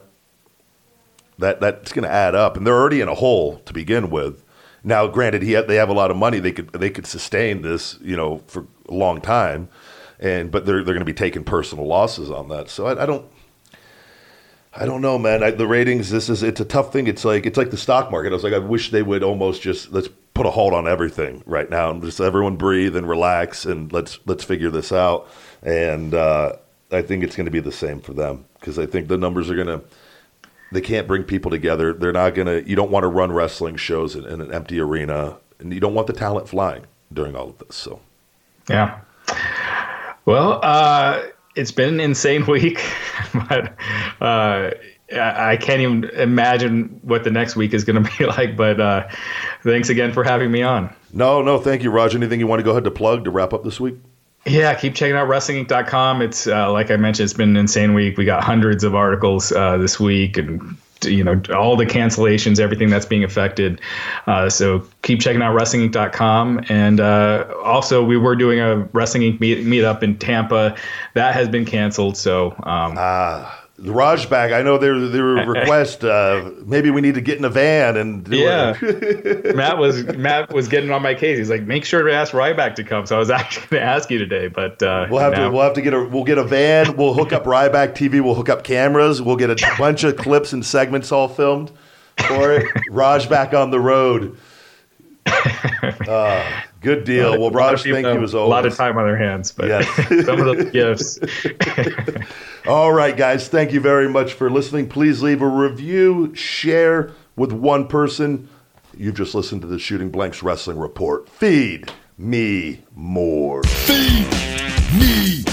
that 1.41 1.59
that's 1.59 1.91
going 1.91 2.03
to 2.03 2.11
add 2.11 2.33
up, 2.33 2.55
and 2.55 2.65
they're 2.65 2.79
already 2.79 3.01
in 3.01 3.09
a 3.09 3.15
hole 3.15 3.57
to 3.59 3.73
begin 3.73 4.09
with. 4.09 4.43
Now, 4.83 5.07
granted, 5.07 5.43
he 5.43 5.53
they 5.53 5.75
have 5.75 5.89
a 5.89 5.93
lot 5.93 6.09
of 6.09 6.17
money; 6.17 6.39
they 6.39 6.53
could 6.53 6.71
they 6.71 6.89
could 6.89 7.05
sustain 7.05 7.61
this, 7.61 7.97
you 8.01 8.15
know, 8.15 8.41
for 8.47 8.65
a 8.87 8.93
long 8.93 9.19
time, 9.21 9.67
and 10.19 10.49
but 10.49 10.65
they're 10.65 10.83
they're 10.83 10.93
going 10.93 10.99
to 10.99 11.05
be 11.05 11.13
taking 11.13 11.43
personal 11.43 11.85
losses 11.85 12.31
on 12.31 12.47
that. 12.49 12.69
So 12.69 12.87
I, 12.87 13.03
I 13.03 13.05
don't. 13.05 13.25
I 14.73 14.85
don't 14.85 15.01
know, 15.01 15.17
man. 15.17 15.43
I, 15.43 15.51
the 15.51 15.67
ratings. 15.67 16.09
This 16.09 16.29
is 16.29 16.43
it's 16.43 16.61
a 16.61 16.65
tough 16.65 16.93
thing. 16.93 17.07
It's 17.07 17.25
like 17.25 17.45
it's 17.45 17.57
like 17.57 17.71
the 17.71 17.77
stock 17.77 18.09
market. 18.09 18.31
I 18.31 18.35
was 18.35 18.43
like, 18.43 18.53
I 18.53 18.59
wish 18.59 18.91
they 18.91 19.03
would 19.03 19.23
almost 19.23 19.61
just 19.61 19.91
let's 19.91 20.07
put 20.33 20.45
a 20.45 20.49
hold 20.49 20.73
on 20.73 20.87
everything 20.87 21.43
right 21.45 21.69
now 21.69 21.91
and 21.91 22.01
just 22.01 22.21
everyone 22.21 22.55
breathe 22.55 22.95
and 22.95 23.07
relax 23.07 23.65
and 23.65 23.91
let's 23.91 24.19
let's 24.25 24.43
figure 24.43 24.71
this 24.71 24.91
out. 24.91 25.27
And 25.61 26.13
uh, 26.13 26.53
I 26.91 27.01
think 27.01 27.23
it's 27.23 27.35
going 27.35 27.45
to 27.45 27.51
be 27.51 27.59
the 27.59 27.71
same 27.71 27.99
for 27.99 28.13
them 28.13 28.45
because 28.59 28.79
I 28.79 28.85
think 28.85 29.07
the 29.07 29.17
numbers 29.17 29.49
are 29.49 29.55
going 29.55 29.67
to. 29.67 29.81
They 30.71 30.81
can't 30.81 31.05
bring 31.05 31.23
people 31.23 31.51
together. 31.51 31.91
They're 31.91 32.13
not 32.13 32.33
going 32.33 32.47
to. 32.47 32.67
You 32.67 32.77
don't 32.77 32.91
want 32.91 33.03
to 33.03 33.07
run 33.07 33.33
wrestling 33.33 33.75
shows 33.75 34.15
in, 34.15 34.25
in 34.25 34.39
an 34.39 34.53
empty 34.53 34.79
arena, 34.79 35.37
and 35.59 35.73
you 35.73 35.81
don't 35.81 35.93
want 35.93 36.07
the 36.07 36.13
talent 36.13 36.47
flying 36.47 36.85
during 37.11 37.35
all 37.35 37.49
of 37.49 37.57
this. 37.57 37.75
So, 37.75 37.99
Yeah. 38.69 39.01
Well, 40.23 40.59
uh, 40.63 41.23
it's 41.55 41.71
been 41.71 41.95
an 41.95 41.99
insane 41.99 42.45
week, 42.47 42.83
but 43.33 43.73
uh, 44.21 44.71
I 45.13 45.57
can't 45.57 45.81
even 45.81 46.05
imagine 46.11 46.99
what 47.03 47.23
the 47.23 47.31
next 47.31 47.55
week 47.55 47.73
is 47.73 47.83
going 47.83 48.03
to 48.03 48.17
be 48.17 48.25
like. 48.25 48.55
But 48.55 48.79
uh, 48.79 49.07
thanks 49.63 49.89
again 49.89 50.13
for 50.13 50.23
having 50.23 50.51
me 50.51 50.63
on. 50.63 50.93
no, 51.13 51.41
no, 51.41 51.59
thank 51.59 51.83
you, 51.83 51.91
Roger. 51.91 52.17
Anything 52.17 52.39
you 52.39 52.47
want 52.47 52.59
to 52.59 52.63
go 52.63 52.71
ahead 52.71 52.83
to 52.85 52.91
plug 52.91 53.25
to 53.25 53.31
wrap 53.31 53.53
up 53.53 53.63
this 53.63 53.79
week? 53.79 53.95
Yeah, 54.45 54.73
keep 54.73 54.95
checking 54.95 55.15
out 55.15 55.27
WrestlingInc.com. 55.27 56.23
It's 56.23 56.47
uh, 56.47 56.71
like 56.71 56.89
I 56.89 56.95
mentioned, 56.95 57.25
it's 57.25 57.33
been 57.33 57.49
an 57.49 57.57
insane 57.57 57.93
week. 57.93 58.17
We 58.17 58.25
got 58.25 58.43
hundreds 58.43 58.83
of 58.83 58.95
articles 58.95 59.51
uh, 59.51 59.77
this 59.77 59.99
week, 59.99 60.37
and 60.37 60.77
you 61.05 61.23
know 61.23 61.41
all 61.55 61.75
the 61.75 61.85
cancellations, 61.85 62.59
everything 62.59 62.89
that's 62.89 63.05
being 63.05 63.23
affected. 63.23 63.81
Uh, 64.27 64.49
so 64.49 64.85
keep 65.01 65.19
checking 65.19 65.41
out 65.41 65.57
WrestlingInc.com, 65.57 66.65
and 66.69 66.99
uh, 66.99 67.45
also 67.63 68.03
we 68.03 68.17
were 68.17 68.35
doing 68.35 68.59
a 68.59 68.77
Wrestling 68.93 69.23
Inc. 69.23 69.39
meet, 69.39 69.65
meetup 69.65 70.03
in 70.03 70.17
Tampa 70.17 70.75
that 71.13 71.33
has 71.33 71.47
been 71.47 71.65
canceled. 71.65 72.17
So 72.17 72.55
um, 72.63 72.97
The 73.81 73.91
Raj 73.91 74.29
bag. 74.29 74.51
I 74.51 74.61
know 74.61 74.77
there 74.77 74.99
there 75.07 75.23
were 75.23 75.45
requests. 75.53 76.03
Uh, 76.03 76.51
maybe 76.65 76.91
we 76.91 77.01
need 77.01 77.15
to 77.15 77.21
get 77.21 77.37
in 77.39 77.45
a 77.45 77.49
van 77.49 77.97
and 77.97 78.23
do 78.23 78.37
Yeah, 78.37 78.75
it. 78.79 79.55
Matt 79.55 79.77
was 79.79 80.03
Matt 80.15 80.53
was 80.53 80.67
getting 80.67 80.91
on 80.91 81.01
my 81.01 81.15
case. 81.15 81.37
He's 81.39 81.49
like, 81.49 81.63
make 81.63 81.83
sure 81.83 82.03
to 82.03 82.13
ask 82.13 82.31
Ryback 82.31 82.75
to 82.75 82.83
come. 82.83 83.05
So 83.07 83.15
I 83.15 83.19
was 83.19 83.29
actually 83.31 83.65
going 83.67 83.81
to 83.81 83.87
ask 83.87 84.11
you 84.11 84.19
today, 84.19 84.47
but 84.49 84.81
uh, 84.83 85.07
We'll 85.09 85.19
have 85.19 85.33
now- 85.33 85.45
to 85.49 85.51
we'll 85.51 85.63
have 85.63 85.73
to 85.73 85.81
get 85.81 85.93
a 85.95 86.03
we'll 86.03 86.23
get 86.25 86.37
a 86.37 86.43
van. 86.43 86.95
We'll 86.95 87.13
hook 87.15 87.33
up 87.33 87.45
Ryback 87.45 87.93
TV. 87.95 88.21
We'll 88.23 88.35
hook 88.35 88.49
up 88.49 88.63
cameras. 88.63 89.21
We'll 89.21 89.35
get 89.37 89.49
a 89.49 89.57
bunch 89.79 90.03
of 90.03 90.15
clips 90.15 90.53
and 90.53 90.63
segments 90.65 91.11
all 91.11 91.27
filmed 91.27 91.71
for 92.27 92.53
it. 92.53 92.67
Raj 92.91 93.27
back 93.29 93.53
on 93.55 93.71
the 93.71 93.79
road. 93.79 94.37
Uh, 95.25 96.61
good 96.81 97.03
deal. 97.05 97.31
Well, 97.39 97.47
A 97.47 97.51
Raj, 97.51 97.83
thank 97.83 98.05
you 98.05 98.21
as 98.23 98.33
A 98.33 98.39
lot 98.41 98.65
of 98.65 98.75
time 98.75 98.97
on 98.97 99.05
their 99.05 99.17
hands, 99.17 99.51
but 99.51 99.67
Yes. 99.67 99.87
some 100.25 100.39
of 100.41 100.45
those 100.45 100.71
gifts. 100.71 101.19
All 102.67 102.91
right, 102.91 103.15
guys. 103.15 103.47
Thank 103.47 103.71
you 103.71 103.79
very 103.79 104.09
much 104.09 104.33
for 104.33 104.49
listening. 104.49 104.87
Please 104.89 105.21
leave 105.23 105.41
a 105.41 105.47
review, 105.47 106.33
share 106.35 107.11
with 107.35 107.51
one 107.51 107.87
person. 107.87 108.49
You've 108.95 109.15
just 109.15 109.33
listened 109.33 109.61
to 109.61 109.67
the 109.67 109.79
Shooting 109.79 110.09
Blanks 110.11 110.43
Wrestling 110.43 110.77
Report. 110.77 111.29
Feed 111.29 111.91
me 112.17 112.83
more. 112.93 113.63
Feed 113.63 114.27
me 114.99 115.43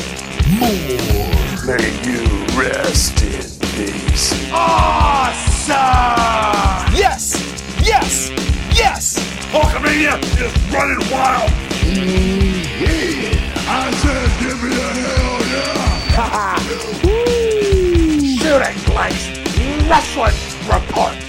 more. 0.59 0.69
May 1.67 2.03
you 2.05 2.25
rest 2.59 3.23
in 3.23 3.43
peace. 3.77 4.51
Awesome! 4.53 5.77
Yes! 6.97 7.37
Yes! 7.87 8.31
Hulkamania 9.51 10.19
is 10.39 10.53
running 10.73 11.03
wild! 11.11 11.51
Mm-hmm. 11.81 12.59
I 13.71 13.91
said, 14.01 14.31
give 14.41 14.63
me 14.63 14.71
a 14.73 14.91
hell 15.01 15.41
yeah. 15.53 16.59
Shooting 18.39 18.79
Blanks 18.93 19.25
Wrestling 19.89 20.37
Report. 20.69 21.28